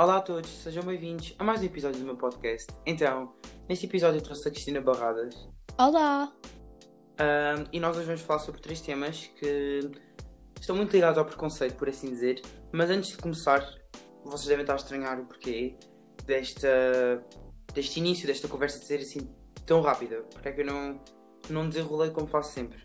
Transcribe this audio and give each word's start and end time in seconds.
Olá 0.00 0.16
a 0.16 0.20
todos, 0.22 0.48
sejam 0.62 0.82
bem-vindos 0.82 1.34
a 1.38 1.44
mais 1.44 1.60
um 1.60 1.64
episódio 1.64 2.00
do 2.00 2.06
meu 2.06 2.16
podcast. 2.16 2.72
Então, 2.86 3.34
neste 3.68 3.84
episódio 3.84 4.16
eu 4.16 4.22
trouxe 4.22 4.48
a 4.48 4.50
Cristina 4.50 4.80
Barradas 4.80 5.46
Olá! 5.78 6.32
ahm, 7.18 7.64
e 7.70 7.78
nós 7.78 7.94
hoje 7.98 8.06
vamos 8.06 8.22
falar 8.22 8.38
sobre 8.38 8.62
três 8.62 8.80
temas 8.80 9.26
que 9.38 9.90
estão 10.58 10.74
muito 10.74 10.90
ligados 10.90 11.18
ao 11.18 11.26
preconceito, 11.26 11.76
por 11.76 11.86
assim 11.86 12.08
dizer. 12.08 12.40
Mas 12.72 12.88
antes 12.88 13.10
de 13.10 13.18
começar, 13.18 13.60
vocês 14.24 14.46
devem 14.46 14.62
estar 14.62 14.72
a 14.72 14.76
estranhar 14.76 15.20
o 15.20 15.26
porquê 15.26 15.76
desta, 16.24 17.22
deste 17.74 18.00
início, 18.00 18.26
desta 18.26 18.48
conversa 18.48 18.78
de 18.78 18.86
ser 18.86 19.00
assim 19.00 19.28
tão 19.66 19.82
rápida. 19.82 20.22
Porque 20.32 20.48
é 20.48 20.52
que 20.52 20.62
eu 20.62 20.66
não, 20.66 20.98
não 21.50 21.68
desenrolei 21.68 22.08
como 22.08 22.26
faço 22.26 22.54
sempre. 22.54 22.78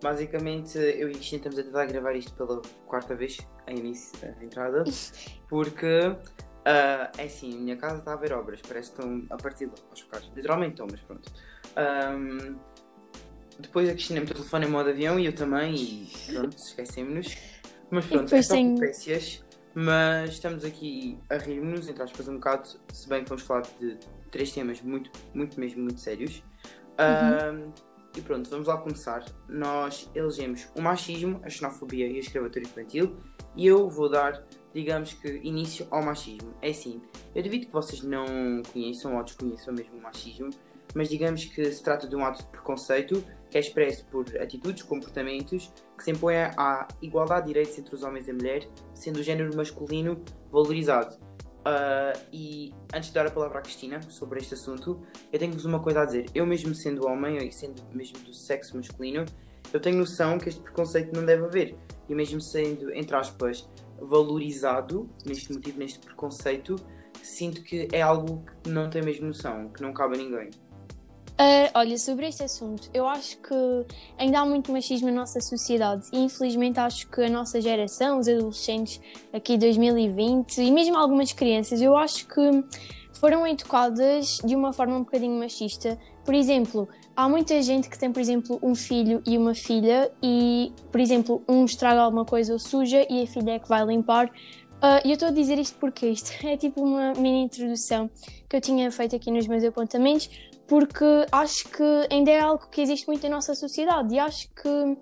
Basicamente, 0.00 0.78
eu 0.78 1.08
e 1.08 1.10
a 1.10 1.14
Cristina 1.14 1.38
estamos 1.38 1.58
a 1.58 1.64
tentar 1.64 1.86
gravar 1.86 2.14
isto 2.14 2.32
pela 2.34 2.62
quarta 2.86 3.16
vez, 3.16 3.38
a 3.66 3.72
início, 3.72 4.12
a 4.22 4.44
entrada, 4.44 4.84
porque 5.48 6.16
ah, 6.64 7.10
é 7.16 7.24
assim, 7.24 7.54
a 7.54 7.58
minha 7.58 7.76
casa 7.76 7.98
está 7.98 8.12
a 8.12 8.16
ver 8.16 8.32
obras, 8.32 8.60
parece 8.66 8.92
que 8.92 9.00
estão 9.00 9.26
a 9.30 9.36
partir 9.36 9.66
de 9.66 9.74
aos 9.90 10.02
bocados. 10.02 10.30
Literalmente 10.34 10.72
estão, 10.72 10.86
mas 10.90 11.00
pronto. 11.00 11.32
Ahm, 11.76 12.56
depois 13.58 13.88
a 13.88 13.92
Cristina 13.92 14.22
o 14.22 14.26
telefone 14.26 14.66
em 14.66 14.70
modo 14.70 14.88
avião 14.88 15.18
e 15.18 15.26
eu 15.26 15.34
também, 15.34 15.74
e 15.74 16.32
pronto, 16.32 16.56
esquecemos-nos. 16.56 17.36
Mas 17.90 18.06
pronto, 18.06 18.34
é 18.34 18.42
só 18.42 18.54
peripécias, 18.54 19.44
mas 19.74 20.30
estamos 20.30 20.64
aqui 20.64 21.18
a 21.28 21.36
rir-nos, 21.36 21.88
entre 21.88 22.02
aspas, 22.02 22.28
um 22.28 22.34
bocado, 22.34 22.68
se 22.92 23.08
bem 23.08 23.22
que 23.22 23.28
vamos 23.28 23.44
falar 23.44 23.62
de 23.78 23.98
três 24.30 24.52
temas 24.52 24.80
muito, 24.80 25.10
muito 25.34 25.58
mesmo, 25.58 25.82
muito 25.82 26.00
sérios. 26.00 26.42
Ahm, 26.98 27.72
e 28.16 28.20
pronto, 28.20 28.48
vamos 28.50 28.66
lá 28.66 28.76
começar. 28.76 29.24
Nós 29.48 30.10
elegemos 30.14 30.68
o 30.76 30.82
machismo, 30.82 31.40
a 31.44 31.50
xenofobia 31.50 32.06
e 32.06 32.16
a 32.16 32.20
escravatura 32.20 32.64
infantil 32.64 33.16
e 33.56 33.66
eu 33.66 33.88
vou 33.88 34.08
dar, 34.08 34.44
digamos 34.74 35.12
que, 35.14 35.28
início 35.42 35.86
ao 35.90 36.02
machismo. 36.02 36.54
É 36.62 36.70
assim, 36.70 37.00
eu 37.34 37.42
devido 37.42 37.66
que 37.66 37.72
vocês 37.72 38.02
não 38.02 38.24
conheçam 38.72 39.16
ou 39.16 39.24
desconheçam 39.24 39.74
mesmo 39.74 39.96
o 39.96 40.02
machismo, 40.02 40.50
mas 40.94 41.08
digamos 41.08 41.44
que 41.44 41.72
se 41.72 41.82
trata 41.82 42.08
de 42.08 42.16
um 42.16 42.24
ato 42.24 42.42
de 42.42 42.48
preconceito 42.48 43.24
que 43.50 43.56
é 43.56 43.60
expresso 43.60 44.04
por 44.06 44.24
atitudes, 44.40 44.82
comportamentos 44.82 45.72
que 45.96 46.04
se 46.04 46.10
impõem 46.12 46.36
à 46.56 46.86
igualdade 47.02 47.46
de 47.46 47.48
direitos 47.48 47.76
entre 47.78 47.94
os 47.94 48.02
homens 48.02 48.28
e 48.28 48.30
a 48.30 48.34
mulher, 48.34 48.68
sendo 48.94 49.18
o 49.18 49.22
género 49.22 49.54
masculino 49.56 50.22
valorizado. 50.52 51.18
Ah, 51.64 52.12
e 52.32 52.72
antes 52.94 53.08
de 53.08 53.14
dar 53.14 53.26
a 53.26 53.30
palavra 53.30 53.58
à 53.58 53.62
Cristina 53.62 54.00
sobre 54.02 54.38
este 54.38 54.54
assunto, 54.54 55.00
eu 55.32 55.38
tenho-vos 55.38 55.64
uma 55.64 55.80
coisa 55.80 56.02
a 56.02 56.04
dizer. 56.04 56.26
Eu, 56.34 56.46
mesmo 56.46 56.74
sendo 56.74 57.06
homem 57.06 57.36
e 57.46 57.52
sendo 57.52 57.82
mesmo 57.92 58.18
do 58.20 58.32
sexo 58.32 58.76
masculino, 58.76 59.24
eu 59.72 59.80
tenho 59.80 59.98
noção 59.98 60.38
que 60.38 60.48
este 60.48 60.60
preconceito 60.60 61.14
não 61.14 61.24
deve 61.24 61.44
haver. 61.44 61.76
E 62.08 62.14
mesmo 62.14 62.40
sendo, 62.40 62.92
entre 62.94 63.14
aspas, 63.14 63.68
valorizado 64.00 65.08
neste 65.24 65.52
motivo, 65.52 65.78
neste 65.78 65.98
preconceito, 65.98 66.76
sinto 67.22 67.62
que 67.62 67.88
é 67.92 68.02
algo 68.02 68.44
que 68.62 68.70
não 68.70 68.88
tem 68.88 69.02
mesmo 69.02 69.26
noção, 69.26 69.68
que 69.68 69.82
não 69.82 69.92
cabe 69.92 70.16
a 70.16 70.18
ninguém. 70.18 70.50
Ah, 71.42 71.70
olha, 71.80 71.96
sobre 71.96 72.28
este 72.28 72.42
assunto, 72.42 72.90
eu 72.92 73.08
acho 73.08 73.38
que 73.38 73.54
ainda 74.18 74.40
há 74.40 74.44
muito 74.44 74.70
machismo 74.70 75.08
na 75.08 75.20
nossa 75.20 75.40
sociedade 75.40 76.06
e 76.12 76.18
infelizmente 76.18 76.78
acho 76.78 77.08
que 77.08 77.22
a 77.22 77.30
nossa 77.30 77.60
geração, 77.62 78.18
os 78.18 78.28
adolescentes 78.28 79.00
aqui 79.32 79.56
2020 79.56 80.58
e 80.60 80.70
mesmo 80.70 80.98
algumas 80.98 81.32
crianças, 81.32 81.80
eu 81.80 81.96
acho 81.96 82.26
que 82.26 82.64
foram 83.14 83.46
educadas 83.46 84.38
de 84.44 84.54
uma 84.54 84.70
forma 84.72 84.96
um 84.96 85.02
bocadinho 85.02 85.38
machista. 85.38 85.98
Por 86.26 86.34
exemplo, 86.34 86.86
há 87.20 87.28
muita 87.28 87.60
gente 87.60 87.88
que 87.90 87.98
tem, 87.98 88.10
por 88.10 88.20
exemplo, 88.20 88.58
um 88.62 88.74
filho 88.74 89.22
e 89.26 89.36
uma 89.36 89.54
filha 89.54 90.10
e, 90.22 90.72
por 90.90 91.00
exemplo, 91.00 91.42
um 91.46 91.66
estraga 91.66 92.00
alguma 92.00 92.24
coisa 92.24 92.54
ou 92.54 92.58
suja 92.58 93.06
e 93.10 93.22
a 93.22 93.26
filha 93.26 93.52
é 93.52 93.58
que 93.58 93.68
vai 93.68 93.84
limpar. 93.84 94.30
Ah, 94.80 95.02
E 95.04 95.08
eu 95.10 95.14
estou 95.14 95.28
a 95.28 95.30
dizer 95.30 95.58
isto 95.58 95.76
porque 95.78 96.06
isto 96.06 96.32
é 96.46 96.56
tipo 96.56 96.82
uma 96.82 97.12
mini 97.12 97.42
introdução 97.42 98.10
que 98.48 98.56
eu 98.56 98.60
tinha 98.60 98.90
feito 98.90 99.14
aqui 99.14 99.30
nos 99.30 99.46
meus 99.46 99.62
apontamentos, 99.62 100.30
porque 100.66 101.04
acho 101.30 101.68
que 101.68 102.08
ainda 102.10 102.30
é 102.30 102.40
algo 102.40 102.66
que 102.70 102.80
existe 102.80 103.06
muito 103.06 103.22
na 103.24 103.36
nossa 103.36 103.54
sociedade 103.54 104.14
e 104.14 104.18
acho 104.18 104.48
que 104.54 104.96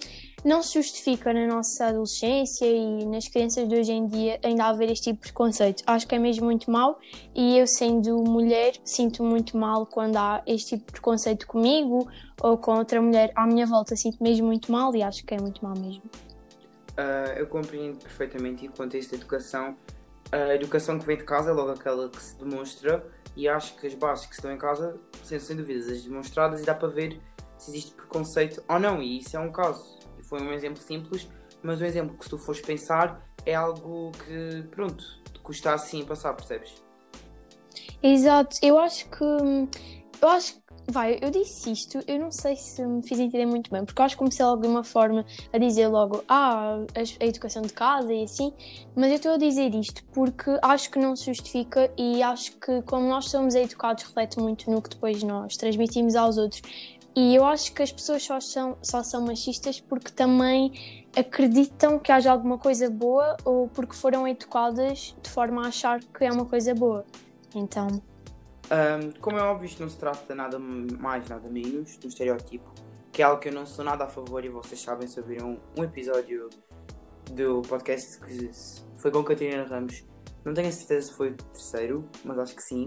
não 0.45 0.63
se 0.63 0.75
justifica 0.75 1.33
na 1.33 1.47
nossa 1.47 1.87
adolescência 1.87 2.67
e 2.67 3.05
nas 3.07 3.29
crianças 3.29 3.69
de 3.69 3.75
hoje 3.75 3.93
em 3.93 4.07
dia 4.07 4.39
ainda 4.43 4.67
haver 4.67 4.91
este 4.91 5.11
tipo 5.11 5.21
de 5.21 5.33
preconceito. 5.33 5.83
Acho 5.87 6.07
que 6.07 6.15
é 6.15 6.19
mesmo 6.19 6.45
muito 6.47 6.71
mau 6.71 6.99
e 7.35 7.59
eu, 7.59 7.67
sendo 7.67 8.17
mulher, 8.19 8.75
sinto 8.85 9.23
muito 9.23 9.57
mal 9.57 9.87
quando 9.87 10.17
há 10.17 10.43
este 10.47 10.77
tipo 10.77 10.87
de 10.87 10.93
preconceito 10.93 11.47
comigo 11.47 12.09
ou 12.41 12.57
com 12.57 12.79
outra 12.79 13.01
mulher 13.03 13.33
à 13.35 13.47
minha 13.47 13.67
volta. 13.67 13.97
Sinto 13.97 14.23
mesmo 14.23 14.47
muito 14.47 14.71
mal 14.71 14.95
e 14.95 15.03
acho 15.03 15.25
que 15.25 15.35
é 15.35 15.41
muito 15.41 15.65
mal 15.65 15.77
mesmo. 15.77 16.03
Ah, 16.97 17.35
eu 17.37 17.47
compreendo 17.47 17.99
perfeitamente 17.99 18.67
a 18.67 18.97
isso 18.97 19.11
da 19.11 19.17
educação. 19.17 19.77
A 20.31 20.55
educação 20.55 20.99
que 20.99 21.07
vem 21.07 21.17
de 21.17 21.25
casa 21.25 21.51
é 21.51 21.53
logo 21.53 21.71
aquela 21.71 22.09
que 22.09 22.23
se 22.23 22.37
demonstra 22.37 23.05
e 23.37 23.49
acho 23.49 23.77
que 23.77 23.87
as 23.87 23.95
bases 23.95 24.27
que 24.27 24.35
estão 24.35 24.53
em 24.53 24.59
casa 24.59 24.99
são 25.23 25.39
sem 25.39 25.57
dúvidas 25.57 25.89
as 25.89 26.03
demonstradas 26.03 26.61
e 26.61 26.65
dá 26.65 26.75
para 26.75 26.89
ver 26.89 27.21
se 27.57 27.71
existe 27.71 27.93
preconceito 27.93 28.63
ou 28.69 28.79
não. 28.79 29.01
E 29.01 29.19
isso 29.19 29.37
é 29.37 29.41
um 29.41 29.51
caso. 29.51 29.98
Foi 30.29 30.43
um 30.43 30.53
exemplo 30.53 30.81
simples, 30.83 31.27
mas 31.63 31.81
um 31.81 31.85
exemplo 31.85 32.17
que 32.17 32.25
se 32.25 32.31
tu 32.31 32.39
fores 32.39 32.61
pensar 32.61 33.27
é 33.47 33.55
algo 33.55 34.13
que, 34.13 34.63
pronto, 34.71 35.03
te 35.33 35.41
custa 35.41 35.73
assim 35.73 36.05
passar, 36.05 36.35
percebes? 36.35 36.75
Exato, 38.03 38.57
eu 38.63 38.79
acho 38.79 39.09
que. 39.09 39.25
Eu 39.25 40.29
acho 40.29 40.55
que. 40.55 40.69
Vai, 40.91 41.19
eu 41.21 41.31
disse 41.31 41.71
isto, 41.71 42.01
eu 42.07 42.19
não 42.19 42.31
sei 42.31 42.57
se 42.57 42.83
me 42.83 43.07
fiz 43.07 43.19
entender 43.19 43.45
muito 43.45 43.71
bem, 43.71 43.85
porque 43.85 44.01
eu 44.01 44.07
acho 44.07 44.15
que 44.15 44.21
comecei 44.21 44.43
logo 44.43 44.63
de 44.63 44.69
uma 44.69 44.83
forma 44.83 45.23
a 45.53 45.59
dizer 45.59 45.87
logo, 45.87 46.25
ah, 46.27 46.79
a, 46.95 47.25
educação 47.27 47.61
de 47.61 47.75
casa 47.75 48.11
e 48.11 48.23
assim, 48.25 48.55
mas 48.97 49.11
eu 49.11 49.17
estou 49.17 49.33
a 49.33 49.37
dizer 49.37 49.75
isto 49.75 50.03
porque 50.15 50.51
acho 50.63 50.91
que 50.91 50.99
não 50.99 51.15
se 51.15 51.27
justifica 51.27 51.93
e 51.95 52.23
acho 52.23 52.53
que 52.53 52.81
como 52.83 53.07
nós 53.07 53.29
somos 53.29 53.55
educados 53.55 54.05
reflete 54.05 54.41
muito 54.41 54.71
no 54.71 54.81
que 54.81 54.89
depois 54.89 55.23
nós 55.23 55.59
transmitimos 55.59 56.17
aos 56.17 56.39
outros. 56.39 56.63
E 57.19 57.35
eu 57.35 57.45
acho 57.45 57.75
que 57.75 57.83
as 57.83 57.91
pessoas 57.91 58.23
só 58.23 58.39
são, 58.39 58.79
só 58.81 59.03
são 59.03 59.27
machistas 59.27 59.81
porque 59.81 60.13
também 60.13 60.73
acreditam 61.17 61.99
que 61.99 62.13
haja 62.13 62.31
alguma 62.31 62.59
coisa 62.59 62.89
boa 62.89 63.37
ou 63.45 63.67
porque 63.67 63.97
foram 63.97 64.29
educadas 64.29 65.17
de 65.21 65.29
forma 65.29 65.65
a 65.65 65.67
achar 65.67 65.99
que 65.99 66.25
é 66.25 66.31
uma 66.31 66.45
coisa 66.45 66.73
boa. 66.77 67.05
Então, 67.53 67.89
Ahm, 68.71 69.19
como 69.21 69.37
é 69.37 69.43
óbvio, 69.43 69.67
isto 69.67 69.83
não 69.83 69.91
se 69.91 69.97
trata 69.99 70.33
nada 70.33 70.61
mais, 70.61 71.29
nada 71.29 71.49
menos 71.49 71.97
do 71.97 72.07
estereótipo, 72.07 72.73
que 73.11 73.21
é 73.21 73.25
algo 73.25 73.41
que 73.41 73.49
eu 73.49 73.53
não 73.53 73.67
sou 73.67 73.85
nada 73.85 74.05
a 74.05 74.09
favor 74.09 74.45
e 74.45 74.49
vocês 74.49 74.81
sabem 74.81 75.09
se 75.09 75.19
ouviram 75.19 75.59
um 75.77 75.83
episódio 75.83 76.49
do 77.33 77.63
podcast 77.63 78.21
que 78.21 78.49
foi 78.97 79.11
com 79.11 79.25
Catarina 79.25 79.65
Ramos. 79.65 80.05
Não 80.45 80.55
tenho 80.55 80.69
a 80.69 80.73
certeza 80.73 81.09
se 81.09 81.17
foi 81.17 81.31
o 81.31 81.35
terceiro, 81.35 82.09
mas 82.25 82.39
acho 82.39 82.55
que 82.55 82.63
sim. 82.63 82.87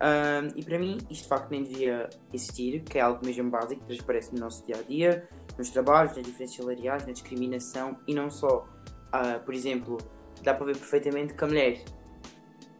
Ahm, 0.00 0.52
e 0.54 0.64
para 0.64 0.78
mim, 0.78 0.98
isto 1.10 1.22
de 1.22 1.28
facto 1.28 1.50
nem 1.50 1.62
devia 1.64 2.08
existir, 2.32 2.82
que 2.82 2.98
é 2.98 3.00
algo 3.00 3.24
mesmo 3.24 3.50
básico 3.50 3.80
que 3.80 3.86
transparece 3.86 4.32
no 4.32 4.40
nosso 4.40 4.64
dia 4.64 4.76
a 4.76 4.82
dia, 4.82 5.28
nos 5.56 5.70
trabalhos, 5.70 6.16
nas 6.16 6.24
diferenças 6.24 6.56
salariais, 6.56 7.06
na 7.06 7.12
discriminação 7.12 7.98
e 8.06 8.14
não 8.14 8.30
só. 8.30 8.66
Ah, 9.12 9.40
por 9.44 9.54
exemplo, 9.54 9.98
dá 10.42 10.54
para 10.54 10.66
ver 10.66 10.76
perfeitamente 10.76 11.34
que 11.34 11.42
a 11.42 11.46
mulher 11.46 11.82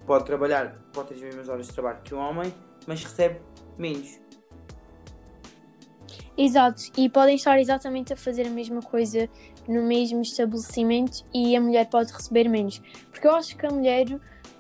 pode 0.07 0.25
trabalhar, 0.25 0.79
pode 0.93 1.09
ter 1.09 1.15
as 1.15 1.21
mesmas 1.21 1.49
horas 1.49 1.67
de 1.67 1.73
trabalho 1.73 2.01
que 2.03 2.15
o 2.15 2.19
homem, 2.19 2.53
mas 2.87 3.03
recebe 3.03 3.41
menos. 3.77 4.19
Exato, 6.37 6.85
e 6.97 7.09
podem 7.09 7.35
estar 7.35 7.59
exatamente 7.59 8.13
a 8.13 8.17
fazer 8.17 8.47
a 8.47 8.51
mesma 8.51 8.81
coisa 8.81 9.29
no 9.67 9.83
mesmo 9.83 10.23
estabelecimento 10.23 11.27
e 11.35 11.57
a 11.57 11.61
mulher 11.61 11.91
pode 11.91 12.13
receber 12.13 12.49
menos. 12.49 12.81
Porque 13.11 13.27
eu 13.27 13.35
acho 13.35 13.57
que 13.57 13.67
a 13.67 13.71
mulher, 13.71 14.07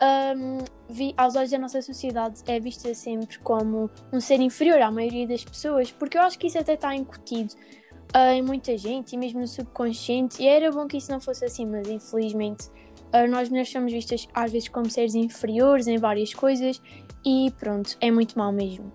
hum, 0.01 0.59
vi- 0.89 1.15
aos 1.17 1.37
olhos 1.37 1.51
da 1.51 1.59
nossa 1.59 1.83
sociedade, 1.83 2.43
é 2.47 2.59
vista 2.61 2.93
sempre 2.95 3.39
como 3.41 3.91
um 4.13 4.21
ser 4.21 4.41
inferior 4.41 4.81
à 4.81 4.91
maioria 4.91 5.27
das 5.27 5.45
pessoas, 5.45 5.91
porque 5.91 6.17
eu 6.19 6.23
acho 6.23 6.39
que 6.39 6.47
isso 6.47 6.59
até 6.59 6.75
está 6.75 6.95
incutido 6.95 7.55
ah, 8.15 8.33
em 8.35 8.43
muita 8.43 8.77
gente 8.77 9.15
e 9.15 9.19
mesmo 9.19 9.41
no 9.41 9.47
subconsciente, 9.49 10.43
e 10.43 10.47
era 10.47 10.71
bom 10.71 10.87
que 10.87 10.97
isso 10.97 11.11
não 11.11 11.21
fosse 11.21 11.45
assim, 11.45 11.67
mas 11.67 11.89
infelizmente 11.89 12.69
ah, 13.13 13.27
nós 13.27 13.49
mulheres 13.49 13.71
somos 13.71 13.93
vistas 13.93 14.27
às 14.33 14.51
vezes 14.53 14.69
como 14.69 14.89
seres 14.91 15.15
inferiores 15.15 15.87
em 15.87 15.99
várias 15.99 16.33
coisas 16.33 16.81
e 17.25 17.53
pronto, 17.59 17.97
é 18.01 18.11
muito 18.11 18.39
mal 18.39 18.53
mesmo. 18.53 18.91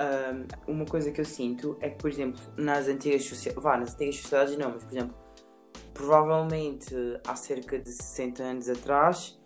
Ahm, 0.00 0.46
uma 0.66 0.84
coisa 0.84 1.10
que 1.10 1.20
eu 1.20 1.24
sinto 1.24 1.76
é 1.80 1.90
que, 1.90 1.98
por 1.98 2.08
exemplo, 2.08 2.40
nas 2.56 2.86
antigas 2.86 3.24
sociedades, 3.24 3.62
vá, 3.62 3.76
nas 3.76 3.94
antigas 3.94 4.16
sociedades 4.16 4.56
não, 4.56 4.70
mas 4.70 4.84
por 4.84 4.92
exemplo, 4.92 5.16
provavelmente 5.92 6.94
há 7.26 7.34
cerca 7.34 7.78
de 7.78 7.90
60 7.90 8.42
anos 8.44 8.68
atrás, 8.68 9.37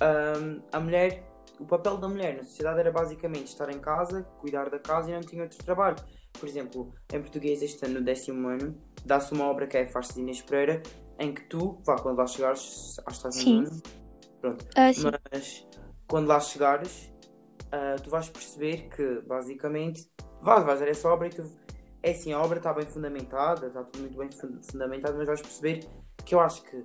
ahm, 0.00 0.60
a 0.72 0.80
mulher, 0.80 1.24
o 1.60 1.66
papel 1.66 1.96
da 1.98 2.08
mulher 2.08 2.36
na 2.36 2.42
sociedade 2.44 2.80
era 2.80 2.92
basicamente 2.92 3.48
estar 3.48 3.70
em 3.70 3.78
casa, 3.80 4.22
cuidar 4.40 4.70
da 4.70 4.78
casa 4.78 5.10
e 5.10 5.14
não 5.14 5.20
tinha 5.20 5.42
outro 5.42 5.58
trabalho. 5.64 5.96
Por 6.38 6.48
exemplo, 6.48 6.92
em 7.12 7.20
português, 7.20 7.62
este 7.62 7.84
ano, 7.84 7.94
no 7.94 8.04
décimo 8.04 8.48
ano, 8.48 8.76
dá-se 9.04 9.32
uma 9.32 9.46
obra 9.46 9.66
que 9.66 9.76
é 9.76 9.86
Farsa 9.86 10.14
de 10.14 10.20
Inês 10.20 10.42
Pereira, 10.42 10.82
em 11.18 11.34
que 11.34 11.42
tu, 11.48 11.80
vá, 11.84 11.96
quando 11.96 12.18
lá 12.18 12.26
chegares, 12.26 12.96
acho 12.98 13.04
que 13.04 13.12
estás 13.12 13.36
no 13.36 13.40
ano, 13.58 13.82
pronto, 14.40 14.66
Ah, 15.12 15.18
mas 15.32 15.66
quando 16.08 16.28
lá 16.28 16.38
chegares, 16.40 17.12
ah, 17.72 17.96
tu 18.02 18.10
vais 18.10 18.28
perceber 18.28 18.88
que 18.88 19.20
basicamente 19.26 20.08
vais, 20.42 20.64
vais 20.64 20.80
ver 20.80 20.88
essa 20.90 21.08
obra 21.08 21.26
e 21.28 21.30
tu. 21.30 21.42
É 22.02 22.12
assim, 22.12 22.32
a 22.32 22.40
obra 22.40 22.58
está 22.58 22.72
bem 22.72 22.86
fundamentada, 22.86 23.66
está 23.66 23.82
tudo 23.82 24.02
muito 24.02 24.16
bem 24.16 24.30
fun- 24.30 24.60
fundamentado, 24.70 25.16
mas 25.18 25.26
vais 25.26 25.40
perceber 25.42 25.80
que 26.24 26.34
eu 26.34 26.40
acho 26.40 26.62
que 26.62 26.84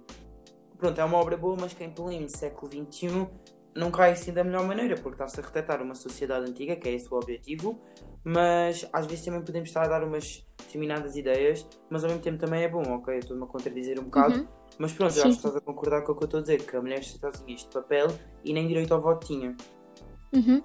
pronto, 0.84 1.00
é 1.00 1.04
uma 1.06 1.18
obra 1.18 1.38
boa, 1.38 1.56
mas 1.58 1.74
que 1.74 1.82
em 1.82 1.90
pleno 1.90 2.28
século 2.28 2.70
XXI 2.70 3.26
não 3.74 3.90
cai 3.90 4.12
assim 4.12 4.34
da 4.34 4.44
melhor 4.44 4.68
maneira, 4.68 4.96
porque 4.96 5.14
está-se 5.16 5.40
a 5.40 5.44
retratar 5.44 5.82
uma 5.82 5.96
sociedade 5.96 6.50
antiga, 6.50 6.76
que 6.76 6.90
é 6.90 6.92
esse 6.94 7.08
o 7.12 7.16
objetivo, 7.18 7.80
mas 8.22 8.86
às 8.92 9.06
vezes 9.06 9.24
também 9.24 9.42
podemos 9.42 9.70
estar 9.70 9.84
a 9.84 9.88
dar 9.88 10.04
umas 10.04 10.46
determinadas 10.58 11.16
ideias, 11.16 11.66
mas 11.90 12.04
ao 12.04 12.10
mesmo 12.10 12.22
tempo 12.22 12.38
também 12.38 12.64
é 12.64 12.68
bom, 12.68 12.82
ok? 12.96 13.16
Eu 13.16 13.20
estou-me 13.20 13.44
a 13.44 13.48
contradizer 13.48 13.98
um 13.98 14.04
bocado, 14.04 14.40
Uhum. 14.42 14.48
mas 14.78 14.92
pronto, 14.92 15.14
Sim, 15.14 15.20
eu 15.20 15.26
acho 15.26 15.32
que 15.32 15.38
estás 15.38 15.56
a 15.56 15.62
concordar 15.62 16.02
com 16.02 16.12
o 16.12 16.16
que 16.18 16.24
eu 16.24 16.26
estou 16.26 16.40
a 16.40 16.42
dizer, 16.42 16.66
que 16.66 16.76
a 16.76 16.82
mulher 16.82 17.00
tinha 17.00 17.56
este 17.56 17.70
papel 17.74 18.08
e 18.44 18.52
nem 18.54 18.68
direito 18.68 18.94
ao 18.94 19.00
voto 19.00 19.26
tinha. 19.26 19.56
Uhum. 20.36 20.62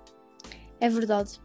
É 0.80 0.88
verdade. 0.88 1.40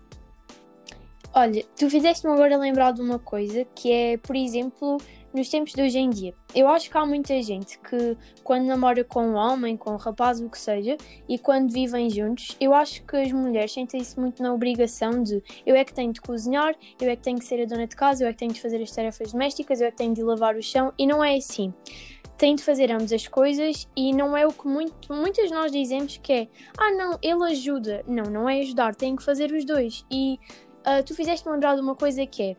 Olha, 1.35 1.63
tu 1.77 1.89
fizeste-me 1.91 2.33
agora 2.33 2.57
lembrar 2.57 2.91
de 2.91 3.01
uma 3.01 3.19
coisa 3.19 3.65
que 3.75 3.91
é, 3.91 4.17
por 4.17 4.35
exemplo, 4.35 4.97
nos 5.33 5.49
tempos 5.49 5.73
de 5.73 5.81
hoje 5.81 5.97
em 5.97 6.09
dia. 6.09 6.33
Eu 6.53 6.67
acho 6.67 6.89
que 6.89 6.97
há 6.97 7.05
muita 7.05 7.41
gente 7.41 7.79
que, 7.79 8.17
quando 8.43 8.65
namora 8.65 9.03
com 9.03 9.25
um 9.25 9.35
homem, 9.35 9.75
com 9.75 9.91
um 9.91 9.97
rapaz, 9.97 10.39
o 10.39 10.49
que 10.49 10.57
seja, 10.57 10.97
e 11.27 11.39
quando 11.39 11.71
vivem 11.71 12.09
juntos, 12.09 12.55
eu 12.59 12.73
acho 12.73 13.03
que 13.03 13.17
as 13.17 13.31
mulheres 13.31 13.71
sentem-se 13.71 14.19
muito 14.19 14.43
na 14.43 14.53
obrigação 14.53 15.23
de 15.23 15.43
eu 15.65 15.75
é 15.75 15.83
que 15.83 15.93
tenho 15.93 16.13
de 16.13 16.21
cozinhar, 16.21 16.75
eu 17.01 17.09
é 17.09 17.15
que 17.15 17.23
tenho 17.23 17.39
de 17.39 17.45
ser 17.45 17.61
a 17.61 17.65
dona 17.65 17.87
de 17.87 17.95
casa, 17.95 18.23
eu 18.23 18.27
é 18.27 18.31
que 18.31 18.39
tenho 18.39 18.53
de 18.53 18.61
fazer 18.61 18.81
as 18.81 18.91
tarefas 18.91 19.31
domésticas, 19.31 19.81
eu 19.81 19.87
é 19.87 19.91
que 19.91 19.97
tenho 19.97 20.13
de 20.13 20.21
lavar 20.21 20.55
o 20.55 20.61
chão, 20.61 20.93
e 20.97 21.07
não 21.07 21.23
é 21.23 21.35
assim. 21.35 21.73
Tem 22.37 22.55
de 22.55 22.63
fazer 22.63 22.91
ambas 22.91 23.13
as 23.13 23.27
coisas 23.27 23.87
e 23.95 24.11
não 24.11 24.35
é 24.35 24.45
o 24.45 24.51
que 24.51 24.67
muito, 24.67 25.13
muitas 25.13 25.51
nós 25.51 25.71
dizemos 25.71 26.17
que 26.17 26.33
é 26.33 26.47
ah 26.77 26.91
não, 26.91 27.17
ele 27.21 27.43
ajuda. 27.51 28.03
Não, 28.07 28.23
não 28.25 28.49
é 28.49 28.59
ajudar, 28.61 28.95
tem 28.95 29.15
que 29.15 29.23
fazer 29.23 29.51
os 29.51 29.63
dois. 29.63 30.03
E 30.11 30.39
ah, 30.83 31.01
tu 31.01 31.15
fizeste-me 31.15 31.53
lembrar 31.53 31.75
de 31.75 31.81
uma 31.81 31.95
coisa 31.95 32.25
que 32.25 32.43
é 32.43 32.55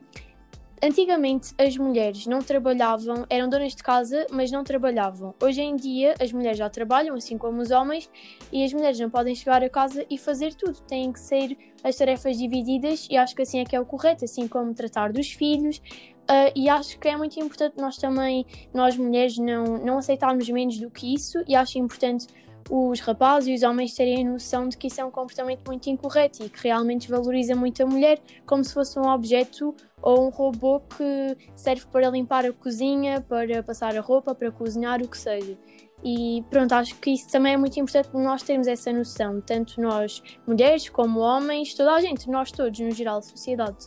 Antigamente 0.83 1.55
as 1.57 1.77
mulheres 1.77 2.27
não 2.27 2.41
trabalhavam, 2.41 3.25
eram 3.31 3.49
donas 3.49 3.75
de 3.75 3.83
casa, 3.83 4.27
mas 4.31 4.51
não 4.51 4.63
trabalhavam. 4.63 5.35
Hoje 5.43 5.63
em 5.63 5.77
dia 5.77 6.15
as 6.21 6.33
mulheres 6.33 6.59
já 6.59 6.69
trabalham, 6.69 7.15
assim 7.15 7.39
como 7.39 7.63
os 7.63 7.71
homens, 7.71 8.11
e 8.53 8.63
as 8.65 8.73
mulheres 8.73 8.99
não 9.01 9.09
podem 9.09 9.35
chegar 9.35 9.63
a 9.63 9.69
casa 9.69 10.05
e 10.11 10.19
fazer 10.19 10.55
tudo. 10.55 10.81
Têm 10.83 11.13
que 11.13 11.21
ser 11.21 11.57
as 11.83 11.97
tarefas 11.97 12.37
divididas 12.37 13.07
e 13.11 13.17
acho 13.17 13.35
que 13.35 13.43
assim 13.43 13.61
é 13.61 13.65
que 13.65 13.75
é 13.75 13.81
o 13.81 13.87
correto, 13.87 14.25
assim 14.25 14.47
como 14.47 14.75
tratar 14.75 15.13
dos 15.13 15.33
filhos. 15.33 15.81
Ah, 16.27 16.51
e 16.55 16.69
acho 16.69 16.99
que 16.99 17.09
é 17.09 17.17
muito 17.17 17.39
importante 17.39 17.77
nós 17.77 17.97
também, 17.97 18.47
nós 18.73 18.97
mulheres, 18.97 19.37
não, 19.37 19.65
não 19.79 19.99
aceitarmos 19.99 20.49
menos 20.49 20.79
do 20.79 20.91
que 20.91 21.15
isso, 21.15 21.43
e 21.47 21.55
acho 21.55 21.79
importante 21.79 22.27
os 22.71 23.01
rapazes 23.01 23.49
e 23.49 23.55
os 23.55 23.63
homens 23.63 23.95
terem 23.95 24.27
a 24.27 24.31
noção 24.31 24.69
de 24.69 24.77
que 24.77 24.87
isso 24.87 25.01
é 25.01 25.05
um 25.05 25.11
comportamento 25.11 25.67
muito 25.67 25.89
incorreto 25.91 26.43
e 26.43 26.49
que 26.49 26.63
realmente 26.63 27.11
valoriza 27.11 27.55
muito 27.55 27.83
a 27.83 27.87
mulher 27.87 28.21
como 28.47 28.65
se 28.65 28.73
fosse 28.73 28.99
um 28.99 29.07
objeto 29.09 29.75
ou 30.01 30.27
um 30.27 30.31
robô 30.31 30.81
que 30.81 31.37
serve 31.55 31.87
para 31.91 32.09
limpar 32.09 32.45
a 32.45 32.53
cozinha, 32.53 33.21
para 33.21 33.63
passar 33.63 33.97
a 33.97 34.01
roupa, 34.01 34.35
para 34.35 34.51
cozinhar, 34.51 35.03
o 35.03 35.09
que 35.09 35.19
seja. 35.19 35.59
E 36.03 36.45
pronto, 36.51 36.73
acho 36.73 36.95
que 36.97 37.11
isso 37.11 37.31
também 37.31 37.55
é 37.55 37.57
muito 37.57 37.81
importante 37.81 38.11
nós 38.13 38.43
termos 38.43 38.67
essa 38.67 38.93
noção, 38.93 39.41
tanto 39.41 39.81
nós 39.81 40.23
mulheres 40.47 40.89
como 40.91 41.21
homens, 41.21 41.75
toda 41.75 41.95
a 41.95 42.01
gente, 42.01 42.29
nós 42.29 42.53
todos, 42.53 42.79
no 42.81 42.91
geral, 42.91 43.23
sociedade. 43.23 43.87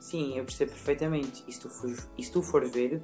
Sim, 0.00 0.38
eu 0.38 0.44
percebo 0.44 0.70
perfeitamente. 0.70 1.44
E 1.46 1.52
se 1.52 1.60
tu 1.60 1.68
fores, 1.68 2.08
e 2.16 2.22
se 2.22 2.32
tu 2.32 2.40
fores 2.40 2.72
ver, 2.72 3.02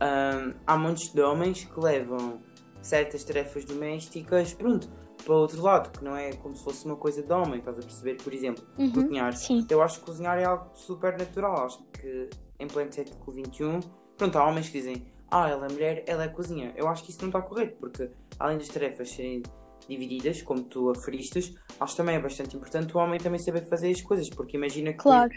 hum, 0.00 0.54
há 0.64 0.76
montes 0.76 1.12
de 1.12 1.20
homens 1.20 1.64
que 1.64 1.80
levam 1.80 2.40
certas 2.82 3.24
tarefas 3.24 3.64
domésticas, 3.64 4.52
pronto, 4.54 4.88
para 5.24 5.32
o 5.32 5.36
outro 5.36 5.62
lado, 5.62 5.96
que 5.96 6.04
não 6.04 6.16
é 6.16 6.32
como 6.32 6.54
se 6.54 6.64
fosse 6.64 6.84
uma 6.84 6.96
coisa 6.96 7.22
de 7.22 7.32
homem, 7.32 7.58
estás 7.58 7.78
a 7.78 7.82
perceber? 7.82 8.16
Por 8.22 8.34
exemplo, 8.34 8.64
Uhum, 8.76 8.92
cozinhar. 8.92 9.32
Sim, 9.36 9.66
Eu 9.70 9.80
acho 9.80 10.00
que 10.00 10.06
cozinhar 10.06 10.38
é 10.38 10.44
algo 10.44 10.70
super 10.74 11.16
natural. 11.16 11.64
Acho 11.66 11.82
que 11.92 12.28
em 12.58 12.66
pleno 12.66 12.92
século 12.92 13.32
XXI, 13.32 13.80
pronto, 14.16 14.36
há 14.36 14.46
homens 14.48 14.68
que 14.68 14.78
dizem 14.78 15.12
ah, 15.32 15.48
ela 15.48 15.66
é 15.66 15.72
mulher, 15.72 16.04
ela 16.06 16.24
é 16.24 16.28
cozinha. 16.28 16.74
Eu 16.76 16.86
acho 16.88 17.02
que 17.02 17.10
isso 17.10 17.20
não 17.22 17.28
está 17.28 17.40
correto, 17.40 17.76
porque 17.80 18.10
além 18.38 18.58
das 18.58 18.68
tarefas 18.68 19.10
serem 19.10 19.42
divididas, 19.88 20.42
como 20.42 20.62
tu 20.62 20.90
aferiste, 20.90 21.56
acho 21.80 21.92
que 21.92 21.96
também 21.96 22.16
é 22.16 22.20
bastante 22.20 22.54
importante 22.54 22.94
o 22.94 23.00
homem 23.00 23.18
também 23.18 23.38
saber 23.38 23.66
fazer 23.66 23.90
as 23.90 24.02
coisas, 24.02 24.28
porque 24.28 24.58
imagina 24.58 24.92
que 24.92 24.98
claro. 24.98 25.32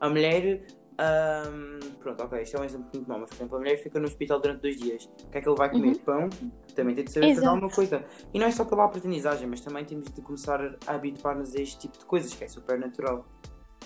a 0.00 0.08
mulher. 0.08 0.64
ahm, 0.98 1.78
pronto, 2.00 2.22
ok, 2.22 2.40
isto 2.42 2.56
é 2.56 2.60
um 2.60 2.64
exemplo 2.64 2.88
muito 2.94 3.06
mau, 3.06 3.18
mas 3.20 3.28
por 3.28 3.36
exemplo, 3.36 3.56
a 3.56 3.60
mulher 3.60 3.76
fica 3.82 4.00
no 4.00 4.06
hospital 4.06 4.40
durante 4.40 4.62
dois 4.62 4.76
dias. 4.76 5.04
O 5.26 5.30
que 5.30 5.38
é 5.38 5.40
que 5.42 5.48
ele 5.48 5.56
vai 5.56 5.70
comer? 5.70 5.88
Uhum. 5.88 5.98
Pão? 5.98 6.30
Também 6.74 6.94
tem 6.94 7.04
de 7.04 7.12
saber 7.12 7.34
fazer 7.34 7.46
alguma 7.46 7.70
coisa. 7.70 8.04
E 8.32 8.38
não 8.38 8.46
é 8.46 8.50
só 8.50 8.64
pela 8.64 8.84
aprendizagem, 8.84 9.46
mas 9.46 9.60
também 9.60 9.84
temos 9.84 10.12
de 10.12 10.20
começar 10.20 10.60
a 10.86 10.94
habituar-nos 10.94 11.54
a 11.54 11.60
este 11.60 11.78
tipo 11.78 11.98
de 11.98 12.04
coisas, 12.04 12.34
que 12.34 12.44
é 12.44 12.48
super 12.48 12.78
natural. 12.78 13.24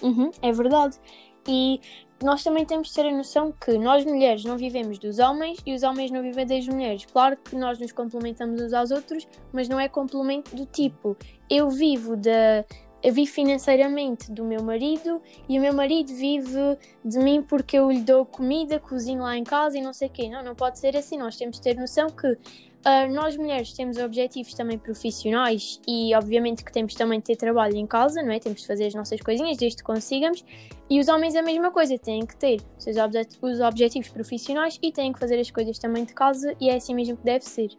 Uhum, 0.02 0.30
é 0.42 0.52
verdade. 0.52 0.98
E 1.46 1.80
nós 2.22 2.42
também 2.42 2.64
temos 2.64 2.88
de 2.88 2.94
ter 2.94 3.06
a 3.06 3.10
noção 3.10 3.52
que 3.52 3.78
nós 3.78 4.04
mulheres 4.04 4.44
não 4.44 4.56
vivemos 4.56 4.98
dos 4.98 5.18
homens 5.18 5.58
e 5.64 5.74
os 5.74 5.82
homens 5.82 6.10
não 6.10 6.20
vivem 6.20 6.46
das 6.46 6.66
mulheres. 6.66 7.06
Claro 7.06 7.36
que 7.36 7.56
nós 7.56 7.78
nos 7.78 7.92
complementamos 7.92 8.60
uns 8.60 8.72
aos 8.72 8.90
outros, 8.90 9.26
mas 9.52 9.68
não 9.68 9.78
é 9.78 9.88
complemento 9.88 10.54
do 10.54 10.66
tipo 10.66 11.16
eu 11.48 11.70
vivo 11.70 12.16
da 12.16 12.64
eu 13.02 13.12
vivo 13.12 13.30
financeiramente 13.30 14.30
do 14.32 14.44
meu 14.44 14.62
marido 14.62 15.22
e 15.48 15.58
o 15.58 15.62
meu 15.62 15.72
marido 15.72 16.12
vive 16.14 16.76
de 17.04 17.18
mim 17.18 17.42
porque 17.42 17.78
eu 17.78 17.90
lhe 17.90 18.00
dou 18.00 18.24
comida, 18.26 18.80
cozinho 18.80 19.22
lá 19.22 19.36
em 19.36 19.44
casa 19.44 19.78
e 19.78 19.82
não 19.82 19.92
sei 19.92 20.08
o 20.08 20.10
quê. 20.10 20.28
Não, 20.28 20.42
não 20.42 20.54
pode 20.54 20.78
ser 20.78 20.96
assim. 20.96 21.16
Nós 21.16 21.36
temos 21.36 21.56
de 21.56 21.62
ter 21.62 21.76
noção 21.76 22.08
que 22.08 22.36
ah, 22.84 23.06
nós 23.06 23.36
mulheres 23.36 23.72
temos 23.72 23.98
objetivos 23.98 24.54
também 24.54 24.78
profissionais 24.78 25.80
e 25.86 26.14
obviamente 26.14 26.64
que 26.64 26.72
temos 26.72 26.94
também 26.94 27.18
de 27.18 27.26
ter 27.26 27.36
trabalho 27.36 27.76
em 27.76 27.86
casa, 27.86 28.22
não 28.22 28.32
é? 28.32 28.38
Temos 28.38 28.62
de 28.62 28.66
fazer 28.66 28.86
as 28.86 28.94
nossas 28.94 29.20
coisinhas 29.20 29.56
desde 29.56 29.78
que 29.78 29.84
consigamos. 29.84 30.44
E 30.90 30.98
os 30.98 31.08
homens 31.08 31.36
a 31.36 31.42
mesma 31.42 31.70
coisa, 31.70 31.98
têm 31.98 32.24
que 32.24 32.36
ter 32.36 32.60
os 32.76 32.84
seus 32.84 32.96
obje- 32.96 33.28
os 33.42 33.60
objetivos 33.60 34.08
profissionais 34.08 34.78
e 34.82 34.90
têm 34.90 35.12
que 35.12 35.18
fazer 35.18 35.38
as 35.38 35.50
coisas 35.50 35.78
também 35.78 36.04
de 36.04 36.14
casa 36.14 36.56
e 36.60 36.70
é 36.70 36.76
assim 36.76 36.94
mesmo 36.94 37.16
que 37.16 37.24
deve 37.24 37.44
ser. 37.44 37.70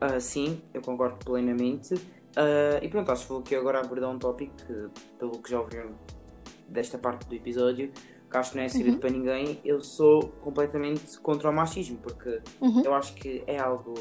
Ah, 0.00 0.20
sim, 0.20 0.60
eu 0.72 0.80
concordo 0.80 1.16
plenamente. 1.24 1.94
Ah, 2.36 2.78
e 2.82 2.88
pronto, 2.88 3.10
acho 3.10 3.22
que 3.22 3.28
vou 3.30 3.40
aqui 3.40 3.54
agora 3.54 3.80
abordar 3.80 4.10
um 4.10 4.18
tópico 4.18 4.54
que, 4.56 4.88
pelo 5.18 5.32
que 5.42 5.50
já 5.50 5.60
ouviram 5.60 5.90
desta 6.68 6.98
parte 6.98 7.26
do 7.26 7.34
episódio, 7.34 7.90
que 8.30 8.36
acho 8.36 8.50
que 8.52 8.56
não 8.58 8.64
é 8.64 8.68
segredo 8.68 8.94
Uhum. 8.94 9.00
para 9.00 9.10
ninguém, 9.10 9.60
eu 9.64 9.80
sou 9.80 10.28
completamente 10.42 11.18
contra 11.20 11.48
o 11.48 11.52
machismo, 11.52 11.96
porque 11.98 12.40
Uhum. 12.60 12.82
eu 12.84 12.94
acho 12.94 13.14
que 13.14 13.42
é 13.46 13.58
algo. 13.58 13.94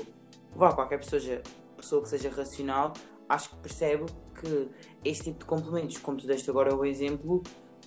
Vá, 0.55 0.73
qualquer 0.73 0.97
pessoa, 0.99 1.19
seja- 1.21 1.41
pessoa 1.77 2.01
que 2.01 2.09
seja 2.09 2.29
racional, 2.29 2.93
acho 3.29 3.49
que 3.51 3.55
percebe 3.57 4.05
que 4.41 4.69
este 5.05 5.25
tipo 5.25 5.39
de 5.39 5.45
complementos, 5.45 5.97
como 5.97 6.17
tu 6.17 6.27
deste 6.27 6.49
agora 6.49 6.75
o 6.75 6.85
exemplo, 6.85 7.41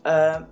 ah, 0.05 0.47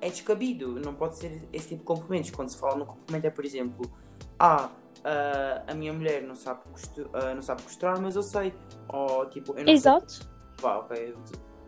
é 0.00 0.08
descabido. 0.10 0.78
Não 0.80 0.94
pode 0.94 1.16
ser 1.18 1.46
esse 1.52 1.68
tipo 1.68 1.80
de 1.80 1.84
complementos. 1.86 2.30
Quando 2.30 2.48
se 2.50 2.58
fala 2.58 2.76
no 2.76 2.86
complemento 2.86 3.26
é, 3.26 3.30
por 3.30 3.44
exemplo, 3.44 3.90
ah, 4.38 4.70
ah, 5.04 5.62
a 5.66 5.74
minha 5.74 5.92
mulher 5.92 6.22
não 6.22 6.34
sabe, 6.34 6.60
costu- 6.70 7.10
ah, 7.12 7.34
não 7.34 7.42
sabe 7.42 7.62
costurar, 7.62 8.00
mas 8.00 8.16
eu 8.16 8.22
sei. 8.22 8.54
Ou 8.88 9.26
tipo, 9.26 9.52
eu 9.58 9.64
não 9.64 9.72
Exato. 9.72 10.12
sei. 10.12 10.26
Vá, 10.60 10.78
ok. 10.78 11.14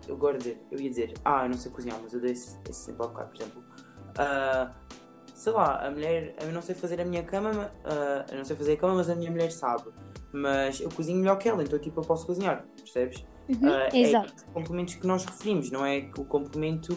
Eu, 0.08 0.14
agora 0.16 0.36
dizer, 0.38 0.60
eu 0.70 0.78
ia 0.80 0.88
dizer, 0.90 1.14
ah, 1.24 1.44
eu 1.44 1.50
não 1.50 1.56
sei 1.58 1.70
cozinhar, 1.72 1.98
mas 2.02 2.12
eu 2.12 2.20
dei 2.20 2.32
esse, 2.32 2.58
esse 2.68 2.82
exemplo 2.90 3.06
há 3.06 3.08
bocado, 3.08 3.28
por 3.30 3.36
exemplo. 3.36 3.64
Ah, 4.18 4.72
sei 5.34 5.52
lá, 5.52 5.86
a 5.86 5.90
mulher, 5.90 6.34
eu 6.42 6.52
não 6.52 6.60
sei 6.62 6.74
fazer 6.74 7.00
a 7.00 7.04
minha 7.04 7.22
cama, 7.22 7.52
ma- 7.52 7.70
ah, 7.84 8.24
eu 8.30 8.38
não 8.38 8.44
sei 8.44 8.56
fazer 8.56 8.72
a 8.72 8.76
cama, 8.76 8.94
mas 8.96 9.08
a 9.08 9.14
minha 9.14 9.30
mulher 9.30 9.50
sabe. 9.52 9.90
Mas 10.32 10.80
eu 10.80 10.88
cozinho 10.90 11.18
melhor 11.18 11.36
que 11.36 11.48
ela, 11.48 11.62
então 11.62 11.78
tipo 11.78 12.00
eu 12.00 12.04
posso 12.04 12.26
cozinhar, 12.26 12.64
percebes? 12.76 13.24
Uhum. 13.48 13.68
Ah, 13.68 13.90
Exato. 13.96 14.44
É 14.48 14.52
complementos 14.52 14.94
que 14.94 15.06
nós 15.06 15.24
referimos, 15.24 15.70
não 15.70 15.84
é 15.84 16.10
o 16.18 16.24
complemento, 16.24 16.96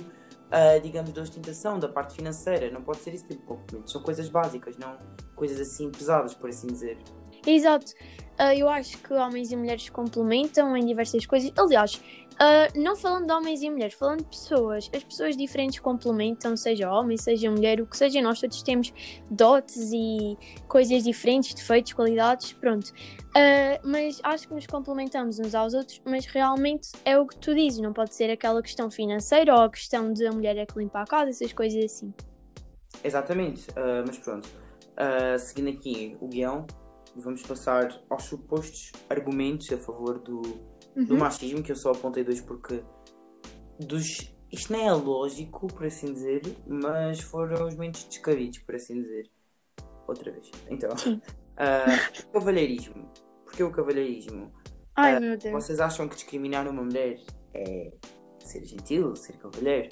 ah, 0.52 0.78
digamos, 0.78 1.12
da 1.12 1.22
ostentação, 1.22 1.80
da 1.80 1.88
parte 1.88 2.16
financeira. 2.16 2.70
Não 2.72 2.82
pode 2.82 3.00
ser 3.00 3.14
esse 3.14 3.28
tipo 3.28 3.60
de. 3.68 3.92
São 3.92 4.02
coisas 4.02 4.30
básicas, 4.30 4.78
não 4.78 4.98
coisas 5.36 5.60
assim 5.60 5.92
pesadas, 5.92 6.34
por 6.34 6.50
assim 6.50 6.68
dizer. 6.68 6.98
Exato. 7.46 7.94
Ah, 8.38 8.56
eu 8.56 8.68
acho 8.68 8.98
que 8.98 9.14
homens 9.14 9.52
e 9.52 9.56
mulheres 9.56 9.90
complementam 9.90 10.76
em 10.76 10.86
diversas 10.86 11.26
coisas. 11.26 11.52
Aliás, 11.58 12.02
ah, 12.40 12.68
não 12.76 12.96
falando 12.96 13.28
de 13.28 13.34
homens 13.34 13.62
e 13.62 13.70
mulheres, 13.70 13.94
falando 13.94 14.20
de 14.20 14.28
pessoas, 14.28 14.90
as 14.94 15.04
pessoas 15.04 15.38
diferentes 15.38 15.80
complementam, 15.80 16.58
seja 16.58 16.92
homem, 16.92 17.18
seja 17.18 17.50
mulher, 17.50 17.80
o 17.80 17.86
que 17.86 17.96
seja, 17.96 18.22
nós 18.22 18.42
todos 18.42 18.62
temos 18.62 18.94
dotes 19.30 19.92
e 19.94 20.38
coisas 20.68 21.04
diferentes, 21.04 21.54
defeitos, 21.54 21.94
qualidades, 21.94 22.52
pronto. 22.54 22.92
Ah, 23.36 23.80
mas 23.84 24.20
acho 24.24 24.48
que 24.48 24.54
nos 24.54 24.68
complementamos 24.68 25.40
uns 25.40 25.56
aos 25.56 25.74
outros, 25.74 26.02
mas 26.06 26.26
realmente 26.26 26.90
é 27.06 27.18
o 27.18 27.26
que 27.26 27.38
tu 27.38 27.56
dizes, 27.56 27.80
não 27.80 27.94
pode 27.94 28.14
ser 28.14 28.30
aquela 28.30 28.62
questão 28.62 28.92
financeira 28.92 29.54
ou 29.56 29.62
a 29.62 29.70
questão 29.70 30.12
de 30.12 30.26
a 30.28 30.32
mulher 30.32 30.58
é 30.58 30.66
que 30.66 30.78
limpa 30.78 31.02
a 31.02 31.06
casa, 31.06 31.30
essas 31.30 31.54
coisas 31.54 31.84
assim. 31.86 32.14
Exatamente, 33.04 33.68
ah, 33.76 34.04
mas 34.06 34.18
pronto. 34.18 34.48
Seguindo 35.40 35.70
aqui 35.70 36.18
o 36.22 36.28
guião, 36.28 36.66
vamos 37.16 37.42
passar 37.44 38.02
aos 38.10 38.24
supostos 38.24 38.94
argumentos 39.10 39.70
a 39.72 39.78
favor 39.78 40.20
do, 40.20 40.42
do 40.96 41.14
Uhum. 41.14 41.20
machismo, 41.20 41.64
que 41.64 41.72
eu 41.72 41.76
só 41.76 41.92
apontei 41.92 42.24
dois 42.24 42.42
porque 42.42 42.84
dos. 43.80 44.34
Isto 44.52 44.72
não 44.74 44.80
é 44.80 44.94
lógico, 44.94 45.68
por 45.68 45.86
assim 45.86 46.14
dizer, 46.14 46.42
mas 46.68 47.20
foram 47.20 47.68
os 47.68 47.76
menos 47.76 48.04
descabidos, 48.06 48.60
por 48.60 48.76
assim 48.76 49.02
dizer. 49.02 49.30
Outra 50.08 50.32
vez. 50.32 50.50
Então, 50.70 50.90
ah, 51.58 51.86
cavalheirismo. 52.32 53.12
Porquê 53.44 53.64
o 53.64 53.72
cavalheirismo? 53.72 54.54
Ai 54.96 55.16
Ah, 55.16 55.20
meu 55.20 55.38
Deus. 55.38 55.52
Vocês 55.54 55.80
acham 55.80 56.08
que 56.08 56.16
discriminar 56.16 56.68
uma 56.68 56.84
mulher 56.84 57.20
é 57.54 57.92
ser 58.40 58.64
gentil, 58.64 59.16
ser 59.16 59.34
cavalheiro? 59.38 59.90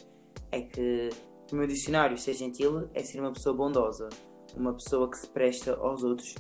É 0.52 0.62
que, 0.62 1.10
no 1.52 1.58
meu 1.58 1.68
dicionário, 1.68 2.18
ser 2.18 2.34
gentil 2.34 2.90
é 2.94 3.04
ser 3.04 3.20
uma 3.20 3.34
pessoa 3.34 3.56
bondosa, 3.56 4.08
uma 4.56 4.74
pessoa 4.74 5.10
que 5.10 5.18
se 5.18 5.28
presta 5.28 5.76
aos 5.76 6.04
outros 6.04 6.36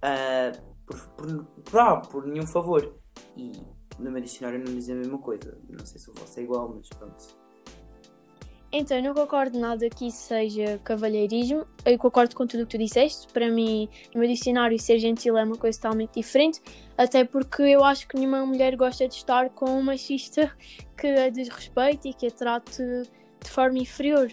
ah, 0.00 0.52
por, 0.86 0.96
por, 1.10 1.44
por, 1.44 2.08
por 2.08 2.26
nenhum 2.26 2.46
favor. 2.46 2.94
E 3.36 3.52
no 3.98 4.10
meu 4.10 4.20
dicionário 4.20 4.58
não 4.64 4.74
diz 4.74 4.88
a 4.90 4.94
mesma 4.94 5.18
coisa. 5.18 5.58
Não 5.68 5.84
sei 5.84 6.00
se 6.00 6.10
o 6.10 6.14
vosso 6.14 6.38
é 6.38 6.42
igual, 6.42 6.74
mas 6.76 6.88
pronto. 6.88 7.48
Então, 8.70 8.98
eu 8.98 9.02
não 9.02 9.14
concordo 9.14 9.58
nada 9.58 9.88
que 9.88 10.08
isso 10.08 10.28
seja 10.28 10.78
cavalheirismo. 10.84 11.66
Eu 11.86 11.96
concordo 11.96 12.36
com 12.36 12.46
tudo 12.46 12.64
o 12.64 12.66
que 12.66 12.76
tu 12.76 12.78
disseste. 12.78 13.26
Para 13.32 13.48
mim, 13.48 13.88
no 14.14 14.20
meu 14.20 14.28
dicionário, 14.28 14.78
ser 14.78 14.98
gentil 14.98 15.38
é 15.38 15.44
uma 15.44 15.56
coisa 15.56 15.78
totalmente 15.78 16.14
diferente. 16.14 16.60
Até 16.96 17.24
porque 17.24 17.62
eu 17.62 17.82
acho 17.82 18.06
que 18.06 18.16
nenhuma 18.16 18.44
mulher 18.44 18.76
gosta 18.76 19.08
de 19.08 19.14
estar 19.14 19.48
com 19.50 19.70
um 19.70 19.82
machista 19.82 20.54
que 20.98 21.06
a 21.06 21.30
desrespeite 21.30 22.10
e 22.10 22.14
que 22.14 22.26
a 22.26 22.30
trate 22.30 22.82
de 23.42 23.50
forma 23.50 23.78
inferior. 23.78 24.30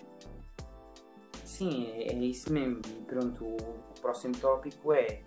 Sim, 1.46 1.88
é, 1.92 2.12
é 2.12 2.16
isso 2.16 2.52
mesmo. 2.52 2.82
E 2.90 3.06
pronto, 3.06 3.46
o 3.46 4.02
próximo 4.02 4.36
tópico 4.36 4.92
é 4.92 5.22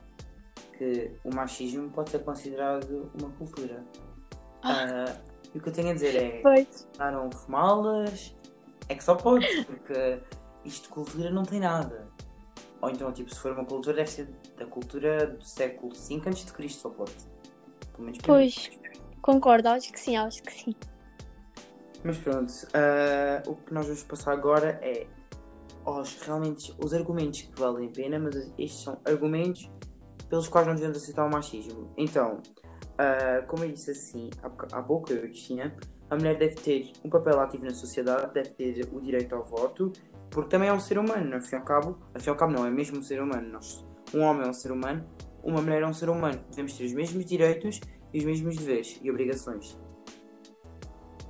que 0.77 1.13
o 1.25 1.35
machismo 1.35 1.89
pode 1.91 2.11
ser 2.11 2.19
considerado 2.19 3.11
uma 3.19 3.31
cultura. 3.31 3.83
Ah, 4.63 5.17
e 5.55 5.59
o 5.59 5.61
que 5.61 5.69
eu 5.69 5.73
tenho 5.73 5.91
a 5.91 5.95
dizer 5.95 6.15
é. 6.17 6.41
Pois. 6.43 6.89
Tentaram 6.93 7.31
fumá-las, 7.31 8.35
é 8.89 8.95
que 8.95 9.05
só 9.05 9.15
pode, 9.15 9.47
porque 9.65 10.21
isto 10.65 10.85
de 10.85 10.89
cultura 10.89 11.31
não 11.31 11.43
tem 11.43 11.61
nada. 11.61 12.09
Ou 12.81 12.91
então, 12.91 13.13
tipo, 13.13 13.35
se 13.35 13.41
for 13.41 13.53
uma 13.53 13.65
cultura, 13.65 13.97
deve 13.97 14.11
ser 14.11 14.29
da 14.57 14.67
cultura 14.67 15.27
do 15.27 15.45
século 15.45 15.93
V 15.93 16.23
a.C., 16.29 16.69
só 16.69 16.91
pode. 16.91 17.13
Pelo 17.93 18.05
menos 18.05 18.19
para 18.19 18.35
mim. 18.35 18.41
Pois, 18.41 18.71
concordo, 19.21 19.69
acho 19.69 19.93
que 19.93 19.99
sim, 19.99 20.17
acho 20.17 20.43
que 20.43 20.53
sim. 20.53 20.75
Mas 22.05 22.19
pronto, 22.19 22.53
ah, 22.75 23.43
o 23.47 23.57
que 23.57 23.75
nós 23.75 23.87
vamos 23.87 24.05
passar 24.05 24.33
agora 24.33 24.79
é 24.83 25.07
aos, 25.85 26.21
realmente 26.21 26.75
os 26.83 26.93
argumentos 26.93 27.43
que 27.43 27.61
valem 27.61 27.89
a 27.89 27.91
pena, 27.91 28.19
mas 28.19 28.37
estes 28.59 28.83
são 28.83 29.01
argumentos 29.05 29.71
pelos 30.29 30.47
quais 30.47 30.67
não 30.67 30.75
devemos 30.75 30.99
aceitar 30.99 31.27
o 31.27 31.31
machismo. 31.31 31.91
Então, 31.97 32.41
ah, 32.99 33.43
como 33.47 33.65
eu 33.65 33.71
disse 33.71 33.93
assim 33.93 34.29
há, 34.43 34.83
pouco, 34.83 35.13
eu 35.13 35.27
e 35.27 35.73
a 36.11 36.17
mulher 36.17 36.37
deve 36.37 36.55
ter 36.57 36.93
um 37.05 37.11
papel 37.11 37.39
ativo 37.41 37.65
na 37.65 37.71
sociedade, 37.71 38.33
deve 38.33 38.51
ter 38.51 38.89
o 38.93 39.01
direito 39.01 39.35
ao 39.35 39.45
voto, 39.45 39.93
porque 40.31 40.49
também 40.49 40.69
é 40.69 40.73
um 40.73 40.81
ser 40.81 40.99
humano, 40.99 41.35
ao 41.35 41.41
fim 41.41 41.57
ao 41.57 41.63
cabo, 41.63 41.99
ao 42.15 42.21
fim 42.21 42.31
ao 42.31 42.37
cabo 42.37 42.53
não, 42.53 42.67
é 42.67 42.71
mesmo 42.71 42.99
um 42.99 43.03
ser 43.03 43.23
humano. 43.23 43.49
Nós, 43.53 43.85
um 44.15 44.23
homem 44.23 44.47
é 44.47 44.51
um 44.51 44.55
ser 44.55 44.73
humano, 44.73 45.05
uma 45.45 45.61
mulher 45.61 45.83
é 45.83 45.87
um 45.87 45.93
ser 45.93 46.09
humano. 46.09 46.43
Devemos 46.51 46.73
ter 46.73 46.85
os 46.85 46.93
mesmos 46.93 47.25
direitos 47.25 47.81
e 48.13 48.19
os 48.19 48.25
mesmos 48.25 48.57
deveres 48.57 48.99
e 49.03 49.11
obrigações. 49.11 49.79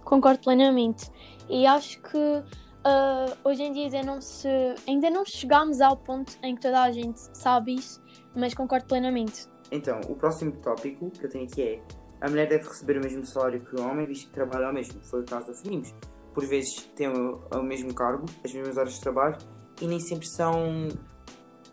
Concordo 0.05 0.41
plenamente. 0.41 1.11
E 1.51 1.67
acho 1.67 2.01
que 2.03 2.43
ah, 2.85 3.37
hoje 3.45 3.63
em 3.63 3.73
dia 3.73 3.85
ainda 3.85 4.03
não, 4.03 4.21
se, 4.21 4.49
ainda 4.87 5.11
não 5.11 5.25
chegámos 5.25 5.81
ao 5.81 5.97
ponto 5.97 6.39
em 6.43 6.55
que 6.55 6.63
toda 6.63 6.83
a 6.83 6.91
gente 6.91 7.21
sabe 7.37 7.75
isso, 7.75 8.03
mas 8.35 8.55
concordo 8.55 8.87
plenamente. 8.87 9.49
Então, 9.71 10.01
o 10.09 10.15
próximo 10.15 10.53
tópico 10.53 11.11
que 11.11 11.27
eu 11.27 11.31
tenho 11.31 11.45
aqui 11.45 11.63
é 11.63 11.83
a 12.21 12.29
mulher 12.29 12.49
deve 12.49 12.67
receber 12.67 12.99
o 12.99 13.01
mesmo 13.01 13.25
salário 13.25 13.61
que 13.61 13.77
o 13.77 13.85
homem, 13.85 14.07
visto 14.07 14.29
que 14.29 14.35
trabalha 14.35 14.67
ao 14.67 14.73
mesmo. 14.73 15.01
Foi 15.05 15.21
o 15.21 15.25
caso 15.25 15.47
da 15.47 15.55
Felimes. 15.55 15.95
Por 16.35 16.45
vezes 16.45 16.83
têm 16.97 17.09
o, 17.09 17.41
o 17.53 17.63
mesmo 17.63 17.95
cargo, 17.95 18.27
as 18.45 18.53
mesmas 18.53 18.77
horas 18.77 18.95
de 18.95 19.01
trabalho 19.01 19.39
e 19.81 19.87
nem 19.87 20.01
sempre 20.01 20.27
são. 20.27 20.89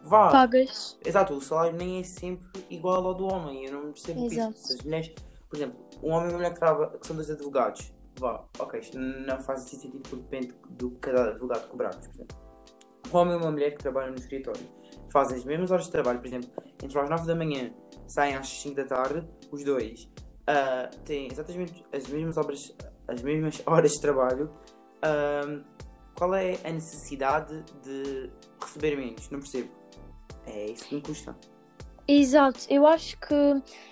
Vá! 0.04 0.30
Pagas. 0.30 1.00
Exato, 1.04 1.34
o 1.34 1.42
salário 1.42 1.76
nem 1.76 2.00
é 2.00 2.04
sempre 2.04 2.48
igual 2.70 3.06
ao 3.08 3.16
do 3.16 3.26
homem. 3.26 3.66
Eu 3.66 3.74
não 3.74 3.92
percebo 3.92 4.26
Exato. 4.26 4.56
isso. 4.56 4.74
As 4.74 4.84
mulheres, 4.84 5.14
por 5.50 5.56
exemplo, 5.56 5.80
um 6.04 6.12
homem 6.12 6.28
e 6.28 6.30
uma 6.30 6.38
mulher 6.38 6.54
que, 6.54 6.60
traba, 6.60 6.98
que 6.98 7.08
são 7.08 7.16
dois 7.16 7.30
advogados, 7.30 7.92
vá, 8.20 8.46
ok, 8.60 8.80
isto 8.80 9.00
não 9.00 9.40
faz 9.42 9.64
assim 9.64 9.78
sentido 9.78 10.08
porque 10.08 10.16
depende 10.18 10.54
do 10.70 10.92
que 10.92 10.98
cada 10.98 11.32
advogado 11.32 11.68
cobrarmos, 11.70 12.06
por 12.08 12.16
exemplo. 12.16 12.38
Um 13.12 13.18
homem 13.18 13.34
e 13.34 13.38
uma 13.38 13.52
mulher 13.52 13.72
que 13.72 13.78
trabalham 13.78 14.12
no 14.12 14.18
escritório 14.18 14.62
fazem 15.16 15.38
as 15.38 15.46
mesmas 15.46 15.72
horas 15.72 15.86
de 15.86 15.92
trabalho, 15.92 16.20
por 16.20 16.28
exemplo, 16.28 16.50
entre 16.84 17.00
as 17.00 17.10
9 17.10 17.26
da 17.26 17.34
manhã 17.34 17.74
saem 18.06 18.36
às 18.36 18.50
5 18.50 18.76
da 18.76 18.84
tarde, 18.84 19.26
os 19.50 19.64
dois 19.64 20.10
ah, 20.46 20.90
têm 21.06 21.32
exatamente 21.32 21.86
as 21.94 22.06
mesmas 22.10 22.36
obras, 22.36 22.60
as 23.08 23.22
mesmas 23.22 23.64
horas 23.66 23.94
de 23.94 24.02
trabalho. 24.02 24.52
Ah, 25.02 25.64
qual 26.16 26.36
é 26.36 26.58
a 26.66 26.70
necessidade 26.70 27.64
de 27.82 28.30
receber 28.62 28.98
menos? 28.98 29.30
Não 29.30 29.40
percebo. 29.40 29.70
É 30.48 30.66
isso 30.72 30.86
que 30.86 30.96
me 30.96 31.02
custa. 31.02 31.34
Exato, 32.08 32.60
eu 32.70 32.86
acho 32.86 33.18
que 33.18 33.34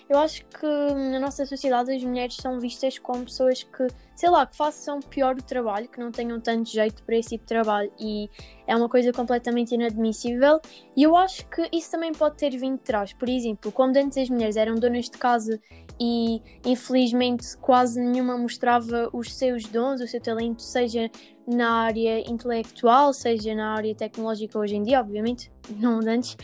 eu 0.08 0.18
acho 0.18 0.44
que 0.46 0.66
na 1.10 1.18
nossa 1.18 1.44
sociedade 1.44 1.90
as 1.90 2.04
mulheres 2.04 2.36
são 2.36 2.60
vistas 2.60 2.96
como 2.96 3.24
pessoas 3.24 3.64
que, 3.64 3.88
sei 4.14 4.30
lá, 4.30 4.46
que 4.46 4.56
façam 4.56 5.00
pior 5.00 5.34
o 5.34 5.42
trabalho, 5.42 5.88
que 5.88 5.98
não 5.98 6.12
tenham 6.12 6.38
tanto 6.38 6.68
jeito 6.70 7.02
para 7.02 7.16
esse 7.16 7.30
tipo 7.30 7.42
de 7.42 7.48
trabalho 7.48 7.90
e 7.98 8.30
é 8.68 8.76
uma 8.76 8.88
coisa 8.88 9.12
completamente 9.12 9.74
inadmissível 9.74 10.60
e 10.96 11.02
eu 11.02 11.16
acho 11.16 11.44
que 11.48 11.68
isso 11.72 11.90
também 11.90 12.12
pode 12.12 12.36
ter 12.36 12.50
vindo 12.56 12.76
de 12.76 12.84
trás. 12.84 13.12
Por 13.12 13.28
exemplo, 13.28 13.72
como 13.72 13.98
antes 13.98 14.16
as 14.16 14.30
mulheres 14.30 14.56
eram 14.56 14.76
donas 14.76 15.06
de 15.10 15.18
casa 15.18 15.60
e 15.98 16.40
infelizmente 16.64 17.56
quase 17.58 18.00
nenhuma 18.00 18.38
mostrava 18.38 19.08
os 19.12 19.34
seus 19.34 19.64
dons, 19.64 20.00
o 20.00 20.06
seu 20.06 20.20
talento, 20.20 20.62
seja 20.62 21.10
na 21.46 21.82
área 21.82 22.20
intelectual, 22.30 23.12
seja 23.12 23.54
na 23.54 23.74
área 23.74 23.94
tecnológica 23.94 24.58
hoje 24.58 24.76
em 24.76 24.82
dia, 24.82 25.00
obviamente, 25.00 25.50
não 25.68 25.98
antes. 25.98 26.36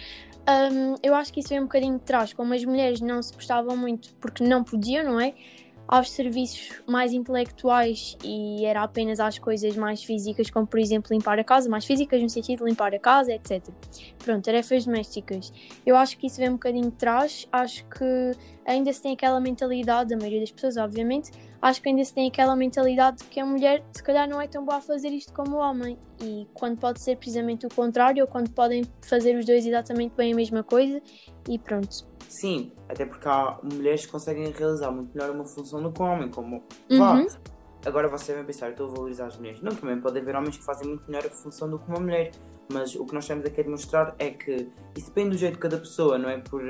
Um, 0.49 0.94
eu 1.02 1.14
acho 1.14 1.32
que 1.32 1.40
isso 1.40 1.50
vem 1.50 1.61
um 1.61 1.64
bocadinho 1.64 1.99
de 1.99 2.04
trás, 2.04 2.32
como 2.32 2.54
as 2.54 2.64
mulheres 2.64 3.00
não 3.00 3.23
se 3.23 3.32
prestavam 3.32 3.76
muito 3.76 4.14
porque 4.14 4.42
não 4.42 4.64
podiam, 4.64 5.04
não 5.04 5.20
é? 5.20 5.35
Aos 5.87 6.11
serviços 6.11 6.82
mais 6.87 7.12
intelectuais 7.12 8.16
e 8.25 8.64
era 8.64 8.82
apenas 8.82 9.18
às 9.18 9.38
coisas 9.38 9.76
mais 9.76 10.04
físicas, 10.04 10.49
como 10.49 10.66
por 10.66 10.78
exemplo 10.78 11.12
limpar 11.12 11.38
a 11.38 11.44
casa, 11.44 11.68
mais 11.68 11.85
físicas 11.85 12.23
no 12.23 12.30
sentido 12.30 12.61
de 12.61 12.70
limpar 12.70 12.94
a 12.94 12.99
casa, 12.99 13.32
etc. 13.32 13.68
Pronto, 14.18 14.44
tarefas 14.44 14.87
domésticas. 14.87 15.52
Eu 15.85 15.97
acho 15.97 16.16
que 16.16 16.28
isso 16.28 16.38
vem 16.38 16.50
um 16.50 16.54
bocadinho 16.54 16.90
de 16.90 16.97
trás, 16.97 17.47
acho 17.50 17.85
que 17.87 18.32
ainda 18.64 18.92
se 18.92 19.02
tem 19.02 19.12
aquela 19.12 19.40
mentalidade, 19.40 20.11
da 20.11 20.16
maioria 20.16 20.40
das 20.40 20.52
pessoas, 20.52 20.76
obviamente, 20.76 21.32
acho 21.61 21.83
que 21.83 21.88
ainda 21.88 22.05
se 22.05 22.14
tem 22.14 22.29
aquela 22.29 22.57
mentalidade 22.57 23.19
de 23.19 23.25
que 23.25 23.40
a 23.40 23.47
mulher 23.47 23.85
se 23.93 24.02
calhar 24.02 24.29
não 24.29 24.40
é 24.40 24.47
tão 24.47 24.64
boa 24.64 24.79
a 24.79 24.81
fazer 24.81 25.09
isto 25.09 25.33
como 25.33 25.57
o 25.57 25.59
homem 25.59 25.99
e 26.21 26.47
quando 26.55 26.79
pode 26.79 27.00
ser 27.00 27.17
precisamente 27.17 27.67
o 27.67 27.69
contrário 27.69 28.23
ou 28.25 28.29
quando 28.29 28.50
podem 28.50 28.85
fazer 29.02 29.37
os 29.37 29.45
dois 29.45 29.67
exatamente 29.67 30.14
bem 30.17 30.33
a 30.33 30.37
mesma 30.37 30.62
coisa 30.62 31.00
e 31.49 31.59
pronto. 31.59 32.09
Sim, 32.29 32.73
até 32.88 33.05
porque 33.05 33.29
há 33.29 33.59
mulheres 33.62 34.07
que 34.07 34.12
conseguem 34.12 34.50
realizar 34.52 34.93
muito 34.93 35.12
melhor 35.12 35.35
uma 35.35 35.45
função 35.45 35.83
do 35.83 35.90
que 35.90 36.00
um 36.00 36.07
homem, 36.07 36.31
como. 36.31 36.62
Uhum. 36.88 37.26
Agora 37.85 38.09
você 38.09 38.35
vai 38.35 38.45
pensar, 38.45 38.67
eu 38.67 38.73
estou 38.73 38.87
a 38.88 38.90
valorizar 38.90 39.26
as 39.26 39.37
mulheres. 39.37 39.61
Não, 39.62 39.75
também 39.75 40.00
pode 40.00 40.19
haver 40.19 40.37
homens 40.37 40.57
que 40.57 40.64
fazem 40.64 40.87
muito 40.87 41.11
melhor 41.11 41.26
a 41.26 41.31
função 41.31 41.69
do 41.69 41.79
que 41.79 41.88
uma 41.88 41.99
mulher. 41.99 42.31
Mas 42.73 42.95
o 42.95 43.05
que 43.05 43.14
nós 43.14 43.25
estamos 43.25 43.45
aqui 43.45 43.61
a 43.61 43.64
demonstrar 43.64 44.14
é 44.19 44.31
que 44.31 44.69
isso 44.97 45.07
depende 45.09 45.31
do 45.31 45.38
jeito 45.38 45.55
de 45.55 45.59
cada 45.59 45.76
pessoa, 45.76 46.19
não 46.19 46.29
é 46.29 46.38
por, 46.38 46.62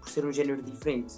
por 0.00 0.08
ser 0.10 0.26
um 0.26 0.32
género 0.32 0.62
diferente. 0.62 1.14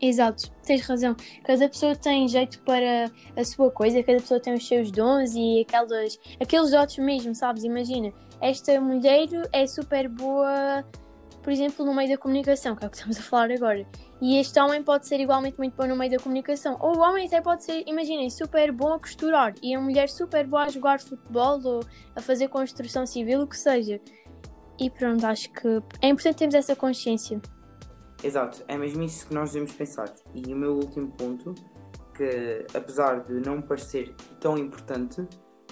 Exato, 0.00 0.50
tens 0.64 0.82
razão. 0.86 1.16
Cada 1.44 1.68
pessoa 1.68 1.96
tem 1.96 2.28
jeito 2.28 2.60
para 2.60 3.10
a 3.36 3.44
sua 3.44 3.70
coisa, 3.70 4.02
cada 4.02 4.20
pessoa 4.20 4.38
tem 4.38 4.54
os 4.54 4.66
seus 4.66 4.92
dons 4.92 5.34
e 5.34 5.60
aquelas, 5.60 6.18
aqueles 6.40 6.70
dotes 6.70 6.98
mesmo, 6.98 7.34
sabes? 7.34 7.64
Imagina, 7.64 8.12
esta 8.40 8.80
mulher 8.80 9.26
é 9.52 9.66
super 9.66 10.08
boa, 10.08 10.84
por 11.42 11.52
exemplo, 11.52 11.84
no 11.84 11.92
meio 11.92 12.10
da 12.10 12.16
comunicação, 12.16 12.76
que 12.76 12.84
é 12.84 12.86
o 12.86 12.90
que 12.90 12.96
estamos 12.96 13.18
a 13.18 13.22
falar 13.22 13.50
agora. 13.50 13.84
E 14.20 14.38
este 14.38 14.60
homem 14.60 14.84
pode 14.84 15.08
ser 15.08 15.18
igualmente 15.18 15.58
muito 15.58 15.74
bom 15.74 15.86
no 15.88 15.96
meio 15.96 16.12
da 16.12 16.18
comunicação. 16.18 16.76
Ou 16.80 16.96
o 16.96 17.00
homem 17.00 17.26
até 17.26 17.40
pode 17.40 17.64
ser, 17.64 17.82
imaginem, 17.86 18.30
super 18.30 18.70
bom 18.70 18.92
a 18.92 19.00
costurar 19.00 19.52
e 19.60 19.74
a 19.74 19.80
mulher 19.80 20.08
super 20.08 20.46
boa 20.46 20.64
a 20.64 20.68
jogar 20.68 21.00
futebol 21.00 21.60
ou 21.64 21.80
a 22.14 22.20
fazer 22.20 22.46
construção 22.48 23.04
civil, 23.04 23.42
o 23.42 23.46
que 23.48 23.56
seja. 23.56 24.00
E 24.78 24.88
pronto, 24.88 25.26
acho 25.26 25.50
que 25.50 25.82
é 26.00 26.08
importante 26.08 26.36
termos 26.36 26.54
essa 26.54 26.76
consciência. 26.76 27.40
Exato, 28.22 28.62
é 28.66 28.76
mesmo 28.76 29.02
isso 29.02 29.26
que 29.26 29.34
nós 29.34 29.52
devemos 29.52 29.72
pensar. 29.72 30.12
E 30.34 30.52
o 30.52 30.56
meu 30.56 30.74
último 30.74 31.08
ponto, 31.12 31.54
que 32.16 32.66
apesar 32.74 33.24
de 33.24 33.34
não 33.34 33.62
parecer 33.62 34.14
tão 34.40 34.58
importante, 34.58 35.26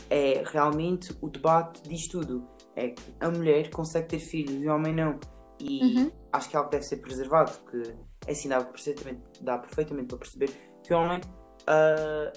é 0.09 0.43
realmente 0.47 1.13
o 1.21 1.29
debate 1.29 1.83
disto 1.89 2.21
tudo. 2.21 2.47
É 2.77 2.91
que 2.91 3.03
a 3.21 3.31
mulher 3.31 3.71
consegue 3.71 4.07
ter 4.09 4.19
filhos 4.21 4.63
e 4.63 4.69
o 4.69 4.75
homem 4.75 4.95
não. 4.95 5.19
E 5.59 5.83
Uhum. 5.83 6.13
acho 6.33 6.49
que 6.51 6.55
é 6.55 6.59
algo 6.59 6.71
que 6.71 6.77
deve 6.77 6.87
ser 6.87 6.99
preservado, 6.99 7.53
que 7.71 8.31
assim 8.31 8.49
dá 8.49 8.63
perfeitamente, 8.63 9.23
dá 9.43 9.59
perfeitamente 9.59 10.09
para 10.09 10.19
perceber 10.19 10.51
que 10.85 10.93
o 10.93 10.99
homem 10.99 11.21
ah, 11.67 12.33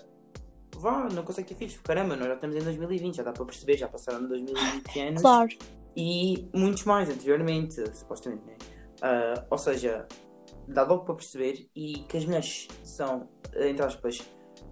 vá, 0.77 1.07
não 1.13 1.23
consegue 1.23 1.49
ter 1.49 1.55
filhos. 1.55 1.77
Caramba, 1.83 2.15
nós 2.15 2.27
já 2.29 2.33
estamos 2.35 2.55
em 2.55 2.61
2020, 2.63 3.15
já 3.17 3.23
dá 3.23 3.31
para 3.33 3.45
perceber, 3.45 3.77
já 3.77 3.87
passaram 3.87 4.25
2020 4.27 4.99
anos 5.01 5.21
Claro. 5.21 5.49
e 5.95 6.49
muitos 6.55 6.83
mais 6.85 7.09
anteriormente, 7.09 7.75
supostamente, 7.95 8.45
né? 8.45 8.55
Ah, 9.01 9.45
ou 9.49 9.57
seja, 9.57 10.07
dá 10.67 10.83
logo 10.83 11.05
para 11.05 11.15
perceber 11.15 11.69
e 11.75 12.03
que 12.07 12.17
as 12.17 12.25
mulheres 12.25 12.67
são, 12.83 13.29
entre 13.55 13.83
aspas, 13.83 14.19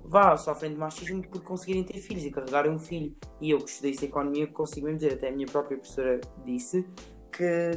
vá, 0.04 0.36
sofrem 0.38 0.72
de 0.72 0.78
machismo 0.78 1.28
por 1.28 1.44
conseguirem 1.44 1.84
ter 1.84 2.00
filhos 2.00 2.26
e 2.26 2.32
carregarem 2.32 2.72
um 2.72 2.80
filho. 2.80 3.16
E 3.42 3.52
eu 3.52 3.60
que 3.60 3.70
estudei 3.70 3.92
essa 3.92 4.06
economia 4.06 4.48
consigo 4.48 4.86
mesmo 4.86 5.00
dizer, 5.00 5.14
até 5.14 5.30
a 5.30 5.32
minha 5.32 5.48
própria 5.48 5.78
professora 5.78 6.20
disse 6.46 6.88
que 7.32 7.72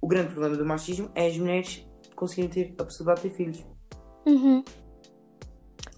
o 0.00 0.06
grande 0.06 0.32
problema 0.32 0.56
do 0.56 0.64
machismo 0.64 1.10
é 1.14 1.26
as 1.26 1.36
mulheres 1.36 1.86
conseguirem 2.14 2.50
ter 2.50 2.74
a 2.78 2.84
possibilidade 2.84 3.22
de 3.22 3.28
ter 3.28 3.36
filhos. 3.36 3.66
Uhum. 4.26 4.64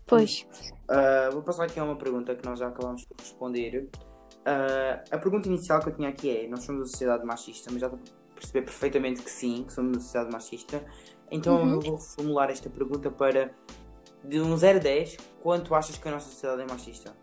Pois. 0.06 0.46
Uh, 0.90 1.32
vou 1.32 1.42
passar 1.42 1.64
aqui 1.64 1.78
a 1.78 1.84
uma 1.84 1.96
pergunta 1.96 2.34
que 2.34 2.44
nós 2.44 2.58
já 2.58 2.68
acabamos 2.68 3.04
por 3.04 3.16
responder. 3.18 3.88
Uh, 4.40 5.04
a 5.10 5.18
pergunta 5.18 5.48
inicial 5.48 5.80
que 5.80 5.90
eu 5.90 5.94
tinha 5.94 6.08
aqui 6.08 6.30
é: 6.30 6.48
Nós 6.48 6.64
somos 6.64 6.80
uma 6.80 6.86
sociedade 6.86 7.24
machista, 7.24 7.70
mas 7.70 7.80
já 7.80 7.90
perceber 8.38 8.62
perfeitamente 8.62 9.22
que 9.22 9.30
sim, 9.30 9.64
que 9.64 9.72
somos 9.72 9.96
uma 9.96 10.00
sociedade 10.00 10.32
machista. 10.32 10.84
Então 11.30 11.56
Uhum. 11.62 11.74
eu 11.74 11.80
vou 11.80 11.98
formular 11.98 12.50
esta 12.50 12.70
pergunta 12.70 13.10
para 13.10 13.52
de 14.24 14.40
um 14.40 14.56
0 14.56 14.78
a 14.78 14.80
10, 14.80 15.16
quanto 15.42 15.74
achas 15.74 15.96
que 15.96 16.08
a 16.08 16.10
nossa 16.10 16.30
sociedade 16.30 16.62
é 16.62 16.66
machista? 16.66 17.14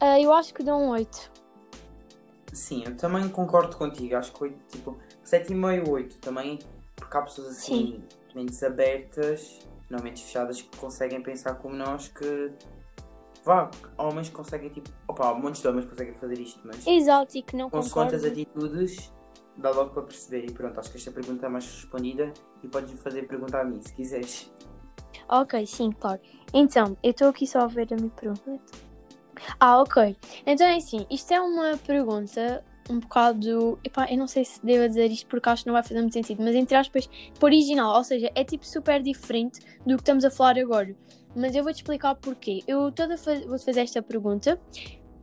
Uh, 0.00 0.20
eu 0.20 0.32
acho 0.32 0.52
que 0.52 0.62
dou 0.62 0.78
um 0.78 0.90
8. 0.90 1.30
Sim, 2.52 2.84
eu 2.86 2.96
também 2.96 3.28
concordo 3.28 3.76
contigo. 3.76 4.16
Acho 4.16 4.32
que 4.32 4.44
8, 4.44 4.56
tipo, 4.68 4.98
7,5, 5.24 5.88
8 5.88 6.18
também, 6.18 6.58
porque 6.94 7.16
há 7.16 7.22
pessoas 7.22 7.48
assim, 7.48 8.04
mentes 8.34 8.62
abertas, 8.62 9.58
não 9.88 10.00
mentes 10.02 10.22
fechadas, 10.22 10.60
que 10.60 10.76
conseguem 10.76 11.22
pensar 11.22 11.54
como 11.54 11.74
nós, 11.74 12.08
que 12.08 12.52
vá, 13.44 13.70
homens 13.96 14.28
conseguem, 14.28 14.70
tipo, 14.70 14.90
opa, 15.08 15.32
montes 15.34 15.62
de 15.62 15.68
homens 15.68 15.86
conseguem 15.86 16.14
fazer 16.14 16.38
isto, 16.38 16.60
mas 16.64 16.86
Exato, 16.86 17.36
e 17.36 17.42
que 17.42 17.56
não 17.56 17.70
quantas 17.70 18.24
atitudes 18.24 19.12
dá 19.56 19.70
logo 19.70 19.90
para 19.90 20.02
perceber. 20.02 20.46
E 20.46 20.52
pronto, 20.52 20.78
acho 20.78 20.90
que 20.90 20.96
esta 20.96 21.10
pergunta 21.10 21.46
é 21.46 21.48
mais 21.48 21.66
respondida 21.66 22.32
e 22.62 22.68
podes 22.68 22.92
fazer 23.00 23.26
pergunta 23.26 23.58
a 23.58 23.64
mim 23.64 23.80
se 23.80 23.92
quiseres. 23.94 24.52
Ok, 25.28 25.66
sim, 25.66 25.90
claro. 25.92 26.20
Então, 26.52 26.96
eu 27.02 27.10
estou 27.10 27.28
aqui 27.28 27.46
só 27.46 27.60
a 27.60 27.66
ver 27.66 27.88
a 27.92 27.96
minha 27.96 28.10
pergunta. 28.10 28.60
Ah, 29.58 29.80
ok. 29.80 30.16
Então 30.46 30.66
é 30.66 30.76
assim, 30.76 31.06
isto 31.10 31.32
é 31.32 31.40
uma 31.40 31.76
pergunta 31.78 32.64
um 32.90 33.00
bocado. 33.00 33.78
Epá, 33.84 34.06
eu 34.10 34.18
não 34.18 34.26
sei 34.26 34.44
se 34.44 34.64
devo 34.64 34.86
dizer 34.88 35.06
isto 35.10 35.26
porque 35.26 35.48
acho 35.48 35.62
que 35.62 35.68
não 35.68 35.74
vai 35.74 35.82
fazer 35.82 36.00
muito 36.00 36.12
sentido, 36.12 36.42
mas 36.42 36.54
entre 36.54 36.76
aspas, 36.76 37.08
original, 37.40 37.96
ou 37.96 38.04
seja, 38.04 38.30
é 38.34 38.44
tipo 38.44 38.66
super 38.66 39.02
diferente 39.02 39.60
do 39.86 39.96
que 39.96 40.02
estamos 40.02 40.24
a 40.24 40.30
falar 40.30 40.58
agora. 40.58 40.94
Mas 41.34 41.54
eu 41.54 41.62
vou-te 41.62 41.76
explicar 41.76 42.14
porquê. 42.16 42.62
Eu 42.66 42.92
toda 42.92 43.16
vou-te 43.16 43.64
fazer 43.64 43.80
esta 43.80 44.02
pergunta, 44.02 44.60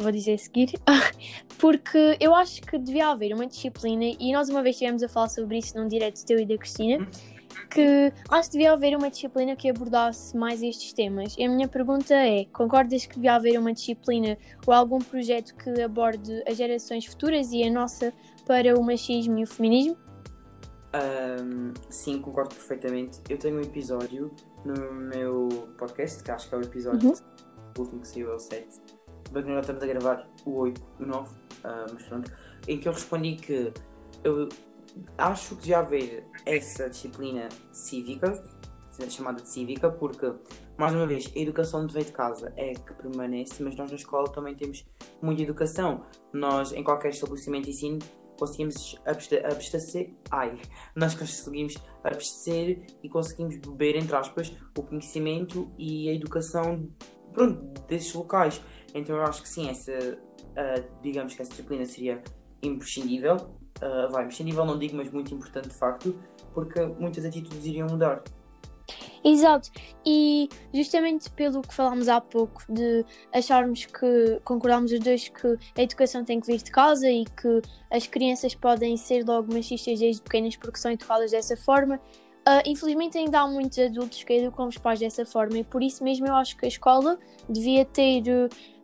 vou 0.04 0.12
dizer 0.12 0.34
a 0.34 0.38
seguir, 0.38 0.74
porque 1.60 2.18
eu 2.20 2.34
acho 2.34 2.62
que 2.62 2.78
devia 2.78 3.10
haver 3.10 3.34
uma 3.34 3.46
disciplina, 3.46 4.06
e 4.20 4.32
nós 4.34 4.50
uma 4.50 4.62
vez 4.64 4.76
estivemos 4.76 5.04
a 5.04 5.10
falar 5.10 5.30
sobre 5.30 5.58
isso 5.58 5.78
num 5.78 5.88
direto 5.88 6.24
teu 6.26 6.40
e 6.40 6.46
da 6.46 6.58
Cristina, 6.58 7.08
que 7.70 8.12
acho 8.30 8.50
que 8.50 8.58
devia 8.58 8.74
haver 8.74 8.96
uma 8.98 9.10
disciplina 9.10 9.56
que 9.56 9.70
abordasse 9.70 10.36
mais 10.36 10.62
estes 10.64 10.94
temas. 10.94 11.36
E 11.38 11.44
a 11.44 11.50
minha 11.50 11.68
pergunta 11.68 12.14
é: 12.14 12.46
concordas 12.46 13.06
que 13.06 13.16
devia 13.16 13.36
haver 13.36 13.60
uma 13.60 13.74
disciplina 13.74 14.38
ou 14.66 14.74
algum 14.74 15.00
projeto 15.00 15.56
que 15.56 15.82
aborde 15.82 16.44
as 16.48 16.58
gerações 16.58 17.06
futuras 17.06 17.52
e 17.52 17.64
a 17.64 17.72
nossa 17.72 18.14
para 18.46 18.78
o 18.78 18.84
machismo 18.84 19.38
e 19.38 19.44
o 19.44 19.48
feminismo? 19.48 19.98
Um, 20.92 21.74
sim, 21.90 22.20
concordo 22.20 22.56
perfeitamente. 22.56 23.20
Eu 23.30 23.38
tenho 23.38 23.58
um 23.58 23.62
episódio 23.62 24.32
no 24.66 24.92
meu 24.94 25.48
podcast, 25.78 26.24
que 26.24 26.32
acho 26.32 26.50
que 26.50 26.56
é 26.56 26.58
o 26.58 26.62
episódio 26.62 27.10
Uhum. 27.10 27.16
último 27.78 28.02
que 28.02 28.08
saiu 28.08 28.32
é 28.32 28.36
o 28.36 28.40
7. 28.40 28.68
Bem 29.32 29.44
que 29.44 29.50
nós 29.50 29.62
estamos 29.62 29.84
a 29.84 29.86
gravar 29.86 30.28
o 30.44 30.58
8, 30.58 30.82
o 31.00 31.06
9, 31.06 31.36
ah, 31.64 31.86
mas 31.94 32.04
pronto. 32.04 32.32
Em 32.68 32.80
que 32.80 32.88
eu 32.88 32.94
respondi 32.94 33.36
que 33.36 33.72
eu 34.24 34.50
acho 35.18 35.56
que 35.56 35.62
devia 35.62 35.80
haver 35.80 36.26
essa 36.46 36.90
disciplina 36.90 37.48
cívica, 37.72 38.42
chamada 39.08 39.42
de 39.42 39.48
cívica, 39.48 39.90
porque, 39.90 40.34
mais 40.78 40.94
uma 40.94 41.06
vez, 41.06 41.32
a 41.34 41.40
educação 41.40 41.86
de 41.86 41.94
veio 41.94 42.06
de 42.06 42.12
casa 42.12 42.52
é 42.58 42.74
que 42.74 42.94
permanece, 42.96 43.64
mas 43.64 43.76
nós 43.76 43.92
na 43.92 43.96
escola 43.96 44.28
também 44.30 44.56
temos 44.56 44.84
muita 45.22 45.44
educação. 45.44 46.04
Nós, 46.34 46.74
em 46.74 46.84
qualquer 46.84 47.10
estabelecimento 47.10 47.66
de 47.66 47.70
ensino, 47.70 48.00
conseguimos 48.38 49.00
abastecer. 49.06 50.12
Ai, 50.32 50.60
nós 50.96 51.14
conseguimos 51.14 51.76
abastecer 52.04 52.84
e 53.04 53.08
conseguimos 53.08 53.58
beber, 53.58 53.96
entre 53.96 54.16
aspas, 54.16 54.52
o 54.76 54.82
conhecimento 54.82 55.72
e 55.78 56.10
a 56.10 56.14
educação 56.14 56.90
pronto, 57.32 57.82
desses 57.88 58.14
locais. 58.14 58.62
Então 58.94 59.16
eu 59.16 59.24
acho 59.24 59.42
que 59.42 59.50
sim, 59.50 59.70
essa, 59.70 60.18
ah, 60.56 60.84
digamos 61.02 61.34
que 61.34 61.42
essa 61.42 61.52
disciplina 61.52 61.86
seria 61.86 62.22
imprescindível. 62.62 63.38
Ah, 63.82 64.08
vai, 64.12 64.24
imprescindível 64.24 64.66
não 64.66 64.78
digo, 64.78 64.96
mas 64.98 65.12
muito 65.12 65.34
importante 65.34 65.70
de 65.70 65.76
facto, 65.76 66.20
porque 66.54 66.86
muitas 66.86 67.26
atitudes 67.26 67.66
iriam 67.66 67.88
mudar. 67.88 68.24
Exato, 69.24 69.70
e 70.06 70.50
justamente 70.74 71.30
pelo 71.32 71.62
que 71.62 71.74
falámos 71.74 72.08
há 72.08 72.20
pouco, 72.22 72.64
de 72.70 73.06
acharmos 73.34 73.86
que 73.86 74.40
concordámos 74.44 74.92
os 74.92 75.00
dois 75.00 75.28
que 75.28 75.58
a 75.78 75.84
educação 75.84 76.24
tem 76.24 76.40
que 76.40 76.48
vir 76.48 76.62
de 76.62 76.72
casa 76.72 77.08
e 77.10 77.26
que 77.26 77.62
as 77.92 78.08
crianças 78.08 78.56
podem 78.56 78.98
ser 78.98 79.24
logo 79.26 79.54
machistas 79.54 80.00
desde 80.00 80.22
pequenas 80.22 80.56
porque 80.56 80.80
são 80.80 80.92
educadas 80.92 81.32
dessa 81.32 81.56
forma. 81.58 82.00
ah, 82.46 82.64
infelizmente 82.66 83.18
ainda 83.18 83.42
há 83.42 83.48
muitos 83.48 83.78
adultos 83.78 84.24
que 84.24 84.34
educam 84.34 84.68
os 84.68 84.78
pais 84.78 85.00
dessa 85.00 85.26
forma 85.26 85.60
e 85.60 85.64
por 85.64 85.84
isso 85.84 86.04
mesmo 86.04 86.26
eu 86.26 86.34
acho 86.36 86.58
que 86.58 86.66
a 86.66 86.70
escola 86.70 87.20
devia 87.48 87.86
ter, 87.86 88.24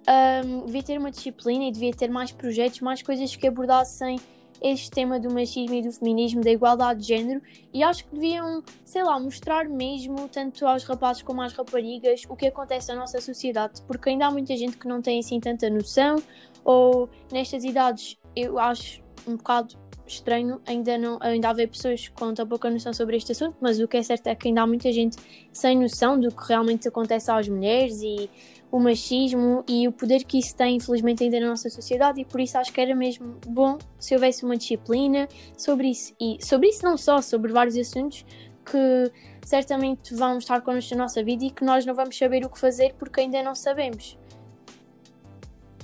ah, 0.07 0.41
devia 0.65 0.83
ter 0.83 0.97
uma 0.97 1.11
disciplina 1.11 1.65
e 1.65 1.71
devia 1.71 1.93
ter 1.93 2.09
mais 2.09 2.31
projetos, 2.31 2.81
mais 2.81 3.01
coisas 3.01 3.35
que 3.35 3.47
abordassem 3.47 4.19
este 4.61 4.89
tema 4.89 5.19
do 5.19 5.33
machismo 5.33 5.75
e 5.75 5.81
do 5.81 5.91
feminismo, 5.91 6.41
da 6.41 6.51
igualdade 6.51 7.01
de 7.01 7.07
género. 7.07 7.41
E 7.73 7.83
acho 7.83 8.05
que 8.05 8.15
deviam 8.15 8.63
sei 8.83 9.03
lá, 9.03 9.19
mostrar 9.19 9.67
mesmo, 9.67 10.29
tanto 10.29 10.65
aos 10.65 10.83
rapazes 10.83 11.21
como 11.21 11.41
às 11.41 11.53
raparigas, 11.53 12.23
o 12.29 12.35
que 12.35 12.47
acontece 12.47 12.87
na 12.89 12.95
nossa 12.95 13.19
sociedade, 13.19 13.81
porque 13.87 14.09
ainda 14.09 14.27
há 14.27 14.31
muita 14.31 14.55
gente 14.55 14.77
que 14.77 14.87
não 14.87 15.01
tem 15.01 15.19
assim 15.19 15.39
tanta 15.39 15.69
noção, 15.69 16.15
ou 16.63 17.09
nestas 17.31 17.63
idades 17.63 18.17
eu 18.35 18.57
acho 18.57 19.03
um 19.27 19.35
bocado 19.35 19.75
estranho 20.07 20.61
ainda 20.67 20.97
não 20.97 21.17
ainda 21.19 21.49
haver 21.49 21.67
pessoas 21.67 22.07
com 22.09 22.33
tão 22.33 22.47
pouca 22.47 22.69
noção 22.69 22.93
sobre 22.93 23.17
este 23.17 23.31
assunto, 23.31 23.57
mas 23.59 23.79
o 23.79 23.87
que 23.87 23.97
é 23.97 24.03
certo 24.03 24.27
é 24.27 24.35
que 24.35 24.47
ainda 24.47 24.61
há 24.61 24.67
muita 24.67 24.91
gente 24.91 25.17
sem 25.51 25.77
noção 25.77 26.19
do 26.19 26.29
que 26.29 26.47
realmente 26.47 26.87
acontece 26.87 27.31
às 27.31 27.47
mulheres 27.47 28.01
e 28.01 28.29
o 28.75 28.79
machismo 28.79 29.63
e 29.69 29.87
o 29.87 29.91
poder 29.93 30.25
que 30.25 30.37
isso 30.37 30.53
tem, 30.53 30.75
infelizmente, 30.75 31.23
ainda 31.23 31.39
na 31.39 31.47
nossa 31.47 31.69
sociedade, 31.69 32.19
e 32.19 32.25
por 32.25 32.41
isso 32.41 32.57
acho 32.57 32.73
que 32.73 32.81
era 32.81 32.93
mesmo 32.93 33.39
bom 33.47 33.77
se 33.97 34.13
houvesse 34.13 34.43
uma 34.43 34.57
disciplina 34.57 35.29
sobre 35.57 35.91
isso. 35.91 36.13
E 36.19 36.37
sobre 36.43 36.67
isso 36.67 36.83
não 36.83 36.97
só, 36.97 37.21
sobre 37.21 37.53
vários 37.53 37.77
assuntos 37.77 38.25
que 38.65 39.11
certamente 39.45 40.13
vão 40.13 40.39
estar 40.39 40.59
connosco 40.59 40.93
na 40.93 41.03
nossa 41.03 41.23
vida 41.23 41.45
e 41.45 41.51
que 41.51 41.63
nós 41.63 41.85
não 41.85 41.95
vamos 41.95 42.17
saber 42.17 42.45
o 42.45 42.49
que 42.49 42.59
fazer 42.59 42.93
porque 42.99 43.21
ainda 43.21 43.41
não 43.41 43.55
sabemos. 43.55 44.19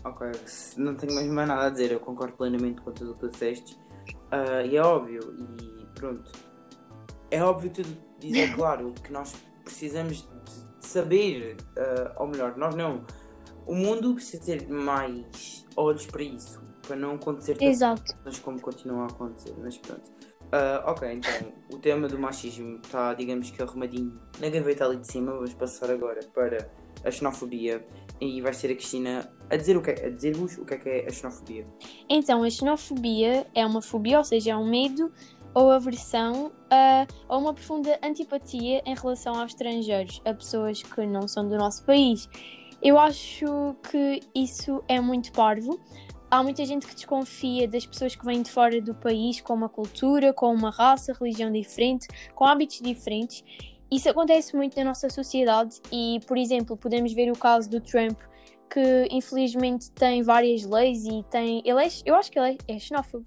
Ok, 0.04 0.28
não 0.76 0.94
tenho 0.96 1.14
mais 1.32 1.48
nada 1.48 1.68
a 1.68 1.70
dizer, 1.70 1.94
eu 1.94 2.00
concordo 2.02 2.36
plenamente 2.36 2.82
com 2.82 2.92
tudo 2.92 3.12
o 3.12 3.14
que 3.14 3.22
tu 3.22 3.30
disseste. 3.30 3.78
Ah, 4.30 4.64
e 4.64 4.76
é 4.76 4.82
óbvio, 4.82 5.34
e 5.62 5.86
pronto. 5.98 6.30
É 7.30 7.42
óbvio 7.42 7.72
tudo 7.72 7.98
dizer 8.20 8.52
claro 8.54 8.94
que 9.02 9.14
nós 9.14 9.34
precisamos 9.64 10.28
saber, 10.92 11.58
ah, 11.78 12.16
ou 12.18 12.28
melhor, 12.28 12.58
nós 12.58 12.76
não. 12.76 13.04
O 13.66 13.76
mundo 13.76 14.14
precisa 14.16 14.44
ter 14.44 14.68
mais 14.70 15.66
olhos 15.76 16.06
para 16.06 16.24
isso, 16.24 16.62
para 16.86 16.96
não 16.96 17.16
acontecer 17.16 17.58
tantas 17.58 18.40
como 18.40 18.60
continuam 18.60 19.04
a 19.04 19.08
acontecer, 19.08 19.54
mas 19.62 19.78
pronto. 19.78 20.12
Ah, 20.52 20.84
ok, 20.88 21.10
então 21.14 21.54
o 21.72 21.78
tema 21.78 22.08
do 22.10 22.20
machismo 22.20 22.80
está, 22.84 23.14
digamos 23.14 23.50
que 23.52 23.62
arrumadinho 23.62 24.20
na 24.40 24.50
gaveta 24.50 24.86
ali 24.86 24.98
de 24.98 25.08
cima. 25.08 25.32
Vamos 25.32 25.54
passar 25.54 25.90
agora 25.90 26.20
para 26.34 26.70
a 27.06 27.10
xenofobia 27.10 27.86
e 28.20 28.42
vai 28.42 28.54
ser 28.54 28.72
a 28.72 28.76
Cristina 28.76 29.32
a 29.50 29.56
dizer 29.56 29.78
o 29.78 29.82
que 29.82 29.92
é, 29.92 30.06
a 30.06 30.10
dizer-vos 30.10 30.58
o 30.58 30.66
que 30.66 30.74
é 30.74 30.78
que 30.78 30.90
é 30.90 31.08
a 31.08 31.12
xenofobia. 31.12 31.66
Então, 32.10 32.44
a 32.44 32.50
xenofobia 32.50 33.48
é 33.56 33.66
uma 33.66 33.82
fobia, 33.82 34.18
ou 34.18 34.24
seja, 34.24 34.52
é 34.52 34.56
um 34.56 34.70
medo 34.70 35.12
ou 35.54 35.72
aversão 35.72 36.52
a, 36.70 37.06
ou 37.28 37.40
uma 37.40 37.54
profunda 37.54 38.00
antipatia 38.04 38.82
em 38.86 38.96
relação 38.96 39.36
aos 39.36 39.52
estrangeiros, 39.52 40.22
a 40.26 40.34
pessoas 40.34 40.82
que 40.82 41.06
não 41.06 41.28
são 41.28 41.48
do 41.48 41.58
nosso 41.58 41.84
país. 41.86 42.30
Eu 42.82 42.98
acho 42.98 43.76
que 43.90 44.22
isso 44.34 44.84
é 44.88 45.00
muito 45.00 45.32
parvo. 45.32 45.80
Há 46.32 46.42
muita 46.42 46.66
gente 46.66 46.88
que 46.88 46.96
desconfia 46.96 47.68
das 47.68 47.86
pessoas 47.86 48.16
que 48.16 48.26
vêm 48.26 48.42
de 48.42 48.50
fora 48.50 48.82
do 48.82 48.96
país 48.96 49.42
com 49.42 49.54
uma 49.54 49.70
cultura, 49.70 50.34
com 50.34 50.52
uma 50.54 50.72
raça, 50.72 51.14
religião 51.14 51.52
diferente, 51.52 52.08
com 52.34 52.46
hábitos 52.46 52.80
diferentes. 52.82 53.44
Isso 53.92 54.10
acontece 54.10 54.56
muito 54.56 54.78
na 54.78 54.86
nossa 54.86 55.10
sociedade 55.10 55.82
e, 55.92 56.22
por 56.26 56.38
exemplo, 56.38 56.78
podemos 56.78 57.12
ver 57.12 57.30
o 57.30 57.38
caso 57.38 57.70
do 57.70 57.82
Trump, 57.82 58.18
que 58.70 59.08
infelizmente 59.12 59.92
tem 59.92 60.24
várias 60.24 60.64
leis 60.64 61.06
e 61.06 61.22
tem. 61.30 61.62
Ele 61.66 61.86
é, 61.86 61.90
eu 62.06 62.16
acho 62.16 62.32
que 62.32 62.40
ele 62.40 62.58
é 62.68 62.80
xenófobo. 62.80 63.26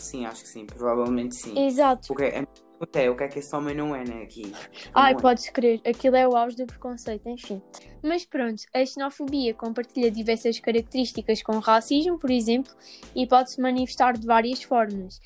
Sim, 0.00 0.24
acho 0.24 0.42
que 0.42 0.48
sim, 0.48 0.64
provavelmente 0.64 1.34
sim. 1.34 1.66
Exato. 1.66 2.12
O 2.12 2.16
que 2.16 2.24
é, 2.24 2.38
é 2.38 3.10
o 3.10 3.14
que 3.14 3.24
é 3.24 3.28
que 3.28 3.38
esse 3.38 3.54
homem 3.54 3.74
não 3.74 3.94
é, 3.94 4.02
né? 4.02 4.22
Aqui. 4.22 4.50
Ai, 4.94 5.12
é. 5.12 5.16
podes 5.16 5.50
crer, 5.50 5.80
aquilo 5.86 6.16
é 6.16 6.26
o 6.26 6.34
auge 6.34 6.56
do 6.56 6.66
preconceito, 6.66 7.28
enfim. 7.28 7.60
Mas 8.02 8.24
pronto, 8.24 8.62
a 8.74 8.84
xenofobia 8.84 9.52
compartilha 9.52 10.10
diversas 10.10 10.58
características 10.58 11.42
com 11.42 11.56
o 11.56 11.60
racismo, 11.60 12.18
por 12.18 12.30
exemplo, 12.30 12.72
e 13.14 13.26
pode-se 13.26 13.60
manifestar 13.60 14.16
de 14.16 14.26
várias 14.26 14.62
formas, 14.62 15.20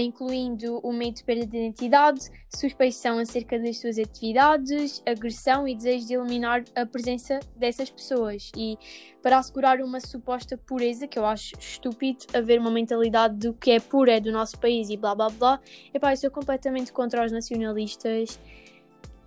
incluindo 0.00 0.78
o 0.82 0.92
medo 0.92 1.14
de 1.14 1.24
perda 1.24 1.46
de 1.46 1.56
identidade, 1.56 2.28
suspeição 2.52 3.18
acerca 3.18 3.58
das 3.58 3.78
suas 3.78 3.98
atividades, 3.98 5.02
agressão 5.06 5.68
e 5.68 5.76
desejo 5.76 6.06
de 6.06 6.14
eliminar 6.14 6.64
a 6.74 6.84
presença 6.84 7.38
dessas 7.54 7.88
pessoas. 7.88 8.50
E 8.56 8.76
para 9.22 9.38
assegurar 9.38 9.80
uma 9.80 10.00
suposta 10.00 10.56
pureza, 10.56 11.06
que 11.06 11.18
eu 11.18 11.24
acho 11.24 11.54
estúpido 11.58 12.26
haver 12.34 12.58
uma 12.58 12.70
mentalidade 12.70 13.36
do 13.36 13.54
que 13.54 13.70
é 13.70 13.80
puro 13.80 14.10
é 14.10 14.18
do 14.18 14.32
nosso 14.32 14.58
país 14.58 14.90
e 14.90 14.96
blá 14.96 15.14
blá 15.14 15.30
blá, 15.30 15.60
epá, 15.94 16.12
eu 16.12 16.16
sou 16.16 16.30
completamente 16.30 16.92
contra 16.92 17.24
os 17.24 17.30
nacionalistas 17.30 18.40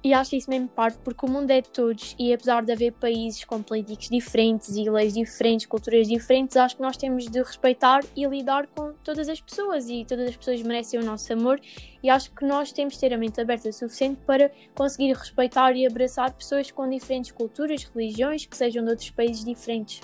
e 0.03 0.13
acho 0.13 0.35
isso 0.35 0.49
mesmo 0.49 0.69
parte, 0.69 0.97
porque 1.03 1.25
o 1.25 1.29
mundo 1.29 1.51
é 1.51 1.59
de 1.59 1.69
todos 1.69 2.15
e 2.17 2.33
apesar 2.33 2.63
de 2.63 2.71
haver 2.71 2.93
países 2.93 3.43
com 3.43 3.61
políticos 3.61 4.07
diferentes 4.09 4.75
e 4.75 4.89
leis 4.89 5.13
diferentes, 5.13 5.65
culturas 5.65 6.07
diferentes, 6.07 6.55
acho 6.55 6.77
que 6.77 6.81
nós 6.81 6.95
temos 6.95 7.27
de 7.27 7.39
respeitar 7.39 8.01
e 8.15 8.25
lidar 8.25 8.67
com 8.67 8.93
todas 9.03 9.27
as 9.27 9.41
pessoas 9.41 9.89
e 9.89 10.05
todas 10.05 10.29
as 10.29 10.37
pessoas 10.37 10.61
merecem 10.61 10.99
o 10.99 11.03
nosso 11.03 11.31
amor 11.33 11.59
e 12.01 12.09
acho 12.09 12.31
que 12.31 12.45
nós 12.45 12.71
temos 12.71 12.93
de 12.93 12.99
ter 13.01 13.13
a 13.13 13.17
mente 13.17 13.41
aberta 13.41 13.67
o 13.67 13.73
suficiente 13.73 14.21
para 14.25 14.49
conseguir 14.73 15.13
respeitar 15.13 15.75
e 15.75 15.85
abraçar 15.85 16.31
pessoas 16.31 16.71
com 16.71 16.89
diferentes 16.89 17.31
culturas, 17.31 17.83
religiões, 17.83 18.45
que 18.45 18.55
sejam 18.55 18.83
de 18.83 18.91
outros 18.91 19.09
países 19.09 19.43
diferentes. 19.43 20.01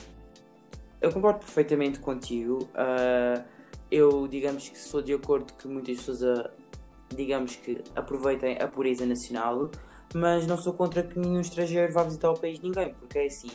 Eu 1.00 1.12
concordo 1.12 1.40
perfeitamente 1.40 2.00
contigo. 2.00 2.68
Uh, 2.74 3.44
eu, 3.90 4.28
digamos 4.28 4.68
que 4.68 4.78
sou 4.78 5.02
de 5.02 5.14
acordo 5.14 5.54
que 5.54 5.68
muitas 5.68 5.98
pessoas, 5.98 6.22
uh, 6.22 6.50
digamos 7.16 7.56
que 7.56 7.82
aproveitem 7.96 8.58
a 8.62 8.68
pureza 8.68 9.06
nacional, 9.06 9.70
mas 10.14 10.46
não 10.46 10.58
sou 10.58 10.74
contra 10.74 11.04
que 11.04 11.18
nenhum 11.18 11.42
estrangeiro 11.42 11.92
vá 11.92 12.04
visitar 12.04 12.32
o 12.32 12.40
país 12.40 12.60
de 12.60 12.66
ninguém, 12.66 12.94
porque 12.94 13.18
é 13.18 13.26
assim, 13.26 13.50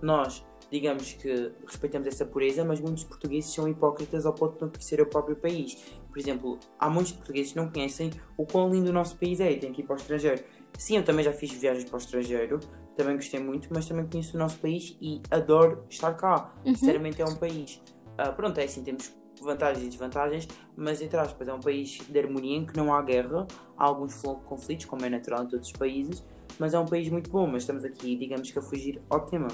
nós, 0.00 0.44
digamos 0.70 1.12
que 1.12 1.52
respeitamos 1.66 2.06
essa 2.08 2.24
pureza, 2.24 2.64
mas 2.64 2.80
muitos 2.80 3.04
portugueses 3.04 3.52
são 3.52 3.68
hipócritas 3.68 4.26
ao 4.26 4.32
ponto 4.32 4.54
de 4.56 4.62
não 4.62 4.68
conhecer 4.68 5.00
o 5.00 5.06
próprio 5.06 5.36
país. 5.36 5.74
Por 6.08 6.18
exemplo, 6.18 6.58
há 6.78 6.88
muitos 6.88 7.12
portugueses 7.12 7.52
que 7.52 7.58
não 7.58 7.68
conhecem 7.70 8.10
o 8.36 8.46
quão 8.46 8.70
lindo 8.70 8.90
o 8.90 8.92
nosso 8.92 9.16
país 9.16 9.40
é 9.40 9.50
e 9.52 9.58
têm 9.58 9.72
que 9.72 9.82
ir 9.82 9.84
para 9.84 9.94
o 9.94 9.96
estrangeiro. 9.96 10.42
Sim, 10.78 10.98
eu 10.98 11.04
também 11.04 11.24
já 11.24 11.32
fiz 11.32 11.52
viagens 11.52 11.84
para 11.84 11.96
o 11.96 11.98
estrangeiro, 11.98 12.60
também 12.96 13.16
gostei 13.16 13.40
muito, 13.40 13.68
mas 13.72 13.86
também 13.86 14.06
conheço 14.06 14.36
o 14.36 14.38
nosso 14.38 14.58
país 14.58 14.96
e 15.00 15.20
adoro 15.30 15.84
estar 15.88 16.14
cá. 16.14 16.54
Uhum. 16.64 16.74
Sinceramente, 16.74 17.20
é 17.20 17.24
um 17.24 17.36
país. 17.36 17.82
Uh, 18.18 18.34
pronto, 18.34 18.58
é 18.58 18.64
assim, 18.64 18.82
temos 18.82 19.14
vantagens 19.46 19.86
e 19.86 19.88
desvantagens, 19.88 20.48
mas 20.76 21.00
entre 21.00 21.18
aspas, 21.18 21.48
é 21.48 21.54
um 21.54 21.60
país 21.60 21.98
de 22.08 22.18
harmonia 22.18 22.58
em 22.58 22.66
que 22.66 22.76
não 22.76 22.92
há 22.92 23.00
guerra, 23.00 23.46
há 23.76 23.84
alguns 23.84 24.20
conflitos, 24.44 24.84
como 24.84 25.04
é 25.04 25.08
natural 25.08 25.44
em 25.44 25.48
todos 25.48 25.68
os 25.68 25.72
países, 25.72 26.24
mas 26.58 26.74
é 26.74 26.78
um 26.78 26.86
país 26.86 27.08
muito 27.08 27.30
bom. 27.30 27.46
Mas 27.46 27.62
estamos 27.62 27.84
aqui, 27.84 28.16
digamos 28.16 28.50
que, 28.50 28.58
a 28.58 28.62
fugir 28.62 29.00
ao 29.08 29.24
tema. 29.26 29.48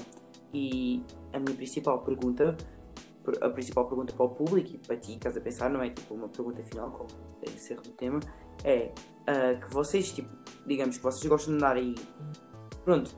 E 0.53 1.03
a 1.31 1.39
minha 1.39 1.55
principal 1.55 1.99
pergunta, 2.03 2.55
a 3.41 3.49
principal 3.49 3.87
pergunta 3.87 4.13
para 4.13 4.25
o 4.25 4.29
público 4.29 4.75
e 4.75 4.77
para 4.77 4.97
ti, 4.97 5.17
caso 5.17 5.39
a 5.39 5.41
pensar, 5.41 5.69
não 5.69 5.81
é 5.81 5.89
tipo 5.89 6.13
uma 6.13 6.27
pergunta 6.27 6.63
final, 6.63 6.91
como 6.91 7.09
é 7.47 7.49
encerro 7.49 7.81
do 7.81 7.91
tema, 7.91 8.19
é 8.63 8.91
uh, 9.21 9.59
que 9.59 9.73
vocês, 9.73 10.11
tipo, 10.11 10.29
digamos 10.67 10.97
que 10.97 11.03
vocês 11.03 11.25
gostam 11.25 11.53
de 11.53 11.57
andar 11.57 11.75
aí, 11.75 11.95
pronto, 12.83 13.15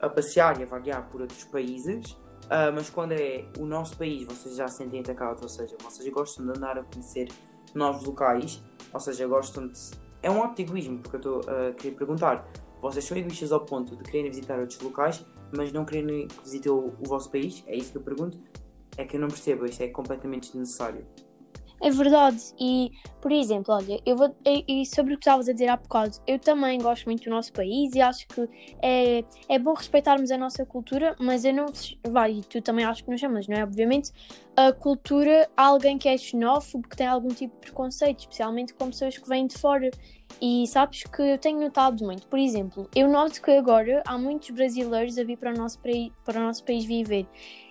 a 0.00 0.08
passear 0.08 0.60
e 0.60 0.62
a 0.64 0.66
vaguear 0.66 1.08
por 1.10 1.22
outros 1.22 1.44
países, 1.44 2.16
uh, 2.46 2.72
mas 2.74 2.90
quando 2.90 3.12
é 3.12 3.44
o 3.58 3.66
nosso 3.66 3.96
país, 3.96 4.24
vocês 4.24 4.56
já 4.56 4.68
se 4.68 4.78
sentem 4.78 5.00
atacados, 5.00 5.42
ou 5.42 5.48
seja, 5.48 5.76
vocês 5.82 6.08
gostam 6.12 6.46
de 6.46 6.58
andar 6.58 6.78
a 6.78 6.84
conhecer 6.84 7.28
novos 7.74 8.04
locais, 8.04 8.62
ou 8.92 9.00
seja, 9.00 9.26
gostam 9.26 9.68
de. 9.68 9.78
É 10.22 10.30
um 10.30 10.42
ato 10.42 10.56
de 10.56 10.62
egoísmo, 10.62 10.98
porque 10.98 11.16
eu 11.16 11.40
estou 11.40 11.40
a 11.40 11.72
querer 11.72 11.94
perguntar. 11.94 12.48
Vocês 12.80 13.04
são 13.04 13.16
egoístas 13.16 13.52
ao 13.52 13.60
ponto 13.60 13.96
de 13.96 14.04
quererem 14.04 14.30
visitar 14.30 14.58
outros 14.58 14.80
locais, 14.80 15.24
mas 15.56 15.72
não 15.72 15.84
quererem 15.84 16.28
que 16.28 16.42
visitem 16.42 16.72
o, 16.72 16.94
o 17.00 17.08
vosso 17.08 17.30
país? 17.30 17.62
É 17.66 17.76
isso 17.76 17.92
que 17.92 17.98
eu 17.98 18.02
pergunto? 18.02 18.38
É 18.96 19.04
que 19.04 19.16
eu 19.16 19.20
não 19.20 19.28
percebo, 19.28 19.66
isso 19.66 19.82
é 19.82 19.88
completamente 19.88 20.48
desnecessário. 20.48 21.06
É 21.82 21.90
verdade, 21.90 22.38
e 22.58 22.90
por 23.20 23.32
exemplo, 23.32 23.74
olha, 23.74 24.00
eu 24.06 24.16
vou. 24.16 24.34
E, 24.46 24.82
e 24.82 24.86
sobre 24.86 25.14
o 25.14 25.16
que 25.16 25.22
estavas 25.22 25.48
a 25.48 25.52
dizer 25.52 25.68
há 25.68 25.76
bocado, 25.76 26.16
eu 26.26 26.38
também 26.38 26.80
gosto 26.80 27.04
muito 27.06 27.24
do 27.24 27.30
nosso 27.30 27.52
país 27.52 27.94
e 27.94 28.00
acho 28.00 28.26
que 28.28 28.48
é, 28.80 29.24
é 29.48 29.58
bom 29.58 29.74
respeitarmos 29.74 30.30
a 30.30 30.38
nossa 30.38 30.64
cultura, 30.64 31.14
mas 31.18 31.44
eu 31.44 31.52
não. 31.52 31.66
Vai, 32.06 32.34
e 32.34 32.40
tu 32.42 32.62
também 32.62 32.84
acho 32.84 33.04
que 33.04 33.10
nos 33.10 33.20
chamas, 33.20 33.48
não 33.48 33.56
é? 33.56 33.64
Obviamente, 33.64 34.10
a 34.56 34.72
cultura, 34.72 35.48
há 35.54 35.66
alguém 35.66 35.98
que 35.98 36.08
é 36.08 36.16
xenófobo, 36.16 36.88
que 36.88 36.96
tem 36.96 37.06
algum 37.06 37.28
tipo 37.28 37.54
de 37.54 37.60
preconceito, 37.60 38.20
especialmente 38.20 38.72
com 38.72 38.88
pessoas 38.88 39.18
que 39.18 39.28
vêm 39.28 39.46
de 39.46 39.58
fora. 39.58 39.90
E 40.40 40.66
sabes 40.66 41.02
que 41.04 41.22
eu 41.22 41.38
tenho 41.38 41.60
notado 41.60 42.04
muito, 42.04 42.26
por 42.26 42.38
exemplo, 42.38 42.88
eu 42.94 43.08
noto 43.08 43.40
que 43.40 43.50
agora 43.50 44.02
há 44.06 44.18
muitos 44.18 44.50
brasileiros 44.50 45.18
a 45.18 45.24
vir 45.24 45.36
para 45.36 45.52
o 45.52 45.56
nosso, 45.56 45.78
para 46.24 46.40
o 46.40 46.42
nosso 46.42 46.64
país 46.64 46.84
viver. 46.84 47.26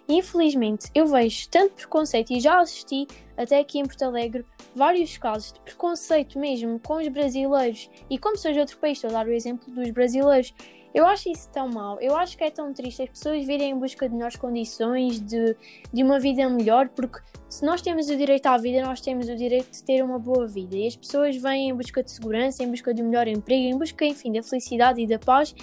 Infelizmente, 0.08 0.90
eu 0.94 1.08
vejo 1.08 1.50
tanto 1.50 1.74
preconceito 1.74 2.32
e 2.32 2.40
já 2.40 2.60
assisti 2.60 3.08
até 3.36 3.60
aqui 3.60 3.80
em 3.80 3.86
Porto 3.86 4.04
Alegre 4.04 4.46
vários 4.76 5.18
casos 5.18 5.54
de 5.54 5.60
preconceito 5.62 6.38
mesmo 6.40 6.80
com 6.80 6.98
os 6.98 7.08
brasileiros 7.08 7.90
e 8.10 8.18
como 8.18 8.38
seja 8.38 8.62
outro 8.62 8.78
país, 8.78 8.98
estou 8.98 9.10
a 9.10 9.14
dar 9.14 9.28
o 9.28 9.34
exemplo 9.34 9.72
dos 9.74 9.90
brasileiros. 9.90 10.54
Eu 10.96 11.06
acho 11.06 11.30
isso 11.30 11.50
tão 11.50 11.68
mal, 11.68 12.00
eu 12.00 12.16
acho 12.16 12.38
que 12.38 12.44
é 12.46 12.50
tão 12.50 12.74
triste 12.74 13.02
as 13.02 13.10
pessoas 13.10 13.46
virem 13.46 13.72
em 13.72 13.78
busca 13.78 14.08
de 14.08 14.16
melhores 14.16 14.38
condições, 14.38 15.20
de, 15.20 15.54
de 15.92 16.02
uma 16.02 16.22
vida 16.22 16.50
melhor, 16.50 16.88
porque 16.88 17.20
se 17.50 17.66
nós 17.66 17.82
temos 17.82 18.08
o 18.08 18.16
direito 18.16 18.46
à 18.46 18.58
vida, 18.58 18.82
nós 18.82 19.02
temos 19.02 19.28
o 19.28 19.36
direito 19.36 19.70
de 19.70 19.84
ter 19.84 20.02
uma 20.02 20.18
boa 20.18 20.48
vida. 20.48 20.74
E 20.78 20.88
as 20.88 20.96
pessoas 20.96 21.36
vêm 21.36 21.68
em 21.68 21.76
busca 21.76 22.02
de 22.02 22.10
segurança, 22.10 22.64
em 22.64 22.72
busca 22.72 22.94
de 22.94 23.04
um 23.04 23.10
melhor 23.10 23.28
emprego, 23.28 23.64
em 23.64 23.78
busca, 23.78 24.06
enfim, 24.06 24.32
da 24.32 24.42
felicidade 24.42 25.02
e 25.02 25.06
da 25.06 25.20
paz 25.20 25.54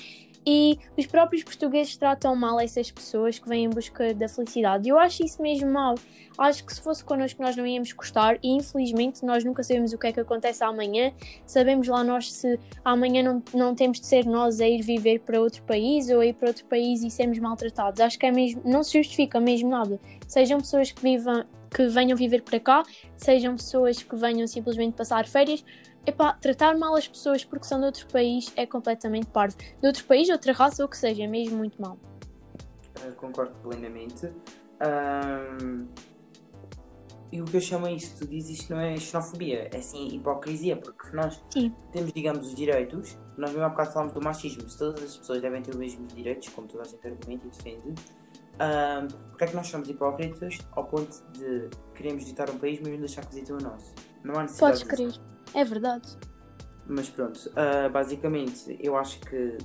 e 0.46 0.78
os 0.98 1.06
próprios 1.06 1.44
portugueses 1.44 1.96
tratam 1.96 2.34
mal 2.34 2.58
essas 2.60 2.90
pessoas 2.90 3.38
que 3.38 3.48
vêm 3.48 3.64
em 3.64 3.70
busca 3.70 4.12
da 4.12 4.28
felicidade. 4.28 4.88
Eu 4.88 4.98
acho 4.98 5.24
isso 5.24 5.40
mesmo 5.40 5.70
mal. 5.70 5.94
Acho 6.36 6.64
que 6.64 6.74
se 6.74 6.80
fosse 6.80 7.04
connosco 7.04 7.42
nós 7.42 7.54
não 7.56 7.66
íamos 7.66 7.92
gostar 7.92 8.38
e 8.42 8.56
infelizmente 8.56 9.24
nós 9.24 9.44
nunca 9.44 9.62
sabemos 9.62 9.92
o 9.92 9.98
que 9.98 10.06
é 10.08 10.12
que 10.12 10.20
acontece 10.20 10.64
amanhã. 10.64 11.12
Sabemos 11.46 11.86
lá 11.88 12.02
nós 12.02 12.32
se 12.32 12.58
amanhã 12.84 13.22
não, 13.22 13.42
não 13.54 13.74
temos 13.74 14.00
de 14.00 14.06
ser 14.06 14.24
nós 14.24 14.60
a 14.60 14.68
ir 14.68 14.82
viver 14.82 15.20
para 15.20 15.40
outro 15.40 15.62
país 15.62 16.08
ou 16.10 16.20
a 16.20 16.26
ir 16.26 16.34
para 16.34 16.48
outro 16.48 16.64
país 16.64 17.02
e 17.02 17.10
sermos 17.10 17.38
maltratados. 17.38 18.00
Acho 18.00 18.18
que 18.18 18.26
é 18.26 18.32
mesmo, 18.32 18.62
não 18.64 18.82
se 18.82 18.98
justifica 18.98 19.38
mesmo 19.38 19.70
nada. 19.70 20.00
Sejam 20.26 20.58
pessoas 20.58 20.90
que 20.90 21.02
vivam 21.02 21.44
que 21.72 21.86
venham 21.88 22.16
viver 22.16 22.42
para 22.42 22.60
cá, 22.60 22.82
sejam 23.16 23.56
pessoas 23.56 24.02
que 24.02 24.14
venham 24.14 24.46
simplesmente 24.46 24.94
passar 24.94 25.26
férias, 25.26 25.64
epá, 26.06 26.34
tratar 26.34 26.76
mal 26.76 26.94
as 26.94 27.06
pessoas 27.08 27.44
porque 27.44 27.66
são 27.66 27.78
de 27.78 27.86
outro 27.86 28.06
país 28.08 28.52
é 28.56 28.66
completamente 28.66 29.26
parvo. 29.26 29.56
De 29.56 29.86
outro 29.86 30.04
país, 30.04 30.28
outra 30.28 30.52
raça, 30.52 30.82
ou 30.82 30.88
que 30.88 30.96
seja, 30.96 31.24
é 31.24 31.26
mesmo 31.26 31.56
muito 31.56 31.80
mal. 31.80 31.98
Uh, 32.98 33.14
concordo 33.16 33.54
plenamente. 33.62 34.32
E 37.32 37.40
o 37.40 37.46
que 37.46 37.56
eu 37.56 37.60
chamo 37.62 37.88
isso, 37.88 38.18
tu 38.18 38.26
dizes 38.26 38.60
isto 38.60 38.74
não 38.74 38.80
é 38.80 38.94
xenofobia, 38.94 39.70
é 39.72 39.80
sim 39.80 40.06
hipocrisia, 40.08 40.76
porque 40.76 41.16
nós 41.16 41.42
sim. 41.50 41.74
temos, 41.90 42.12
digamos, 42.12 42.46
os 42.46 42.54
direitos, 42.54 43.18
nós 43.38 43.50
mesmo 43.50 43.64
há 43.64 43.70
bocado 43.70 43.90
falamos 43.90 44.12
do 44.12 44.20
machismo, 44.20 44.68
se 44.68 44.78
todas 44.78 45.02
as 45.02 45.16
pessoas 45.16 45.40
devem 45.40 45.62
ter 45.62 45.70
os 45.70 45.78
mesmos 45.78 46.12
direitos, 46.12 46.50
como 46.50 46.68
toda 46.68 46.82
a 46.82 46.86
gente 46.86 47.06
argumenta 47.06 47.46
e 47.46 47.50
defende, 47.50 47.88
um, 47.88 49.08
porque 49.30 49.44
é 49.44 49.46
que 49.46 49.56
nós 49.56 49.66
somos 49.66 49.88
hipócritas 49.88 50.58
ao 50.72 50.84
ponto 50.84 51.24
de 51.32 51.70
queremos 51.94 52.22
visitar 52.22 52.50
um 52.50 52.58
país, 52.58 52.78
mas 52.80 52.92
não 52.92 52.98
deixar 52.98 53.22
que 53.24 53.34
visitem 53.34 53.56
o 53.56 53.60
nosso? 53.60 53.94
Não 54.22 54.34
há 54.34 54.42
necessidade 54.42 54.84
Podes 54.84 55.10
crer. 55.10 55.31
É 55.54 55.64
verdade. 55.64 56.16
Mas 56.86 57.08
pronto, 57.08 57.38
uh, 57.50 57.90
basicamente 57.90 58.76
eu 58.80 58.96
acho 58.96 59.20
que 59.20 59.56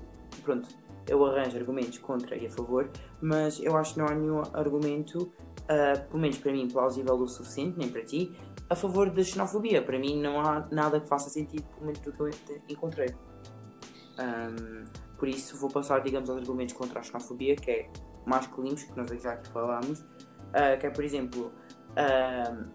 pronto, 0.43 0.69
eu 1.08 1.26
arranjo 1.26 1.58
argumentos 1.58 1.97
contra 1.97 2.36
e 2.36 2.45
a 2.45 2.50
favor, 2.50 2.89
mas 3.21 3.60
eu 3.60 3.76
acho 3.76 3.93
que 3.93 4.00
não 4.00 4.08
há 4.08 4.13
nenhum 4.13 4.41
argumento, 4.54 5.23
uh, 5.23 6.08
pelo 6.10 6.19
menos 6.19 6.38
para 6.38 6.52
mim, 6.52 6.67
plausível 6.67 7.15
o 7.15 7.28
suficiente, 7.28 7.78
nem 7.78 7.89
para 7.89 8.04
ti, 8.04 8.32
a 8.69 8.76
favor 8.76 9.10
da 9.10 9.23
xenofobia. 9.23 9.82
Para 9.82 9.97
mim 9.97 10.21
não 10.21 10.39
há 10.41 10.67
nada 10.71 11.00
que 11.00 11.08
faça 11.08 11.30
sentido, 11.30 11.63
pelo 11.63 11.86
menos 11.86 12.00
do 12.00 12.12
que 12.12 12.21
eu 12.21 12.30
encontrei. 12.69 13.10
Um, 14.19 14.86
por 15.17 15.28
isso 15.28 15.58
vou 15.58 15.69
passar, 15.69 16.00
digamos, 16.00 16.30
aos 16.30 16.39
argumentos 16.39 16.73
contra 16.73 17.00
a 17.00 17.04
xenofobia, 17.04 17.56
que 17.56 17.71
é 17.71 17.89
masculinos, 18.26 18.84
que 18.84 18.95
nós 18.97 19.10
já 19.21 19.34
aqui 19.34 19.50
falámos, 19.50 20.02
uh, 20.02 20.78
que 20.80 20.86
é, 20.86 20.89
por 20.89 21.04
exemplo, 21.04 21.52
uh, 21.91 22.67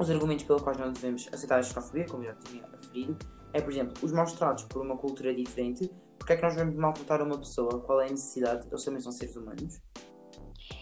os 0.00 0.10
argumentos 0.10 0.44
pelos 0.44 0.62
quais 0.62 0.78
não 0.78 0.92
devemos 0.92 1.28
aceitar 1.32 1.58
a 1.58 1.62
xenofobia, 1.62 2.06
como 2.06 2.24
já 2.24 2.34
tinha 2.34 2.64
referido, 2.66 3.18
é, 3.52 3.60
por 3.60 3.70
exemplo, 3.70 3.94
os 4.02 4.12
maus 4.12 4.32
tratos 4.32 4.64
por 4.64 4.82
uma 4.82 4.96
cultura 4.96 5.34
diferente, 5.34 5.90
porque 6.18 6.32
é 6.32 6.36
que 6.36 6.42
nós 6.42 6.54
vamos 6.54 6.74
maltratar 6.74 7.22
uma 7.22 7.38
pessoa? 7.38 7.80
Qual 7.80 8.00
é 8.00 8.06
a 8.06 8.10
necessidade? 8.10 8.66
Eles 8.70 8.84
também 8.84 9.00
são 9.00 9.12
seres 9.12 9.36
humanos. 9.36 9.80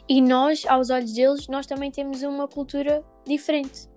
E 0.09 0.21
nós, 0.21 0.65
aos 0.67 0.91
olhos 0.91 1.13
deles, 1.13 1.49
nós 1.49 1.67
também 1.67 1.91
temos 1.91 2.23
uma 2.23 2.47
cultura 2.47 3.05
diferente. 3.27 3.89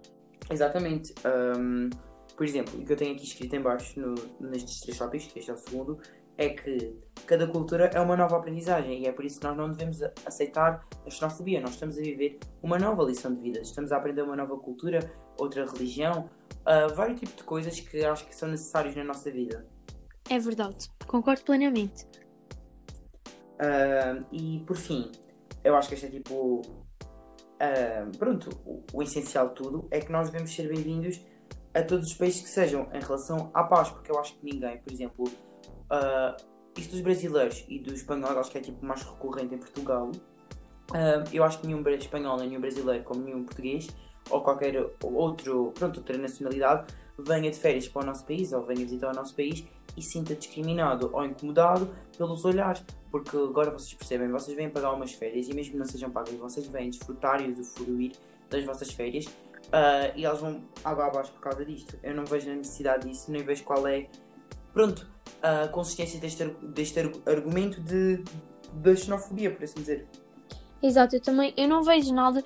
Exatamente. 0.49 1.13
Um, 1.25 1.89
por 2.35 2.45
exemplo, 2.45 2.79
o 2.79 2.85
que 2.85 2.91
eu 2.91 2.97
tenho 2.97 3.13
aqui 3.13 3.23
escrito 3.23 3.55
em 3.55 3.61
baixo 3.61 3.99
no, 3.99 4.15
nestes 4.39 4.79
três 4.81 4.97
tópicos, 4.97 5.29
este 5.35 5.51
é 5.51 5.53
o 5.53 5.57
segundo, 5.57 5.99
é 6.41 6.49
que 6.49 6.97
cada 7.27 7.47
cultura 7.47 7.85
é 7.93 7.99
uma 7.99 8.17
nova 8.17 8.37
aprendizagem 8.37 9.03
e 9.03 9.07
é 9.07 9.11
por 9.11 9.23
isso 9.23 9.39
que 9.39 9.45
nós 9.45 9.55
não 9.55 9.71
devemos 9.71 10.01
aceitar 10.25 10.85
a 11.05 11.09
xenofobia. 11.09 11.61
Nós 11.61 11.71
estamos 11.71 11.97
a 11.97 12.01
viver 12.01 12.39
uma 12.63 12.79
nova 12.79 13.03
lição 13.03 13.33
de 13.33 13.41
vida, 13.41 13.59
estamos 13.61 13.91
a 13.91 13.97
aprender 13.97 14.23
uma 14.23 14.35
nova 14.35 14.57
cultura, 14.57 14.99
outra 15.39 15.65
religião, 15.65 16.29
uh, 16.61 16.93
vários 16.95 17.19
tipos 17.19 17.35
de 17.35 17.43
coisas 17.43 17.79
que 17.79 18.03
acho 18.03 18.25
que 18.25 18.35
são 18.35 18.49
necessários 18.49 18.95
na 18.95 19.03
nossa 19.03 19.29
vida. 19.29 19.67
É 20.29 20.39
verdade, 20.39 20.89
concordo 21.07 21.43
plenamente. 21.43 22.05
Uh, 23.59 24.25
e 24.31 24.63
por 24.65 24.75
fim, 24.75 25.11
eu 25.63 25.75
acho 25.75 25.89
que 25.89 25.93
este 25.93 26.07
é 26.07 26.09
tipo. 26.09 26.61
Uh, 27.61 28.17
pronto, 28.17 28.49
o, 28.65 28.83
o 28.91 29.03
essencial 29.03 29.49
de 29.49 29.55
tudo 29.55 29.87
é 29.91 29.99
que 29.99 30.11
nós 30.11 30.31
devemos 30.31 30.51
ser 30.51 30.67
bem-vindos 30.67 31.21
a 31.71 31.83
todos 31.83 32.07
os 32.07 32.13
países 32.15 32.41
que 32.41 32.49
sejam 32.49 32.89
em 32.91 32.99
relação 32.99 33.51
à 33.53 33.63
paz, 33.63 33.91
porque 33.91 34.11
eu 34.11 34.19
acho 34.19 34.35
que 34.39 34.43
ninguém, 34.43 34.79
por 34.79 34.91
exemplo, 34.91 35.25
Uh, 35.91 36.35
isto 36.77 36.91
dos 36.91 37.01
brasileiros 37.01 37.65
e 37.67 37.79
dos 37.79 37.95
espanhóis, 37.95 38.37
acho 38.37 38.51
que 38.51 38.57
é 38.57 38.61
tipo 38.61 38.85
mais 38.85 39.03
recorrente 39.03 39.53
em 39.53 39.57
Portugal. 39.57 40.09
Uh, 40.91 41.27
eu 41.33 41.43
acho 41.43 41.59
que 41.59 41.67
nenhum 41.67 41.83
espanhol, 41.89 42.37
nenhum 42.37 42.61
brasileiro, 42.61 43.03
como 43.03 43.21
nenhum 43.21 43.43
português 43.43 43.89
ou 44.29 44.41
qualquer 44.41 44.75
outro, 45.01 45.71
pronto, 45.73 45.97
outra 45.97 46.17
nacionalidade 46.17 46.93
venha 47.17 47.51
de 47.51 47.57
férias 47.57 47.87
para 47.87 48.03
o 48.03 48.05
nosso 48.05 48.25
país 48.25 48.51
ou 48.53 48.63
venha 48.65 48.85
visitar 48.85 49.11
o 49.11 49.15
nosso 49.15 49.35
país 49.35 49.65
e 49.95 50.01
sinta 50.01 50.33
discriminado 50.35 51.09
ou 51.13 51.25
incomodado 51.25 51.89
pelos 52.17 52.45
olhares. 52.45 52.83
Porque 53.11 53.35
agora 53.35 53.71
vocês 53.71 53.93
percebem, 53.93 54.29
vocês 54.29 54.55
vêm 54.55 54.69
pagar 54.69 54.93
umas 54.93 55.11
férias 55.13 55.49
e 55.49 55.53
mesmo 55.53 55.77
não 55.77 55.85
sejam 55.85 56.09
pagas, 56.09 56.33
vocês 56.35 56.65
vêm 56.67 56.89
desfrutar 56.89 57.41
e 57.41 57.49
usufruir 57.49 58.13
das 58.49 58.63
vossas 58.63 58.91
férias 58.91 59.25
uh, 59.25 60.15
e 60.15 60.25
elas 60.25 60.39
vão 60.39 60.61
água 60.83 61.07
abaixo 61.07 61.31
por 61.33 61.41
causa 61.41 61.65
disto. 61.65 61.97
Eu 62.01 62.15
não 62.15 62.25
vejo 62.25 62.49
a 62.49 62.55
necessidade 62.55 63.07
disso, 63.07 63.31
nem 63.31 63.43
vejo 63.43 63.63
qual 63.63 63.85
é, 63.87 64.07
pronto, 64.73 65.07
a 65.41 65.67
consistência 65.67 66.19
deste, 66.19 66.45
deste 66.45 66.99
argumento 67.25 67.81
de, 67.81 68.23
da 68.73 68.95
xenofobia, 68.95 69.51
por 69.51 69.63
assim 69.63 69.79
dizer. 69.79 70.07
Exato, 70.81 71.15
eu 71.15 71.21
também, 71.21 71.53
eu 71.57 71.67
não 71.67 71.83
vejo 71.83 72.13
nada. 72.13 72.43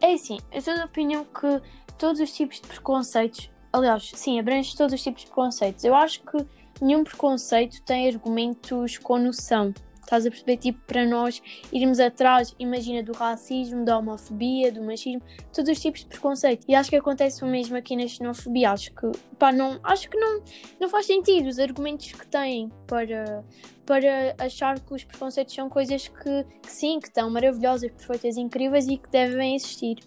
É 0.00 0.12
assim, 0.12 0.38
eu 0.52 0.60
sou 0.60 0.74
da 0.74 0.84
opinião 0.84 1.24
que 1.24 1.60
todos 1.98 2.20
os 2.20 2.32
tipos 2.32 2.60
de 2.60 2.68
preconceitos, 2.68 3.50
aliás, 3.72 4.10
sim, 4.14 4.38
abrange 4.38 4.76
todos 4.76 4.94
os 4.94 5.02
tipos 5.02 5.22
de 5.22 5.26
preconceitos. 5.26 5.84
Eu 5.84 5.94
acho 5.94 6.22
que 6.22 6.46
nenhum 6.80 7.04
preconceito 7.04 7.82
tem 7.82 8.08
argumentos 8.08 8.96
com 8.98 9.18
noção. 9.18 9.74
Estás 10.08 10.24
a 10.24 10.30
perceber? 10.30 10.56
Tipo, 10.56 10.80
para 10.86 11.04
nós 11.04 11.42
irmos 11.70 12.00
atrás, 12.00 12.56
imagina, 12.58 13.02
do 13.02 13.12
racismo, 13.12 13.84
da 13.84 13.98
homofobia, 13.98 14.72
do 14.72 14.82
machismo, 14.82 15.20
todos 15.52 15.70
os 15.70 15.78
tipos 15.78 16.00
de 16.00 16.06
preconceito. 16.06 16.64
E 16.66 16.74
acho 16.74 16.88
que 16.88 16.96
acontece 16.96 17.44
o 17.44 17.46
mesmo 17.46 17.76
aqui 17.76 17.94
na 17.94 18.08
xenofobia. 18.08 18.70
Acho 18.70 18.90
que, 18.94 19.06
pá, 19.38 19.52
não, 19.52 19.78
acho 19.84 20.08
que 20.08 20.16
não, 20.16 20.42
não 20.80 20.88
faz 20.88 21.04
sentido 21.04 21.46
os 21.46 21.58
argumentos 21.58 22.10
que 22.10 22.26
têm 22.26 22.72
para, 22.86 23.44
para 23.84 24.34
achar 24.38 24.80
que 24.80 24.94
os 24.94 25.04
preconceitos 25.04 25.54
são 25.54 25.68
coisas 25.68 26.08
que, 26.08 26.44
que 26.62 26.72
sim, 26.72 26.98
que 27.00 27.08
estão 27.08 27.28
maravilhosas, 27.28 27.90
perfeitas, 27.90 28.38
incríveis 28.38 28.88
e 28.88 28.96
que 28.96 29.10
devem 29.10 29.56
existir. 29.56 29.98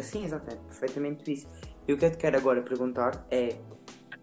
Sim, 0.00 0.24
exatamente, 0.24 0.62
perfeitamente 0.68 1.30
isso. 1.30 1.46
E 1.86 1.92
o 1.92 1.98
que 1.98 2.06
eu 2.06 2.10
te 2.10 2.16
quero 2.16 2.38
agora 2.38 2.62
perguntar 2.62 3.26
é, 3.30 3.58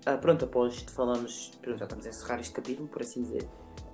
uh, 0.07 0.17
pronto, 0.19 0.45
após 0.45 0.79
falamos, 0.95 1.51
pronto, 1.61 1.77
já 1.77 1.85
estamos 1.85 2.07
a 2.07 2.09
encerrar 2.09 2.39
este 2.39 2.53
capítulo, 2.53 2.87
por 2.87 3.03
assim 3.03 3.21
dizer, 3.21 3.47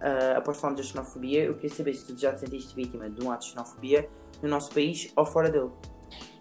uh, 0.05 0.37
após 0.37 0.57
falarmos 0.57 0.85
da 0.85 0.87
xenofobia, 0.91 1.45
eu 1.45 1.55
queria 1.55 1.69
saber 1.75 1.93
se 1.95 2.05
tu 2.05 2.19
já 2.19 2.33
te 2.33 2.41
sentiste 2.41 2.75
vítima 2.75 3.09
de 3.09 3.25
um 3.25 3.31
ato 3.31 3.45
de 3.45 3.51
xenofobia 3.51 4.09
no 4.41 4.49
nosso 4.49 4.71
país 4.71 5.11
ou 5.15 5.25
fora 5.25 5.49
dele. 5.49 5.71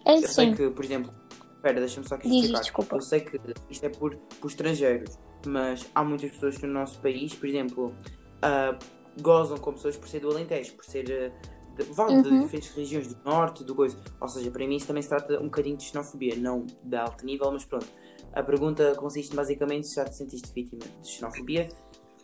É 0.05 0.13
eu 0.17 0.21
sim. 0.21 0.27
sei 0.27 0.53
que, 0.53 0.69
por 0.69 0.85
exemplo, 0.85 1.13
espera, 1.55 1.79
deixa-me 1.79 2.07
só 2.07 2.15
aqui 2.15 2.29
Diz, 2.29 2.41
explicar. 2.41 2.61
desculpa. 2.61 2.95
Eu 2.95 3.01
sei 3.01 3.21
que 3.21 3.39
isto 3.69 3.83
é 3.85 3.89
por, 3.89 4.15
por 4.39 4.47
estrangeiros, 4.47 5.17
mas 5.47 5.89
há 5.95 6.03
muitas 6.03 6.31
pessoas 6.31 6.57
que 6.57 6.67
no 6.67 6.73
nosso 6.73 6.99
país, 6.99 7.33
por 7.33 7.47
exemplo, 7.49 7.87
uh, 7.87 9.21
gozam 9.21 9.57
com 9.57 9.73
pessoas 9.73 9.97
por 9.97 10.07
ser 10.07 10.19
do 10.19 10.29
Alentejo, 10.29 10.73
por 10.73 10.85
ser 10.85 11.05
uh, 11.05 11.75
de, 11.75 11.83
vá, 11.91 12.07
de 12.07 12.13
Uhum. 12.29 12.41
diferentes 12.41 12.69
regiões 12.75 13.07
do 13.13 13.17
norte, 13.25 13.63
do 13.63 13.73
coisa. 13.75 13.97
Ou 14.21 14.27
seja, 14.27 14.49
para 14.51 14.65
mim 14.67 14.75
isso 14.77 14.87
também 14.87 15.01
se 15.01 15.09
trata 15.09 15.39
um 15.39 15.45
bocadinho 15.45 15.75
de 15.75 15.83
xenofobia, 15.83 16.35
não 16.35 16.65
de 16.83 16.95
alto 16.95 17.25
nível, 17.25 17.51
mas 17.51 17.65
pronto. 17.65 17.87
A 18.33 18.43
pergunta 18.43 18.93
consiste 18.95 19.35
basicamente 19.35 19.87
se 19.87 19.95
já 19.95 20.05
te 20.05 20.15
sentiste 20.15 20.51
vítima 20.53 20.83
de 21.01 21.07
xenofobia 21.07 21.69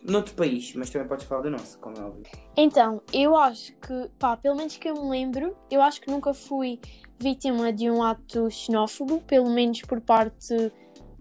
noutro 0.04 0.34
país, 0.34 0.74
mas 0.74 0.90
também 0.90 1.06
podes 1.08 1.24
falar 1.24 1.42
do 1.42 1.50
nosso, 1.50 1.78
como 1.78 1.96
é 1.96 2.00
óbvio. 2.00 2.22
Então, 2.56 3.00
eu 3.12 3.36
acho 3.36 3.72
que, 3.76 4.10
pá, 4.18 4.36
pelo 4.36 4.56
menos 4.56 4.76
que 4.76 4.88
eu 4.88 4.94
me 4.94 5.08
lembro, 5.08 5.56
eu 5.70 5.80
acho 5.80 6.00
que 6.00 6.10
nunca 6.10 6.34
fui 6.34 6.80
vítima 7.18 7.72
de 7.72 7.90
um 7.90 8.02
ato 8.02 8.50
xenófobo, 8.50 9.20
pelo 9.20 9.48
menos 9.48 9.80
por 9.82 10.00
parte, 10.00 10.72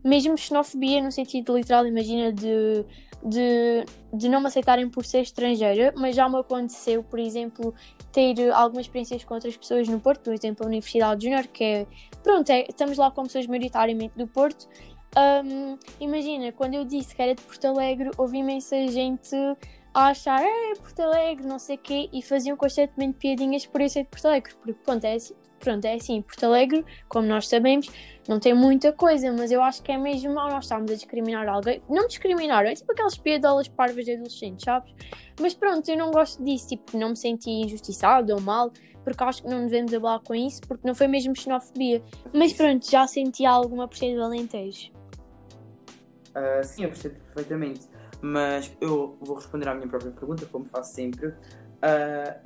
mesmo 0.03 0.37
xenofobia 0.37 1.01
no 1.01 1.11
sentido 1.11 1.55
literal, 1.55 1.85
imagina, 1.85 2.33
de, 2.33 2.83
de, 3.23 3.85
de 4.11 4.27
não 4.27 4.41
me 4.41 4.47
aceitarem 4.47 4.89
por 4.89 5.05
ser 5.05 5.21
estrangeira, 5.21 5.93
mas 5.95 6.15
já 6.15 6.27
me 6.27 6.39
aconteceu, 6.39 7.03
por 7.03 7.19
exemplo, 7.19 7.73
ter 8.11 8.51
algumas 8.51 8.85
experiências 8.87 9.23
com 9.23 9.35
outras 9.35 9.55
pessoas 9.55 9.87
no 9.87 9.99
Porto, 9.99 10.23
por 10.23 10.33
exemplo, 10.33 10.65
a 10.65 10.67
Universidade 10.67 11.23
Júnior, 11.23 11.47
que 11.47 11.63
é, 11.63 11.87
pronto, 12.23 12.49
é- 12.49 12.65
estamos 12.67 12.97
lá 12.97 13.11
com 13.11 13.23
pessoas 13.23 13.45
maioritariamente 13.45 14.17
do 14.17 14.27
Porto. 14.27 14.67
Hum, 15.17 15.78
imagina, 16.00 16.54
quando 16.54 16.76
eu 16.76 16.86
disse 16.86 17.13
que 17.13 17.21
era 17.21 17.36
de 17.36 17.41
Porto 17.41 17.65
Alegre, 17.65 18.12
houve 18.17 18.38
imensa 18.38 18.88
gente 18.88 19.36
a 19.93 20.08
achar, 20.08 20.41
é 20.41 20.74
Porto 20.76 21.02
Alegre, 21.02 21.45
não 21.45 21.60
sei 21.60 21.76
o 21.76 21.80
quê, 21.80 22.10
e 22.13 22.21
faziam 22.21 22.56
constantemente 22.56 23.17
piadinhas 23.17 23.65
por 23.65 23.82
eu 23.82 23.89
ser 23.89 24.04
de 24.04 24.10
Porto 24.10 24.26
Alegre, 24.28 24.54
porque 24.56 24.80
pronto, 24.86 25.04
é 25.04 25.15
assim, 25.15 25.34
pronto, 25.60 25.84
é 25.84 25.95
assim, 25.95 26.21
Porto 26.21 26.45
Alegre, 26.45 26.86
como 27.10 27.28
nós 27.28 27.50
sabemos, 27.50 27.89
não 28.26 28.39
tem 28.39 28.54
muita 28.54 28.93
coisa, 28.93 29.34
mas 29.34 29.52
eu 29.52 29.62
acho 29.62 29.84
que 29.84 29.91
é 29.91 29.97
mesmo 29.97 30.34
mal 30.34 30.50
nós 30.50 30.63
estarmos 30.63 30.89
a 30.89 30.95
discriminar 30.95 31.45
alguém, 31.50 31.82
não 31.89 32.08
discriminar, 32.08 32.65
é 32.65 32.74
tipo 32.74 32.93
aquelas 32.93 33.17
piadolas 33.17 33.67
parvas 33.67 34.06
de 34.06 34.13
adolescentes, 34.13 34.63
sabes? 34.63 34.93
Mas 35.41 35.54
pronto, 35.54 35.89
eu 35.89 35.97
não 35.97 36.12
gosto 36.12 36.41
disso, 36.41 36.69
tipo, 36.69 36.97
não 36.97 37.10
me 37.10 37.17
senti 37.17 37.50
injustiçado 37.50 38.34
ou 38.34 38.39
mal, 38.39 38.71
porque 39.04 39.24
acho 39.26 39.43
que 39.43 39.50
não 39.50 39.65
devemos 39.65 39.91
falar 39.91 40.19
com 40.19 40.34
isso, 40.34 40.62
porque 40.62 40.88
não 40.88 40.95
foi 40.95 41.08
mesmo 41.08 41.36
xenofobia. 41.36 42.02
Mas 42.32 42.54
pronto, 42.54 42.89
já 42.89 43.06
senti 43.08 43.45
alguma 43.45 43.88
por 43.88 43.97
ser 43.97 44.15
do 44.15 44.24
Alentejo. 44.24 45.00
Ah, 46.35 46.63
sim, 46.63 46.83
eu 46.83 46.89
percebo 46.89 47.15
perfeitamente. 47.19 47.87
Mas 48.21 48.71
eu 48.79 49.17
vou 49.19 49.35
responder 49.35 49.67
à 49.67 49.73
minha 49.73 49.87
própria 49.87 50.11
pergunta, 50.11 50.45
como 50.45 50.65
faço 50.65 50.93
sempre. 50.93 51.33
Ah, 51.81 52.37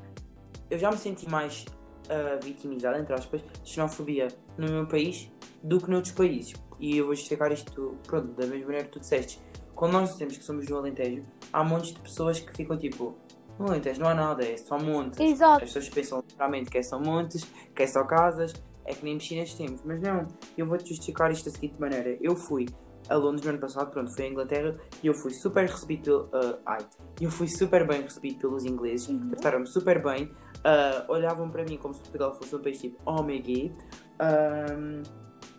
eu 0.70 0.80
já 0.80 0.90
me 0.90 0.98
senti 0.98 1.30
mais 1.30 1.66
ah, 2.10 2.40
vitimizada, 2.42 3.00
entre 3.00 3.14
aspas, 3.14 3.42
de 3.64 3.70
xenofobia 3.70 4.28
no 4.58 4.68
meu 4.68 4.88
país 4.88 5.32
do 5.64 5.80
que 5.80 5.90
noutros 5.90 6.14
países. 6.14 6.54
E 6.80 6.98
eu 6.98 7.06
vou 7.06 7.16
justificar 7.16 7.52
isto, 7.52 7.98
pronto, 8.06 8.28
da 8.34 8.46
mesma 8.46 8.66
maneira 8.66 8.86
que 8.86 8.92
tu 8.92 9.00
disseste. 9.00 9.40
Quando 9.74 9.94
nós 9.94 10.12
dizemos 10.12 10.38
que 10.38 10.44
somos 10.44 10.66
do 10.66 10.78
Alentejo, 10.78 11.26
há 11.52 11.64
montes 11.64 11.94
de 11.94 12.00
pessoas 12.00 12.40
que 12.40 12.54
ficam 12.56 12.78
tipo: 12.78 13.16
no 13.60 13.68
Alentejo 13.68 14.00
não 14.00 14.08
há 14.08 14.14
nada, 14.14 14.46
é 14.46 14.58
só 14.58 14.78
montes. 14.80 15.20
Exato. 15.20 15.64
As 15.64 15.74
pessoas 15.74 15.90
pensam 15.90 16.20
literalmente 16.20 16.70
que 16.70 16.78
é 16.78 16.84
só 16.84 17.00
montes, 17.00 17.46
que 17.74 17.84
é 17.84 17.88
só 17.88 18.04
casas, 18.04 18.54
é 18.86 18.94
que 18.94 19.04
nem 19.04 19.18
piscinas 19.18 19.54
temos. 19.54 19.82
Mas 19.84 20.02
não, 20.02 20.28
eu 20.58 20.66
vou-te 20.66 20.90
justificar 20.90 21.32
isto 21.32 21.46
da 21.46 21.52
seguinte 21.52 21.76
maneira. 21.80 22.18
Eu 22.22 22.36
fui 22.36 22.68
a 23.10 23.16
Londres 23.16 23.44
no 23.46 23.52
ano 23.52 23.60
passado, 23.60 23.92
pronto, 23.92 24.12
fui 24.12 24.26
à 24.26 24.28
Inglaterra 24.30 24.76
e 25.04 25.08
eu 25.08 25.14
fui 25.14 25.32
super 25.32 25.68
recebido 25.70 26.04
pelo. 26.04 26.30
ah, 26.34 26.58
ai, 26.66 26.86
eu 27.22 27.30
fui 27.32 27.48
super 27.48 27.86
bem 27.88 28.02
recebido 28.02 28.40
pelos 28.40 28.66
ingleses, 28.66 29.08
Uhum. 29.10 29.30
trataram-me 29.30 29.68
super 29.68 30.02
bem, 30.04 30.32
ah, 30.64 31.06
olhavam 31.08 31.50
para 31.50 31.64
mim 31.64 31.78
como 31.78 31.94
se 31.94 32.02
Portugal 32.02 32.34
fosse 32.36 32.56
um 32.56 32.60
país 32.60 32.80
tipo, 32.82 32.98
oh 33.06 33.22
my 33.24 33.40
god, 33.40 33.72
ahm, 34.20 35.04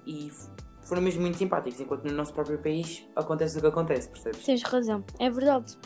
e 0.07 0.31
foram 0.83 1.03
mesmo 1.03 1.21
muito 1.23 1.37
simpáticos, 1.39 1.81
enquanto 1.81 2.05
no 2.05 2.13
nosso 2.13 2.33
próprio 2.33 2.59
país 2.59 3.05
acontece 3.17 3.59
o 3.59 3.61
que 3.61 3.67
acontece, 3.67 4.09
percebes? 4.09 4.45
Tens 4.45 4.63
razão, 4.63 5.05
é 5.19 5.29
verdade. 5.31 5.77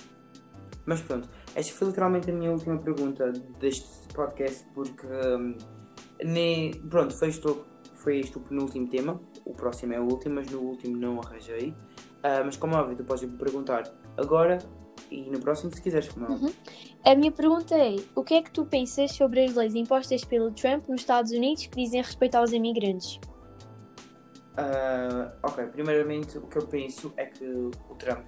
Mas 0.87 1.01
pronto, 1.03 1.29
esta 1.55 1.73
foi 1.75 1.89
literalmente 1.89 2.31
a 2.31 2.35
minha 2.35 2.51
última 2.51 2.79
pergunta 2.79 3.33
deste 3.61 4.09
podcast, 4.15 4.67
porque 4.75 5.07
hum, 5.07 5.57
ne- 6.25 6.73
pronto, 6.89 7.15
foi 7.15 7.29
este, 7.29 7.47
o- 7.47 7.65
foi 8.01 8.19
este 8.19 8.37
o 8.39 8.41
penúltimo 8.41 8.89
tema, 8.89 9.21
o 9.45 9.53
próximo 9.53 9.93
é 9.93 10.01
o 10.01 10.05
último, 10.05 10.37
mas 10.37 10.51
no 10.51 10.61
último 10.61 10.97
não 10.97 11.21
arranjei. 11.21 11.75
Ah, 12.23 12.43
mas 12.45 12.57
como 12.57 12.75
é 12.75 12.79
óbvio, 12.79 12.97
tu 12.97 13.05
podes 13.05 13.23
me 13.23 13.37
perguntar 13.37 13.85
agora 14.17 14.59
e 15.11 15.23
no 15.31 15.41
próximo 15.41 15.75
se 15.75 15.81
quiseres, 15.81 16.09
como 16.09 16.27
é 16.27 16.31
óbvio. 16.31 16.55
A 17.05 17.15
minha 17.15 17.33
pergunta 17.33 17.75
é: 17.75 17.97
o 18.15 18.23
que 18.23 18.35
é 18.35 18.43
que 18.43 18.51
tu 18.51 18.65
pensas 18.65 19.13
sobre 19.13 19.45
as 19.45 19.55
leis 19.55 19.75
impostas 19.75 20.25
pelo 20.25 20.51
Trump 20.51 20.89
nos 20.89 21.01
Estados 21.01 21.33
Unidos 21.33 21.67
que 21.67 21.77
dizem 21.77 22.03
respeito 22.03 22.37
aos 22.37 22.53
imigrantes? 22.53 23.19
Ah, 24.57 25.33
ok, 25.43 25.67
primeiramente 25.67 26.39
o 26.39 26.47
que 26.47 26.59
eu 26.59 26.67
penso 26.67 27.13
é 27.17 27.27
que 27.27 27.45
o 27.45 27.95
Trump, 27.99 28.25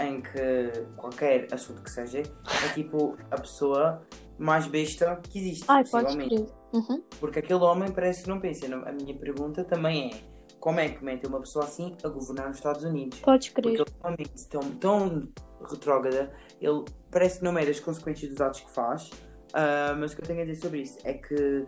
em 0.00 0.20
que 0.20 0.86
qualquer 0.96 1.48
assunto 1.52 1.82
que 1.82 1.90
seja, 1.90 2.18
é 2.18 2.72
tipo 2.74 3.16
a 3.30 3.40
pessoa 3.40 4.02
mais 4.38 4.66
besta 4.66 5.20
que 5.22 5.38
existe, 5.38 5.64
Ai, 5.68 5.84
possivelmente. 5.84 6.52
Uhum. 6.74 7.02
Porque 7.20 7.38
aquele 7.38 7.62
homem 7.62 7.90
parece 7.92 8.24
que 8.24 8.28
não 8.28 8.40
pensa. 8.40 8.66
A 8.66 8.92
minha 8.92 9.16
pergunta 9.16 9.64
também 9.64 10.10
é: 10.10 10.56
como 10.58 10.80
é 10.80 10.88
que 10.88 11.04
metem 11.04 11.30
uma 11.30 11.40
pessoa 11.40 11.64
assim 11.64 11.96
a 12.02 12.08
governar 12.08 12.48
nos 12.48 12.56
Estados 12.56 12.82
Unidos? 12.84 13.20
Podes 13.20 13.48
Porque 13.50 13.76
crer. 13.76 13.80
ele 13.80 13.90
é 14.02 14.10
mente 14.10 14.48
tão, 14.48 14.60
tão 14.76 15.22
retrógrada, 15.70 16.34
ele 16.60 16.84
parece 17.10 17.38
que 17.38 17.44
não 17.44 17.52
mede 17.52 17.70
as 17.70 17.80
consequências 17.80 18.30
dos 18.30 18.40
atos 18.40 18.60
que 18.60 18.70
faz. 18.72 19.10
Ah, 19.54 19.94
mas 19.96 20.12
o 20.12 20.16
que 20.16 20.22
eu 20.22 20.26
tenho 20.26 20.42
a 20.42 20.44
dizer 20.44 20.60
sobre 20.60 20.82
isso 20.82 20.98
é 21.04 21.14
que 21.14 21.64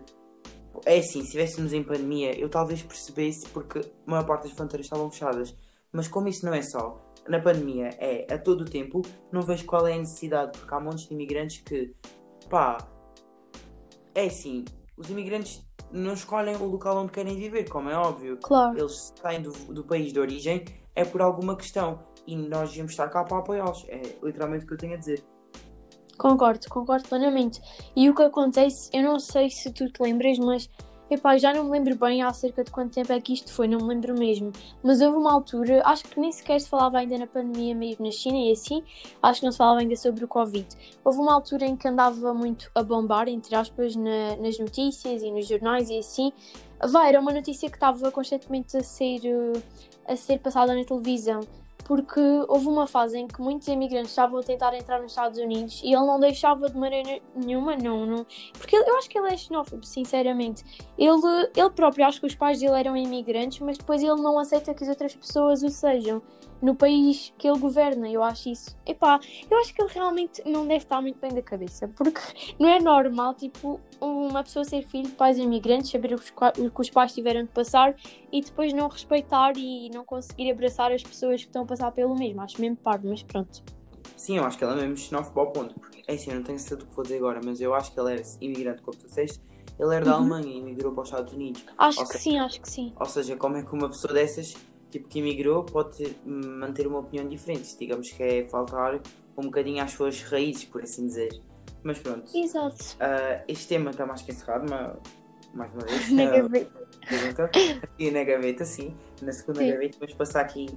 é 0.85 0.97
assim, 0.97 1.21
se 1.21 1.27
estivéssemos 1.27 1.73
em 1.73 1.81
pandemia, 1.81 2.37
eu 2.37 2.49
talvez 2.49 2.83
percebesse 2.83 3.47
porque 3.49 3.79
a 3.79 3.83
maior 4.11 4.25
parte 4.25 4.43
das 4.43 4.51
fronteiras 4.51 4.85
estavam 4.85 5.09
fechadas. 5.09 5.55
Mas 5.91 6.07
como 6.07 6.27
isso 6.27 6.45
não 6.45 6.53
é 6.53 6.61
só 6.61 7.01
na 7.27 7.39
pandemia, 7.39 7.89
é 7.97 8.27
a 8.31 8.37
todo 8.37 8.61
o 8.61 8.65
tempo, 8.65 9.01
não 9.31 9.41
vejo 9.41 9.65
qual 9.65 9.87
é 9.87 9.93
a 9.93 9.97
necessidade, 9.97 10.57
porque 10.57 10.73
há 10.73 10.79
montes 10.79 11.07
de 11.07 11.13
imigrantes 11.13 11.61
que, 11.61 11.93
pá, 12.49 12.77
é 14.13 14.25
assim, 14.25 14.65
os 14.97 15.09
imigrantes 15.09 15.65
não 15.91 16.13
escolhem 16.13 16.55
o 16.55 16.65
local 16.65 16.97
onde 16.97 17.11
querem 17.11 17.37
viver, 17.37 17.69
como 17.69 17.89
é 17.89 17.95
óbvio. 17.95 18.37
Claro. 18.41 18.77
Eles 18.77 19.13
saem 19.21 19.41
do, 19.41 19.51
do 19.51 19.83
país 19.83 20.11
de 20.11 20.19
origem 20.19 20.65
é 20.95 21.05
por 21.05 21.21
alguma 21.21 21.55
questão 21.55 21.99
e 22.25 22.35
nós 22.35 22.71
devemos 22.71 22.91
estar 22.91 23.07
cá 23.09 23.23
para 23.23 23.37
apoiá-los. 23.37 23.85
É 23.87 24.01
literalmente 24.23 24.65
o 24.65 24.67
que 24.67 24.73
eu 24.73 24.77
tenho 24.77 24.95
a 24.95 24.97
dizer. 24.97 25.23
Concordo, 26.17 26.67
concordo 26.69 27.07
plenamente. 27.07 27.61
E 27.95 28.09
o 28.09 28.15
que 28.15 28.23
acontece, 28.23 28.89
eu 28.91 29.03
não 29.03 29.19
sei 29.19 29.51
se 29.51 29.71
tu 29.71 29.85
te 29.91 30.01
lembras, 30.01 30.39
mas 30.39 30.67
epá, 31.09 31.37
já 31.37 31.53
não 31.53 31.65
me 31.65 31.71
lembro 31.71 31.95
bem 31.95 32.21
há 32.21 32.31
cerca 32.33 32.63
de 32.63 32.71
quanto 32.71 32.93
tempo 32.93 33.11
é 33.11 33.19
que 33.21 33.33
isto 33.33 33.51
foi, 33.51 33.67
não 33.67 33.79
me 33.79 33.87
lembro 33.87 34.17
mesmo. 34.17 34.51
Mas 34.83 35.01
houve 35.01 35.17
uma 35.17 35.31
altura, 35.31 35.81
acho 35.85 36.03
que 36.03 36.19
nem 36.19 36.31
sequer 36.31 36.59
se 36.59 36.69
falava 36.69 36.97
ainda 36.97 37.17
na 37.17 37.27
pandemia 37.27 37.73
mesmo 37.75 38.05
na 38.05 38.11
China 38.11 38.37
e 38.37 38.51
assim, 38.51 38.83
acho 39.21 39.39
que 39.39 39.45
não 39.45 39.51
se 39.51 39.57
falava 39.57 39.79
ainda 39.79 39.95
sobre 39.95 40.23
o 40.23 40.27
Covid. 40.27 40.67
Houve 41.03 41.19
uma 41.19 41.33
altura 41.33 41.65
em 41.65 41.75
que 41.75 41.87
andava 41.87 42.33
muito 42.33 42.69
a 42.75 42.83
bombar, 42.83 43.27
entre 43.27 43.55
aspas, 43.55 43.95
na- 43.95 44.35
nas 44.37 44.57
notícias 44.59 45.23
e 45.23 45.31
nos 45.31 45.47
jornais 45.47 45.89
e 45.89 45.99
assim. 45.99 46.31
Vai, 46.89 47.09
era 47.09 47.19
uma 47.19 47.33
notícia 47.33 47.69
que 47.69 47.75
estava 47.75 48.11
constantemente 48.11 48.77
a 48.77 48.83
ser, 48.83 49.21
eh, 49.25 49.61
a 50.07 50.15
ser 50.15 50.39
passada 50.39 50.75
na 50.75 50.83
televisão 50.83 51.39
porque 51.87 52.19
houve 52.49 52.67
uma 52.67 52.85
fase 52.85 53.17
em 53.17 53.25
que 53.25 53.41
muitos 53.41 53.65
imigrantes 53.69 54.09
estavam 54.09 54.39
a 54.41 54.43
tentar 54.43 54.73
entrar 54.73 55.01
nos 55.01 55.13
Estados 55.13 55.39
Unidos 55.39 55.81
e 55.81 55.93
ele 55.93 56.05
não 56.05 56.19
deixava 56.19 56.69
de 56.69 56.77
maneira 56.77 57.21
nenhuma, 57.33 57.77
não, 57.77 58.05
não. 58.05 58.25
Porque 58.57 58.75
eu 58.75 58.97
acho 58.97 59.09
que 59.09 59.17
ele 59.17 59.29
é 59.29 59.37
xenófobo, 59.37 59.85
sinceramente. 59.85 60.65
Ele, 60.97 61.49
ele 61.55 61.69
próprio, 61.69 62.05
acho 62.05 62.19
que 62.19 62.27
os 62.27 62.35
pais 62.35 62.59
dele 62.59 62.77
eram 62.77 62.97
imigrantes, 62.97 63.61
mas 63.61 63.77
depois 63.77 64.03
ele 64.03 64.21
não 64.21 64.37
aceita 64.37 64.73
que 64.73 64.83
as 64.83 64.89
outras 64.89 65.15
pessoas 65.15 65.63
o 65.63 65.69
sejam 65.69 66.21
no 66.61 66.75
país 66.75 67.33
que 67.37 67.47
ele 67.47 67.59
governa. 67.59 68.09
Eu 68.09 68.23
acho 68.23 68.49
isso. 68.49 68.77
Epá, 68.85 69.19
eu 69.49 69.57
acho 69.59 69.73
que 69.73 69.81
ele 69.81 69.91
realmente 69.91 70.41
não 70.45 70.67
deve 70.67 70.83
estar 70.83 71.01
muito 71.01 71.19
bem 71.19 71.33
da 71.33 71.41
cabeça, 71.41 71.87
porque 71.87 72.19
não 72.59 72.69
é 72.69 72.79
normal, 72.79 73.33
tipo, 73.33 73.79
uma 73.99 74.43
pessoa 74.43 74.65
ser 74.65 74.83
filho 74.83 75.09
de 75.09 75.15
pais 75.15 75.37
imigrantes, 75.37 75.91
saber 75.91 76.13
o 76.13 76.71
que 76.71 76.81
os 76.81 76.89
pais 76.89 77.13
tiveram 77.13 77.43
de 77.43 77.49
passar 77.49 77.95
e 78.31 78.41
depois 78.41 78.73
não 78.73 78.87
respeitar 78.87 79.53
e 79.57 79.89
não 79.89 80.03
conseguir 80.03 80.51
abraçar 80.51 80.91
as 80.91 81.03
pessoas 81.03 81.41
que 81.41 81.47
estão 81.47 81.63
a 81.63 81.65
passar 81.65 81.91
pelo 81.91 82.15
mesmo. 82.15 82.41
Acho 82.41 82.59
mesmo 82.59 82.77
parvo, 82.77 83.07
mas 83.09 83.23
pronto. 83.23 83.63
Sim, 84.15 84.37
eu 84.37 84.43
acho 84.45 84.57
que 84.57 84.63
ela 84.63 84.73
é 84.73 84.81
mesmo 84.81 84.97
xenófobo 84.97 85.39
ao 85.39 85.51
ponto, 85.51 85.79
porque 85.79 86.03
é 86.07 86.13
assim, 86.15 86.31
eu 86.31 86.37
não 86.37 86.43
tenho 86.43 86.57
certeza 86.57 86.79
do 86.81 86.89
que 86.89 86.95
vou 86.95 87.03
dizer 87.03 87.17
agora, 87.17 87.39
mas 87.43 87.61
eu 87.61 87.73
acho 87.73 87.91
que 87.93 87.99
ele 87.99 88.13
era 88.13 88.23
imigrante, 88.41 88.81
como 88.81 88.97
tu 88.97 89.05
disseste, 89.05 89.39
ele 89.79 89.95
era 89.95 90.05
da 90.05 90.11
uhum. 90.13 90.33
Alemanha 90.33 90.47
e 90.47 90.57
imigrou 90.57 90.91
para 90.91 91.03
os 91.03 91.09
Estados 91.09 91.33
Unidos. 91.33 91.63
Acho 91.77 91.99
ou 91.99 92.07
que 92.07 92.13
seja, 92.13 92.23
sim, 92.23 92.39
acho 92.39 92.61
que 92.61 92.69
sim. 92.69 92.93
Ou 92.99 93.05
seja, 93.05 93.35
como 93.35 93.57
é 93.57 93.63
que 93.63 93.71
uma 93.73 93.87
pessoa 93.89 94.13
dessas 94.13 94.55
tipo 94.89 95.07
que 95.07 95.19
emigrou 95.19 95.63
pode 95.63 95.97
ter, 95.97 96.15
manter 96.25 96.87
uma 96.87 96.99
opinião 96.99 97.27
diferente. 97.27 97.77
Digamos 97.77 98.09
que 98.09 98.23
é 98.23 98.43
faltar 98.45 98.99
um 99.37 99.43
bocadinho 99.43 99.83
às 99.83 99.91
suas 99.91 100.21
raízes, 100.23 100.65
por 100.65 100.81
assim 100.81 101.07
dizer. 101.07 101.41
Mas 101.83 101.99
pronto. 101.99 102.35
Exato. 102.35 102.83
Uh, 102.95 103.43
este 103.47 103.67
tema 103.67 103.91
está 103.91 104.05
mais 104.05 104.21
que 104.21 104.31
encerrado, 104.31 104.65
mas, 104.69 104.97
mais 105.53 105.73
uma 105.73 105.85
vez. 105.85 106.09
na 106.11 106.23
uh, 106.23 106.31
gaveta. 106.31 106.87
Aqui 107.83 108.11
na 108.11 108.23
gaveta, 108.23 108.65
sim. 108.65 108.95
Na 109.21 109.31
segunda 109.31 109.59
sim. 109.59 109.71
gaveta, 109.71 109.97
vamos 109.99 110.15
passar 110.15 110.41
aqui 110.41 110.67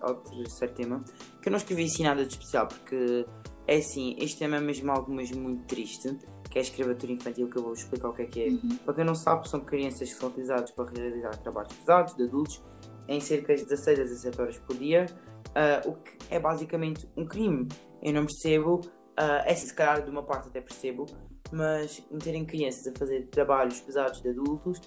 ao 0.00 0.14
terceiro 0.16 0.74
tema. 0.74 1.04
Que 1.40 1.48
eu 1.48 1.52
não 1.52 1.58
escrevi 1.58 1.84
assim 1.84 2.02
nada 2.02 2.24
de 2.24 2.32
especial, 2.32 2.66
porque 2.66 3.24
é 3.66 3.76
assim, 3.76 4.16
este 4.18 4.38
tema 4.38 4.56
é 4.56 4.60
mesmo 4.60 4.90
algo 4.90 5.12
mesmo 5.12 5.40
muito 5.40 5.64
triste 5.64 6.16
que 6.52 6.58
é 6.58 6.60
a 6.60 6.64
escravatura 6.64 7.12
infantil, 7.12 7.48
que 7.48 7.56
eu 7.56 7.62
vou 7.62 7.72
explicar 7.72 8.10
o 8.10 8.12
que 8.12 8.22
é 8.22 8.26
que 8.26 8.42
é. 8.42 8.48
Uhum. 8.48 8.76
Para 8.84 8.92
quem 8.92 9.04
não 9.04 9.14
sabe, 9.14 9.48
são 9.48 9.60
crianças 9.60 10.12
que 10.12 10.20
são 10.20 10.28
utilizadas 10.28 10.70
para 10.70 10.90
realizar 10.90 11.34
trabalhos 11.38 11.72
pesados 11.72 12.14
de 12.14 12.24
adultos 12.24 12.62
em 13.08 13.20
cerca 13.20 13.54
de 13.54 13.64
16 13.64 13.98
a 13.98 14.02
17 14.02 14.40
horas 14.40 14.58
por 14.58 14.76
dia, 14.76 15.06
uh, 15.48 15.88
o 15.88 15.94
que 15.94 16.12
é 16.30 16.38
basicamente 16.38 17.08
um 17.16 17.26
crime. 17.26 17.68
Eu 18.02 18.12
não 18.12 18.26
percebo, 18.26 18.80
uh, 19.18 19.44
é 19.44 19.52
assim, 19.52 19.66
se 19.66 19.74
calhar 19.74 20.02
de 20.02 20.10
uma 20.10 20.22
parte 20.22 20.48
até 20.48 20.60
percebo, 20.60 21.06
mas 21.50 22.02
meterem 22.10 22.44
crianças 22.44 22.86
a 22.86 22.98
fazer 22.98 23.26
trabalhos 23.26 23.80
pesados 23.80 24.22
de 24.22 24.30
adultos 24.30 24.80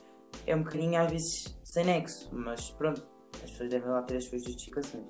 é 0.45 0.55
um 0.55 0.63
bocadinho 0.63 0.99
às 0.99 1.11
vezes 1.11 1.57
sem 1.63 1.85
nexo, 1.85 2.29
mas 2.31 2.71
pronto, 2.71 3.05
as 3.43 3.51
pessoas 3.51 3.69
devem 3.69 3.89
lá 3.89 4.01
ter 4.01 4.17
as 4.17 4.25
suas 4.25 4.43
justificações. 4.43 5.05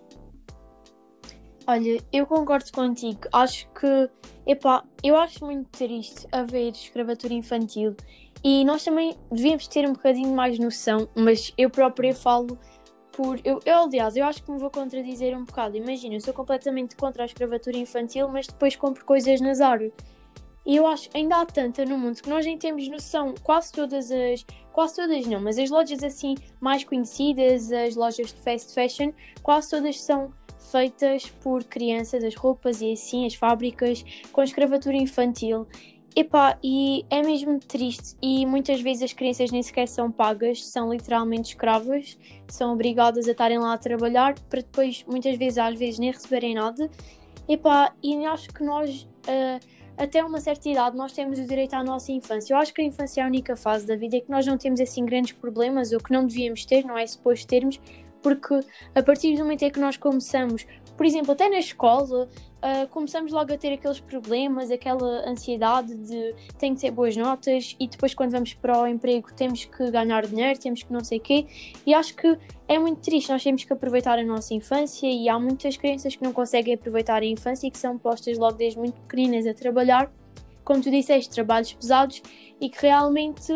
Olha, 1.67 1.99
eu 2.13 2.27
concordo 2.27 2.71
contigo. 2.71 3.21
Acho 3.33 3.67
que, 3.69 4.09
epá, 4.45 4.83
eu 5.03 5.17
acho 5.17 5.43
muito 5.43 5.67
triste 5.69 6.27
haver 6.31 6.71
escravatura 6.71 7.33
infantil 7.33 7.95
e 8.43 8.63
nós 8.63 8.83
também 8.83 9.17
devíamos 9.31 9.67
ter 9.67 9.87
um 9.87 9.93
bocadinho 9.93 10.35
mais 10.35 10.59
noção, 10.59 11.09
mas 11.15 11.51
eu 11.57 11.69
própria 11.69 12.13
falo 12.13 12.57
por. 13.15 13.39
Eu, 13.43 13.60
eu, 13.65 13.84
aliás, 13.84 14.15
eu 14.15 14.25
acho 14.25 14.43
que 14.43 14.51
me 14.51 14.60
vou 14.60 14.69
contradizer 14.69 15.36
um 15.38 15.45
bocado. 15.45 15.78
Imagina, 15.78 16.15
eu 16.15 16.21
sou 16.21 16.34
completamente 16.34 16.95
contra 16.95 17.23
a 17.23 17.25
escravatura 17.25 17.78
infantil, 17.78 18.28
mas 18.28 18.47
depois 18.47 18.75
compro 18.75 19.04
coisas 19.06 19.39
na 19.41 19.54
Zara. 19.54 19.91
E 20.65 20.75
eu 20.75 20.88
acho 20.88 21.10
ainda 21.13 21.38
há 21.38 21.45
tanta 21.45 21.86
no 21.86 21.97
mundo 21.97 22.21
que 22.21 22.30
nós 22.30 22.45
nem 22.45 22.58
temos 22.58 22.88
noção. 22.89 23.34
Quase 23.43 23.71
todas 23.71 24.12
as. 24.12 24.45
Quase 24.73 24.95
todas 24.97 25.25
não, 25.25 25.39
mas 25.39 25.58
as 25.58 25.69
lojas 25.69 26.04
assim 26.04 26.36
mais 26.60 26.84
conhecidas, 26.84 27.71
as 27.71 27.95
lojas 27.95 28.34
de 28.34 28.39
fast 28.41 28.73
fashion, 28.73 29.13
quase 29.41 29.69
todas 29.69 30.01
são 30.01 30.34
feitas 30.69 31.30
por 31.41 31.63
crianças, 31.63 32.23
as 32.23 32.36
roupas 32.36 32.82
e 32.82 32.91
assim, 32.91 33.25
as 33.25 33.36
fábricas, 33.36 34.04
com 34.34 34.43
escravatura 34.43 34.97
infantil. 34.97 35.65
Epá, 36.15 36.58
e 36.63 37.06
é 37.10 37.21
mesmo 37.21 37.60
triste. 37.60 38.15
E 38.21 38.45
muitas 38.45 38.80
vezes 38.80 39.04
as 39.04 39.13
crianças 39.13 39.51
nem 39.51 39.62
sequer 39.62 39.86
são 39.86 40.10
pagas, 40.10 40.65
são 40.65 40.89
literalmente 40.89 41.49
escravas, 41.49 42.17
são 42.47 42.71
obrigadas 42.71 43.28
a 43.28 43.32
estarem 43.32 43.60
lá 43.60 43.73
a 43.73 43.78
trabalhar 43.78 44.34
para 44.49 44.62
depois, 44.62 45.04
muitas 45.06 45.38
vezes, 45.38 45.58
às 45.58 45.78
vezes, 45.78 45.99
nem 45.99 46.12
receberem 46.12 46.56
nada. 46.56 46.89
Epá, 47.49 47.93
e 48.01 48.25
acho 48.25 48.47
que 48.54 48.63
nós, 48.63 49.01
uh, 49.28 49.60
até 49.97 50.23
uma 50.23 50.39
certa 50.39 50.69
idade, 50.69 50.95
nós 50.95 51.12
temos 51.12 51.38
o 51.38 51.45
direito 51.45 51.73
à 51.73 51.84
nossa 51.84 52.13
infância. 52.13 52.54
Eu 52.54 52.58
acho 52.60 52.73
que 52.73 52.82
a 52.82 52.86
infância 52.86 53.19
é 53.19 53.23
a 53.25 53.28
única 53.28 53.58
fase 53.58 53.86
da 53.86 53.97
vida 53.97 54.15
em 54.15 54.21
que 54.21 54.32
nós 54.32 54.47
não 54.47 54.58
temos 54.58 54.80
assim 54.80 55.06
grandes 55.06 55.34
problemas, 55.34 55.91
ou 55.91 55.99
que 55.99 56.13
não 56.13 56.25
devíamos 56.25 56.65
ter, 56.65 56.86
não 56.86 56.97
é 56.97 57.06
suposto 57.06 57.45
termos, 57.45 57.78
porque 58.23 58.58
a 58.95 59.04
partir 59.04 59.36
do 59.36 59.39
momento 59.39 59.63
em 59.63 59.69
que 59.69 59.80
nós 59.80 59.97
começamos, 59.97 60.65
por 60.95 61.06
exemplo, 61.06 61.34
até 61.34 61.49
na 61.49 61.60
escola, 61.60 62.30
uh, 62.65 62.88
começamos 62.89 63.32
logo 63.32 63.54
a 63.54 63.58
ter 63.58 63.73
aqueles 63.73 63.99
problemas, 63.99 64.71
aquela 64.71 65.30
ansiedade 65.30 65.93
de 65.95 66.34
tem 66.58 66.73
que 66.73 66.82
ter 66.82 66.91
boas 66.91 67.15
notas 67.15 67.75
e 67.80 67.88
depois 67.88 68.15
quando 68.15 68.32
vamos 68.32 68.54
para 68.56 68.82
o 68.82 68.88
emprego 68.88 69.32
temos 69.34 69.65
que 69.65 69.91
ganhar 69.91 70.25
dinheiro, 70.25 70.60
temos 70.60 70.82
que 70.82 70.91
não 70.91 71.04
sei 71.04 71.19
o 71.19 71.21
quê. 71.21 71.45
E 71.86 71.93
acho 71.93 72.15
que 72.15 72.38
é 72.67 72.80
muito 72.80 73.01
triste, 73.01 73.30
nós 73.32 73.43
temos 73.43 73.63
que 73.63 73.71
aproveitar 73.71 74.17
a 74.17 74.23
nossa 74.23 74.54
infância 74.54 75.08
e 75.08 75.30
há 75.30 75.38
muitas 75.38 75.78
crianças 75.78 76.15
que 76.15 76.23
não 76.23 76.34
conseguem 76.34 76.73
aproveitar 76.73 77.21
a 77.21 77.25
infância 77.25 77.67
e 77.67 77.71
que 77.71 77.78
são 77.78 77.97
postas 77.97 78.38
logo 78.38 78.58
desde 78.58 78.80
muito 78.80 78.99
pequeninas 79.01 79.45
a 79.45 79.54
trabalhar, 79.54 80.12
como 80.63 80.82
tu 80.82 80.89
disseste, 80.89 81.34
trabalhos 81.34 81.73
pesados 81.73 82.23
e 82.60 82.69
que 82.69 82.82
realmente, 82.82 83.54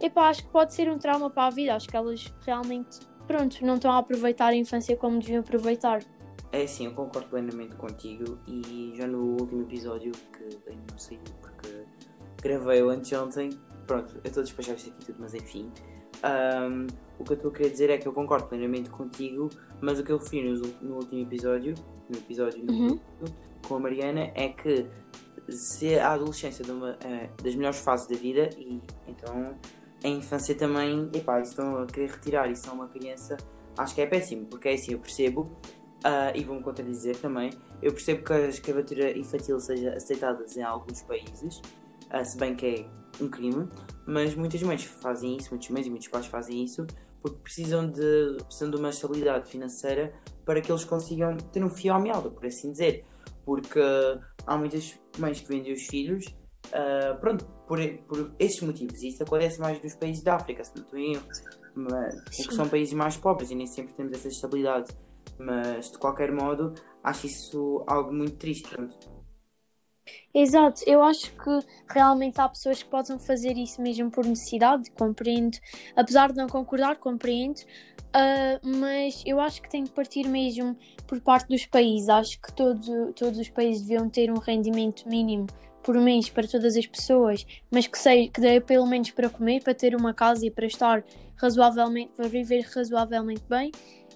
epá, 0.00 0.28
acho 0.28 0.44
que 0.44 0.50
pode 0.50 0.72
ser 0.72 0.88
um 0.88 0.98
trauma 0.98 1.28
para 1.28 1.48
a 1.48 1.50
vida, 1.50 1.74
acho 1.74 1.88
que 1.88 1.96
elas 1.96 2.32
realmente, 2.46 3.00
pronto, 3.26 3.64
não 3.66 3.74
estão 3.74 3.90
a 3.90 3.98
aproveitar 3.98 4.48
a 4.48 4.54
infância 4.54 4.96
como 4.96 5.18
deviam 5.18 5.40
aproveitar. 5.40 6.00
É 6.54 6.68
sim, 6.68 6.86
eu 6.86 6.92
concordo 6.92 7.28
plenamente 7.28 7.74
contigo 7.74 8.38
e 8.46 8.94
já 8.96 9.08
no 9.08 9.40
último 9.40 9.62
episódio, 9.62 10.12
que 10.32 10.70
ainda 10.70 10.84
não 10.88 10.96
saiu 10.96 11.18
porque 11.40 11.84
gravei 12.40 12.80
o 12.80 12.90
anteontem, 12.90 13.50
pronto, 13.88 14.14
eu 14.22 14.28
estou 14.28 14.40
a 14.40 14.44
despachar 14.44 14.76
isto 14.76 14.90
aqui 14.90 15.06
tudo, 15.06 15.16
mas 15.18 15.34
enfim. 15.34 15.72
Um, 16.22 16.86
o 17.18 17.24
que 17.24 17.32
eu 17.32 17.36
estou 17.36 17.50
a 17.50 17.54
querer 17.54 17.70
dizer 17.70 17.90
é 17.90 17.98
que 17.98 18.06
eu 18.06 18.12
concordo 18.12 18.46
plenamente 18.46 18.88
contigo, 18.88 19.50
mas 19.80 19.98
o 19.98 20.04
que 20.04 20.12
eu 20.12 20.18
referi 20.18 20.48
no, 20.48 20.60
no 20.80 20.94
último 20.94 21.22
episódio, 21.22 21.74
no 22.08 22.16
episódio 22.18 22.64
uhum. 22.70 23.00
com 23.66 23.74
a 23.74 23.80
Mariana, 23.80 24.30
é 24.36 24.48
que 24.50 24.86
se 25.48 25.98
a 25.98 26.12
adolescência 26.12 26.62
é 26.66 26.70
uma, 26.70 26.96
é, 27.04 27.30
das 27.42 27.56
melhores 27.56 27.80
fases 27.80 28.06
da 28.06 28.14
vida 28.14 28.48
e 28.56 28.80
então 29.08 29.56
a 30.04 30.08
infância 30.08 30.54
também, 30.54 31.10
epá, 31.12 31.40
estão 31.40 31.82
a 31.82 31.86
querer 31.86 32.10
retirar 32.10 32.48
isso 32.48 32.70
a 32.70 32.72
uma 32.74 32.86
criança, 32.86 33.36
acho 33.76 33.92
que 33.92 34.02
é 34.02 34.06
péssimo, 34.06 34.46
porque 34.46 34.68
é 34.68 34.74
assim, 34.74 34.92
eu 34.92 35.00
percebo 35.00 35.50
Uh, 36.04 36.36
e 36.36 36.44
vou-me 36.44 36.62
contradizer 36.62 37.16
também. 37.16 37.50
Eu 37.80 37.92
percebo 37.92 38.22
que 38.22 38.32
a 38.32 38.48
escravatura 38.48 39.16
infantil 39.16 39.58
seja 39.58 39.94
aceitada 39.94 40.44
em 40.54 40.62
alguns 40.62 41.02
países, 41.02 41.62
uh, 42.12 42.24
se 42.24 42.36
bem 42.36 42.54
que 42.54 42.66
é 42.66 43.22
um 43.22 43.28
crime, 43.28 43.68
mas 44.06 44.34
muitas 44.34 44.62
mães 44.62 44.84
fazem 44.84 45.36
isso, 45.36 45.48
muitos 45.50 45.70
mães 45.70 45.86
e 45.86 45.90
muitos 45.90 46.08
pais 46.08 46.26
fazem 46.26 46.62
isso 46.62 46.86
porque 47.24 47.38
precisam 47.38 47.90
de, 47.90 48.36
precisam 48.44 48.70
de 48.70 48.76
uma 48.76 48.90
estabilidade 48.90 49.48
financeira 49.48 50.12
para 50.44 50.60
que 50.60 50.70
eles 50.70 50.84
consigam 50.84 51.34
ter 51.38 51.64
um 51.64 51.70
fio 51.70 51.94
à 51.94 51.98
meada, 51.98 52.28
por 52.28 52.44
assim 52.44 52.70
dizer. 52.70 53.02
Porque 53.46 53.80
há 54.46 54.58
muitas 54.58 55.00
mães 55.18 55.40
que 55.40 55.48
vendem 55.48 55.72
os 55.72 55.86
filhos, 55.86 56.26
uh, 56.66 57.18
pronto, 57.18 57.46
por, 57.66 57.78
por 58.06 58.30
esses 58.38 58.60
motivos. 58.60 59.02
E 59.02 59.08
isso 59.08 59.22
acontece 59.22 59.58
mais 59.58 59.82
nos 59.82 59.94
países 59.94 60.22
da 60.22 60.34
África, 60.34 60.62
se 60.62 60.72
não 60.76 60.82
estou 60.82 60.98
em 60.98 61.14
erro. 61.14 61.26
Porque 62.36 62.54
são 62.54 62.68
países 62.68 62.92
mais 62.92 63.16
pobres 63.16 63.50
e 63.50 63.54
nem 63.54 63.66
sempre 63.66 63.94
temos 63.94 64.12
essa 64.12 64.28
estabilidade 64.28 64.92
mas 65.38 65.90
de 65.90 65.98
qualquer 65.98 66.32
modo 66.32 66.74
acho 67.02 67.26
isso 67.26 67.84
algo 67.86 68.12
muito 68.12 68.36
triste. 68.36 68.68
Pronto. 68.68 69.14
Exato, 70.34 70.82
eu 70.86 71.02
acho 71.02 71.30
que 71.32 71.60
realmente 71.88 72.40
há 72.40 72.48
pessoas 72.48 72.82
que 72.82 72.90
possam 72.90 73.18
fazer 73.18 73.56
isso 73.56 73.80
mesmo 73.80 74.10
por 74.10 74.26
necessidade, 74.26 74.90
compreendo, 74.90 75.56
apesar 75.96 76.30
de 76.30 76.36
não 76.36 76.48
concordar, 76.48 76.96
compreendo, 76.96 77.60
uh, 77.60 78.78
mas 78.78 79.22
eu 79.24 79.40
acho 79.40 79.62
que 79.62 79.70
tem 79.70 79.84
que 79.84 79.92
partir 79.92 80.28
mesmo 80.28 80.76
por 81.06 81.20
parte 81.20 81.48
dos 81.48 81.64
países. 81.66 82.08
Acho 82.08 82.40
que 82.40 82.52
todo, 82.52 83.12
todos 83.14 83.38
os 83.38 83.48
países 83.48 83.82
deviam 83.82 84.10
ter 84.10 84.30
um 84.30 84.38
rendimento 84.38 85.08
mínimo 85.08 85.46
por 85.82 85.94
mês 85.96 86.28
para 86.28 86.48
todas 86.48 86.76
as 86.76 86.86
pessoas, 86.86 87.46
mas 87.70 87.86
que, 87.86 87.98
sei, 87.98 88.28
que 88.28 88.40
dê 88.40 88.60
pelo 88.60 88.86
menos 88.86 89.10
para 89.10 89.28
comer, 89.28 89.62
para 89.62 89.74
ter 89.74 89.94
uma 89.94 90.12
casa 90.12 90.44
e 90.46 90.50
para 90.50 90.66
estar 90.66 91.04
razoavelmente, 91.36 92.12
para 92.16 92.26
viver 92.26 92.62
razoavelmente 92.74 93.44
bem. 93.48 93.70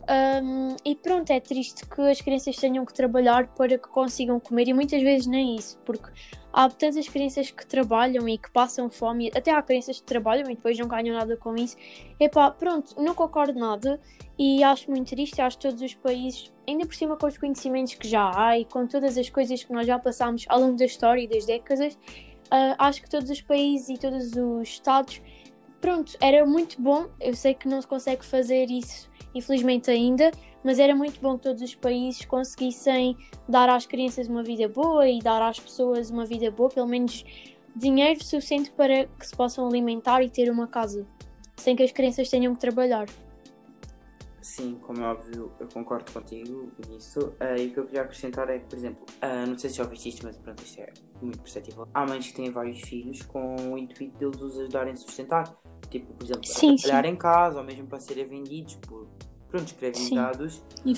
Um, 0.08 0.74
e 0.86 0.96
pronto, 0.96 1.30
é 1.30 1.38
triste 1.38 1.86
que 1.86 2.00
as 2.00 2.18
crianças 2.22 2.56
tenham 2.56 2.82
que 2.86 2.94
trabalhar 2.94 3.48
para 3.48 3.76
que 3.76 3.88
consigam 3.88 4.40
comer 4.40 4.68
e 4.68 4.72
muitas 4.72 5.02
vezes 5.02 5.26
nem 5.26 5.54
isso, 5.56 5.78
porque 5.84 6.10
há 6.50 6.66
tantas 6.70 7.06
crianças 7.06 7.50
que 7.50 7.66
trabalham 7.66 8.26
e 8.26 8.38
que 8.38 8.50
passam 8.50 8.88
fome, 8.88 9.30
até 9.36 9.50
há 9.50 9.60
crianças 9.60 10.00
que 10.00 10.06
trabalham 10.06 10.50
e 10.50 10.54
depois 10.54 10.78
não 10.78 10.88
ganham 10.88 11.14
nada 11.14 11.36
com 11.36 11.54
isso. 11.56 11.76
Epá, 12.18 12.50
pronto, 12.50 12.94
não 12.98 13.14
concordo 13.14 13.58
nada 13.58 14.00
e 14.38 14.64
acho 14.64 14.90
muito 14.90 15.10
triste, 15.10 15.42
acho 15.42 15.58
que 15.58 15.68
todos 15.68 15.82
os 15.82 15.94
países, 15.94 16.50
ainda 16.66 16.86
por 16.86 16.94
cima 16.94 17.14
com 17.14 17.26
os 17.26 17.36
conhecimentos 17.36 17.92
que 17.92 18.08
já 18.08 18.32
há 18.34 18.58
e 18.58 18.64
com 18.64 18.86
todas 18.86 19.18
as 19.18 19.28
coisas 19.28 19.62
que 19.62 19.72
nós 19.74 19.86
já 19.86 19.98
passámos 19.98 20.46
ao 20.48 20.58
longo 20.58 20.76
da 20.78 20.86
história 20.86 21.20
e 21.20 21.28
das 21.28 21.44
décadas, 21.44 21.92
uh, 21.94 22.74
acho 22.78 23.02
que 23.02 23.10
todos 23.10 23.28
os 23.28 23.42
países 23.42 23.90
e 23.90 23.98
todos 23.98 24.32
os 24.32 24.68
estados, 24.68 25.20
pronto, 25.82 26.16
era 26.18 26.46
muito 26.46 26.80
bom, 26.80 27.08
eu 27.20 27.34
sei 27.34 27.52
que 27.52 27.68
não 27.68 27.82
se 27.82 27.86
consegue 27.86 28.24
fazer 28.24 28.70
isso 28.70 29.07
infelizmente 29.34 29.90
ainda, 29.90 30.30
mas 30.64 30.78
era 30.78 30.94
muito 30.94 31.20
bom 31.20 31.36
que 31.36 31.44
todos 31.44 31.62
os 31.62 31.74
países 31.74 32.24
conseguissem 32.24 33.16
dar 33.48 33.68
às 33.68 33.86
crianças 33.86 34.28
uma 34.28 34.42
vida 34.42 34.68
boa 34.68 35.08
e 35.08 35.20
dar 35.20 35.42
às 35.42 35.58
pessoas 35.58 36.10
uma 36.10 36.26
vida 36.26 36.50
boa, 36.50 36.68
pelo 36.68 36.86
menos 36.86 37.24
dinheiro 37.74 38.22
suficiente 38.22 38.70
para 38.72 39.06
que 39.06 39.26
se 39.26 39.36
possam 39.36 39.66
alimentar 39.66 40.22
e 40.22 40.28
ter 40.28 40.50
uma 40.50 40.66
casa, 40.66 41.06
sem 41.56 41.76
que 41.76 41.82
as 41.82 41.92
crianças 41.92 42.28
tenham 42.28 42.54
que 42.54 42.60
trabalhar. 42.60 43.06
Sim, 44.40 44.78
como 44.80 45.02
é 45.02 45.06
óbvio, 45.06 45.52
eu 45.60 45.68
concordo 45.68 46.10
contigo 46.10 46.72
nisso. 46.88 47.20
Uh, 47.40 47.56
e 47.58 47.66
o 47.66 47.70
que 47.70 47.80
eu 47.80 47.84
queria 47.84 48.02
acrescentar 48.02 48.48
é 48.48 48.58
que, 48.58 48.64
por 48.64 48.76
exemplo, 48.76 49.04
uh, 49.22 49.46
não 49.46 49.58
sei 49.58 49.68
se 49.68 49.76
já 49.76 49.84
ouviste 49.84 50.08
isto, 50.08 50.24
mas 50.24 50.38
pronto, 50.38 50.62
isto 50.64 50.80
é 50.80 50.92
muito 51.20 51.38
perceptível. 51.40 51.86
Há 51.92 52.06
mães 52.06 52.28
que 52.28 52.34
têm 52.34 52.50
vários 52.50 52.80
filhos 52.80 53.22
com 53.22 53.72
o 53.72 53.78
intuito 53.78 54.18
de 54.18 54.24
os 54.24 54.58
ajudarem 54.58 54.94
a 54.94 54.96
sustentar. 54.96 55.54
Tipo, 55.90 56.12
por 56.14 56.24
exemplo, 56.24 56.46
sim, 56.46 56.74
a 56.74 56.76
trabalhar 56.76 57.04
sim. 57.04 57.14
em 57.14 57.16
casa 57.16 57.58
ou 57.58 57.64
mesmo 57.64 57.86
para 57.86 58.00
serem 58.00 58.26
vendidos 58.26 58.76
por, 58.76 59.06
pronto, 59.48 59.66
escravizados. 59.66 60.58
Uh, 60.84 60.90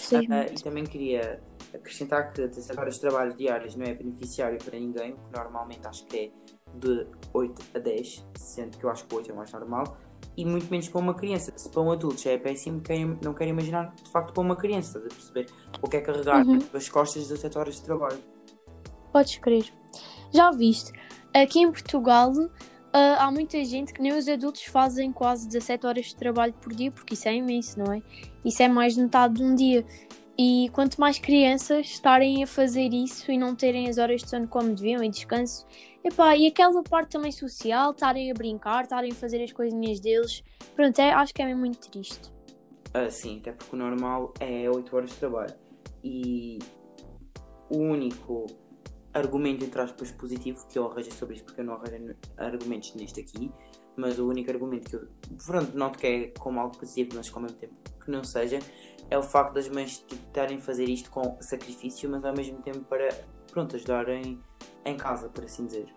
e 0.52 0.62
também 0.62 0.84
queria 0.84 1.40
acrescentar 1.74 2.32
que 2.32 2.46
17 2.46 2.78
horas 2.78 2.94
de 2.94 3.00
trabalho 3.00 3.34
diárias 3.36 3.76
não 3.76 3.86
é 3.86 3.94
beneficiário 3.94 4.58
para 4.58 4.78
ninguém, 4.78 5.12
que 5.12 5.36
normalmente 5.36 5.86
acho 5.86 6.04
que 6.06 6.16
é 6.18 6.30
de 6.74 7.06
8 7.32 7.62
a 7.74 7.78
10, 7.78 8.26
sendo 8.36 8.78
que 8.78 8.84
eu 8.84 8.90
acho 8.90 9.04
que 9.06 9.14
8 9.14 9.30
é 9.30 9.34
mais 9.34 9.52
normal 9.52 9.96
e 10.36 10.44
muito 10.44 10.70
menos 10.70 10.88
para 10.88 11.00
uma 11.00 11.14
criança. 11.14 11.52
Se 11.56 11.68
para 11.68 11.82
um 11.82 11.90
adulto 11.90 12.20
já 12.20 12.30
é 12.30 12.38
péssimo, 12.38 12.80
não 13.22 13.34
quero 13.34 13.50
imaginar 13.50 13.94
de 13.94 14.10
facto 14.10 14.32
para 14.32 14.42
uma 14.42 14.56
criança, 14.56 14.98
estás 14.98 15.06
a 15.06 15.08
perceber? 15.08 15.46
O 15.82 15.88
que 15.88 15.96
é 15.96 16.00
carregar 16.00 16.46
uhum. 16.46 16.58
as 16.72 16.88
costas 16.88 17.28
17 17.28 17.58
horas 17.58 17.74
de 17.76 17.82
trabalho. 17.82 18.18
Podes 19.12 19.36
crer. 19.38 19.64
Já 20.32 20.50
viste, 20.50 20.92
aqui 21.34 21.60
em 21.60 21.70
Portugal 21.70 22.32
uh, 22.94 23.18
há 23.18 23.30
muita 23.30 23.64
gente 23.64 23.92
que 23.92 24.02
nem 24.02 24.12
os 24.12 24.28
adultos 24.28 24.64
fazem 24.64 25.12
quase 25.12 25.46
17 25.46 25.86
horas 25.86 26.06
de 26.06 26.16
trabalho 26.16 26.52
por 26.54 26.74
dia, 26.74 26.90
porque 26.90 27.14
isso 27.14 27.28
é 27.28 27.34
imenso, 27.34 27.78
não 27.78 27.92
é? 27.92 28.02
Isso 28.44 28.62
é 28.62 28.68
mais 28.68 28.94
de 28.94 29.02
metade 29.02 29.34
de 29.34 29.42
um 29.42 29.54
dia. 29.54 29.84
E 30.38 30.70
quanto 30.72 30.98
mais 30.98 31.18
crianças 31.18 31.86
estarem 31.86 32.42
a 32.42 32.46
fazer 32.46 32.94
isso 32.94 33.30
e 33.30 33.36
não 33.36 33.54
terem 33.54 33.88
as 33.88 33.98
horas 33.98 34.22
de 34.22 34.30
sono 34.30 34.48
como 34.48 34.74
deviam 34.74 35.04
e 35.04 35.08
descanso, 35.10 35.66
epá, 36.02 36.34
e 36.34 36.46
aquela 36.46 36.82
parte 36.82 37.10
também 37.10 37.30
social, 37.30 37.90
estarem 37.90 38.30
a 38.30 38.34
brincar, 38.34 38.84
estarem 38.84 39.12
a 39.12 39.14
fazer 39.14 39.42
as 39.42 39.52
coisinhas 39.52 40.00
deles, 40.00 40.42
pronto, 40.74 40.98
é, 40.98 41.12
acho 41.12 41.34
que 41.34 41.42
é 41.42 41.54
muito 41.54 41.90
triste. 41.90 42.32
Ah, 42.94 43.10
sim, 43.10 43.38
até 43.38 43.52
porque 43.52 43.76
o 43.76 43.78
normal 43.78 44.32
é 44.40 44.68
8 44.68 44.96
horas 44.96 45.10
de 45.10 45.16
trabalho. 45.16 45.54
E 46.02 46.58
o 47.68 47.78
único 47.78 48.46
argumento, 49.12 49.64
entre 49.64 49.80
aspas, 49.80 50.10
positivo 50.12 50.66
que 50.68 50.78
eu 50.78 50.90
arranjo 50.90 51.12
sobre 51.12 51.36
isso, 51.36 51.44
porque 51.44 51.60
eu 51.60 51.64
não 51.64 51.74
arranjo 51.74 52.14
argumentos 52.36 52.94
neste 52.94 53.20
aqui, 53.20 53.50
mas 53.96 54.18
o 54.18 54.28
único 54.28 54.50
argumento 54.50 54.90
que 54.90 54.96
eu, 54.96 55.08
pronto, 55.44 55.76
noto 55.76 55.98
que 55.98 56.06
é 56.06 56.26
como 56.38 56.60
algo 56.60 56.76
positivo, 56.76 57.10
mas 57.14 57.32
ao 57.32 57.42
mesmo 57.42 57.56
tempo 57.58 57.74
que 58.04 58.10
não 58.10 58.24
seja, 58.24 58.58
é 59.10 59.18
o 59.18 59.22
facto 59.22 59.54
das 59.54 59.68
mães 59.68 60.04
estarem 60.10 60.58
a 60.58 60.60
fazer 60.60 60.88
isto 60.88 61.10
com 61.10 61.36
sacrifício, 61.40 62.08
mas 62.08 62.24
ao 62.24 62.34
mesmo 62.34 62.62
tempo 62.62 62.80
para 62.80 63.08
pronto, 63.50 63.76
ajudarem 63.76 64.40
em 64.84 64.96
casa, 64.96 65.28
por 65.28 65.44
assim 65.44 65.66
dizer. 65.66 65.92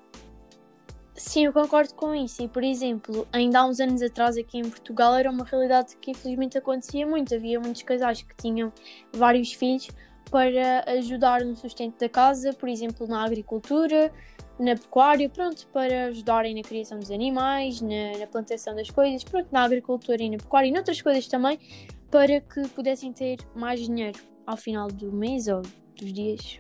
Sim, 1.16 1.46
eu 1.46 1.54
concordo 1.54 1.94
com 1.94 2.14
isso. 2.14 2.42
E, 2.42 2.48
por 2.48 2.64
exemplo, 2.64 3.28
ainda 3.32 3.60
há 3.60 3.66
uns 3.66 3.80
anos 3.80 4.02
atrás 4.02 4.36
aqui 4.36 4.58
em 4.58 4.68
Portugal 4.68 5.16
era 5.16 5.30
uma 5.30 5.46
realidade 5.46 5.96
que 5.98 6.12
infelizmente 6.12 6.58
acontecia 6.58 7.06
muito. 7.06 7.34
Havia 7.36 7.60
muitos 7.60 7.84
casais 7.84 8.24
que 8.24 8.36
tinham 8.36 8.74
vários 9.14 9.54
filhos 9.54 9.88
para 10.30 10.84
ajudar 10.94 11.44
no 11.44 11.56
sustento 11.56 12.00
da 12.00 12.10
casa, 12.10 12.54
por 12.54 12.70
exemplo, 12.70 13.08
na 13.08 13.24
agricultura, 13.24 14.12
na 14.60 14.76
pecuária, 14.76 15.30
pronto, 15.30 15.68
para 15.68 16.06
ajudarem 16.06 16.56
na 16.56 16.62
criação 16.62 17.00
dos 17.00 17.12
animais, 17.12 17.82
na, 17.82 18.20
na 18.20 18.28
plantação 18.28 18.76
das 18.76 18.90
coisas, 18.90 19.24
pronto, 19.24 19.48
na 19.52 19.64
agricultura 19.64 20.22
e 20.22 20.30
na 20.30 20.38
pecuária 20.38 20.68
e 20.68 20.72
noutras 20.72 21.02
coisas 21.02 21.28
também, 21.28 21.60
para 22.12 22.40
que 22.42 22.68
pudessem 22.70 23.12
ter 23.12 23.38
mais 23.56 23.82
dinheiro 23.82 24.20
ao 24.46 24.58
final 24.58 24.88
do 24.88 25.12
mês 25.12 25.48
ou 25.48 25.62
dos 25.62 26.14
dias. 26.14 26.60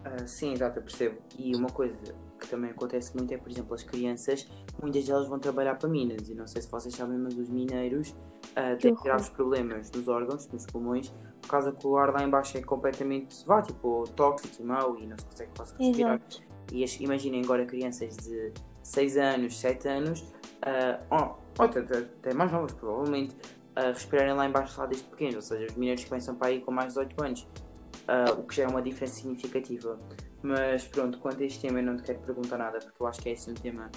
Uh, 0.00 0.26
sim, 0.26 0.52
exato, 0.52 0.78
eu 0.78 0.82
percebo. 0.82 1.18
E 1.38 1.54
uma 1.54 1.68
coisa 1.68 2.14
que 2.42 2.48
também 2.48 2.70
acontece 2.70 3.16
muito 3.16 3.32
é, 3.32 3.38
por 3.38 3.50
exemplo, 3.50 3.74
as 3.74 3.82
crianças, 3.82 4.48
muitas 4.80 5.04
delas 5.06 5.28
vão 5.28 5.38
trabalhar 5.38 5.76
para 5.76 5.88
minas, 5.88 6.28
e 6.28 6.34
não 6.34 6.46
sei 6.46 6.60
se 6.60 6.70
vocês 6.70 6.94
sabem, 6.94 7.16
mas 7.16 7.38
os 7.38 7.48
mineiros 7.48 8.10
uh, 8.10 8.76
têm 8.78 8.94
graves 8.94 9.28
problemas 9.28 9.90
nos 9.92 10.08
órgãos, 10.08 10.48
nos 10.48 10.66
pulmões, 10.66 11.12
por 11.40 11.48
causa 11.48 11.72
que 11.72 11.86
o 11.86 11.96
ar 11.96 12.12
lá 12.12 12.22
embaixo 12.22 12.58
é 12.58 12.62
completamente, 12.62 13.46
vá, 13.46 13.62
tipo, 13.62 14.04
tóxico 14.16 14.60
e 14.60 14.64
mau 14.64 14.98
e 14.98 15.06
não 15.06 15.16
se 15.16 15.24
consegue 15.26 15.50
quase 15.56 15.74
respirar. 15.78 16.14
Exato. 16.14 16.42
E 16.72 16.84
as, 16.84 17.00
imaginem 17.00 17.42
agora 17.42 17.64
crianças 17.64 18.16
de 18.16 18.52
6 18.82 19.16
anos, 19.16 19.58
7 19.58 19.88
anos, 19.88 20.20
uh, 20.20 21.02
oh, 21.10 21.62
ou 21.62 21.64
até, 21.64 21.80
até 21.80 22.34
mais 22.34 22.50
novas 22.50 22.72
provavelmente, 22.72 23.36
a 23.76 23.88
respirarem 23.88 24.34
lá 24.34 24.46
embaixo 24.46 24.78
lá 24.78 24.86
desde 24.86 25.06
pequenos, 25.08 25.36
ou 25.36 25.42
seja, 25.42 25.66
os 25.66 25.76
mineiros 25.76 26.04
começam 26.04 26.34
para 26.34 26.48
aí 26.48 26.60
com 26.60 26.70
mais 26.70 26.94
de 26.94 27.00
18 27.00 27.24
anos, 27.24 27.42
uh, 27.42 28.40
o 28.40 28.42
que 28.44 28.56
já 28.56 28.64
é 28.64 28.66
uma 28.66 28.82
diferença 28.82 29.14
significativa. 29.14 29.98
Mas 30.42 30.84
pronto, 30.84 31.18
quanto 31.18 31.42
a 31.42 31.46
este 31.46 31.60
tema 31.60 31.80
eu 31.80 31.84
não 31.84 31.96
te 31.96 32.02
quero 32.02 32.18
perguntar 32.20 32.58
nada, 32.58 32.78
porque 32.78 33.00
eu 33.00 33.06
acho 33.06 33.20
que 33.20 33.28
é 33.28 33.32
assim 33.32 33.52
um 33.52 33.54
tema 33.54 33.90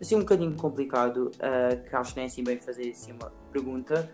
assim 0.00 0.16
um 0.16 0.20
bocadinho 0.20 0.54
complicado, 0.56 1.30
uh, 1.36 1.84
que 1.88 1.94
acho 1.94 2.10
que 2.10 2.16
nem 2.16 2.24
é 2.24 2.26
assim 2.26 2.44
bem 2.44 2.58
fazer 2.58 2.90
assim 2.90 3.12
uma 3.12 3.30
pergunta. 3.52 4.10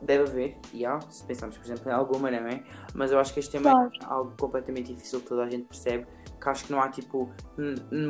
Deve 0.00 0.24
haver, 0.24 0.58
e 0.72 0.84
há, 0.84 1.00
se 1.02 1.24
pensarmos 1.24 1.56
por 1.56 1.64
exemplo 1.64 1.88
em 1.88 1.94
alguma, 1.94 2.28
não 2.28 2.48
é? 2.48 2.64
Mas 2.92 3.12
eu 3.12 3.20
acho 3.20 3.32
que 3.32 3.38
este 3.38 3.52
tema 3.52 3.70
claro. 3.70 3.90
é 4.00 4.04
algo 4.04 4.34
completamente 4.36 4.92
difícil 4.92 5.20
que 5.20 5.28
toda 5.28 5.44
a 5.44 5.50
gente 5.50 5.64
percebe, 5.64 6.06
que 6.40 6.48
acho 6.48 6.64
que 6.64 6.72
não 6.72 6.80
há 6.80 6.88
tipo 6.88 7.30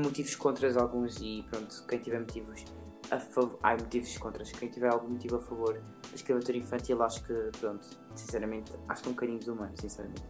motivos 0.02 0.34
contra 0.36 0.72
alguns 0.80 1.20
e 1.20 1.44
pronto, 1.50 1.86
quem 1.86 1.98
tiver 1.98 2.20
motivos 2.20 2.64
a 3.10 3.20
favor. 3.20 3.58
Há 3.62 3.72
motivos 3.72 4.16
contra. 4.16 4.42
Quem 4.42 4.70
tiver 4.70 4.88
algum 4.88 5.10
motivo 5.10 5.36
a 5.36 5.40
favor 5.40 5.74
da 5.74 6.14
escravatura 6.14 6.56
infantil, 6.56 7.02
acho 7.02 7.22
que, 7.24 7.34
pronto, 7.60 7.86
sinceramente, 8.14 8.72
acho 8.88 9.02
que 9.02 9.08
é 9.08 9.10
um 9.10 9.14
bocadinho 9.14 9.38
desumano, 9.38 9.72
sinceramente. 9.76 10.22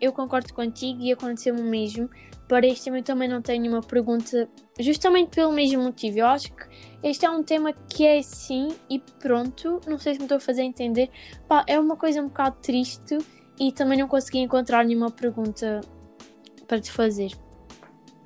Eu 0.00 0.12
concordo 0.12 0.52
contigo 0.54 1.00
e 1.00 1.12
aconteceu-me 1.12 1.60
o 1.60 1.64
mesmo. 1.64 2.08
Para 2.48 2.66
este 2.66 2.84
tema, 2.84 2.98
eu 2.98 3.02
também 3.02 3.28
não 3.28 3.42
tenho 3.42 3.70
uma 3.70 3.82
pergunta, 3.82 4.48
justamente 4.78 5.30
pelo 5.30 5.52
mesmo 5.52 5.82
motivo. 5.82 6.20
Eu 6.20 6.26
acho 6.26 6.52
que 6.54 6.64
este 7.02 7.26
é 7.26 7.30
um 7.30 7.42
tema 7.42 7.72
que 7.72 8.06
é 8.06 8.18
assim 8.18 8.74
e 8.88 8.98
pronto. 8.98 9.80
Não 9.86 9.98
sei 9.98 10.14
se 10.14 10.20
me 10.20 10.24
estou 10.24 10.38
a 10.38 10.40
fazer 10.40 10.62
entender. 10.62 11.10
Pá, 11.46 11.64
é 11.66 11.78
uma 11.78 11.96
coisa 11.96 12.22
um 12.22 12.28
bocado 12.28 12.56
triste 12.62 13.18
e 13.58 13.72
também 13.72 13.98
não 13.98 14.08
consegui 14.08 14.38
encontrar 14.38 14.84
nenhuma 14.84 15.10
pergunta 15.10 15.80
para 16.66 16.80
te 16.80 16.90
fazer. 16.90 17.32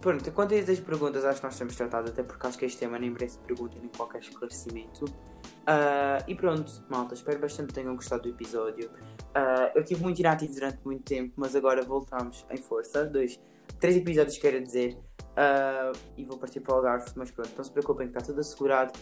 Pronto, 0.01 0.33
quanto 0.33 0.53
a 0.53 0.57
essas 0.57 0.81
perguntas, 0.81 1.25
acho 1.25 1.41
que 1.41 1.47
nós 1.47 1.57
temos 1.57 1.77
tratado, 1.77 2.09
até 2.09 2.25
porque 2.25 2.45
acho 2.45 2.59
que 2.59 2.65
este 2.65 2.81
tema 2.81 2.99
nem 2.99 3.09
merece 3.09 3.39
pergunta 3.39 3.77
nem 3.79 3.89
qualquer 3.89 4.21
esclarecimento. 4.21 5.05
Uh, 5.05 6.19
e 6.27 6.35
pronto, 6.35 6.85
malta, 6.91 7.15
espero 7.15 7.39
bastante 7.39 7.69
que 7.69 7.75
tenham 7.75 7.95
gostado 7.95 8.25
do 8.25 8.29
episódio. 8.31 8.91
Uh, 9.37 9.73
eu 9.75 9.83
estive 9.83 10.03
muito 10.03 10.19
inativo 10.21 10.55
durante 10.55 10.79
muito 10.85 11.03
tempo, 11.05 11.33
mas 11.37 11.57
agora 11.57 11.83
voltamos 11.83 12.47
em 12.51 12.59
força. 12.59 13.05
Dois, 13.05 13.41
três 13.81 13.97
episódios, 13.97 14.37
quero 14.39 14.63
dizer. 14.63 14.97
Uh, 15.33 15.97
e 16.17 16.25
vou 16.25 16.39
partir 16.39 16.61
para 16.61 16.75
o 16.75 16.77
Algarve, 16.77 17.11
mas 17.17 17.31
pronto, 17.31 17.51
não 17.57 17.65
se 17.65 17.71
preocupem 17.71 18.09
que 18.09 18.17
está 18.17 18.27
tudo 18.27 18.41
assegurado. 18.41 18.93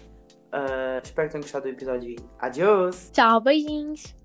espero 1.02 1.28
que 1.28 1.32
tenham 1.32 1.42
gostado 1.42 1.64
do 1.64 1.70
episódio 1.70 2.10
e 2.10 2.16
adiós! 2.38 3.10
Tchau, 3.12 3.40
beijinhos! 3.40 4.19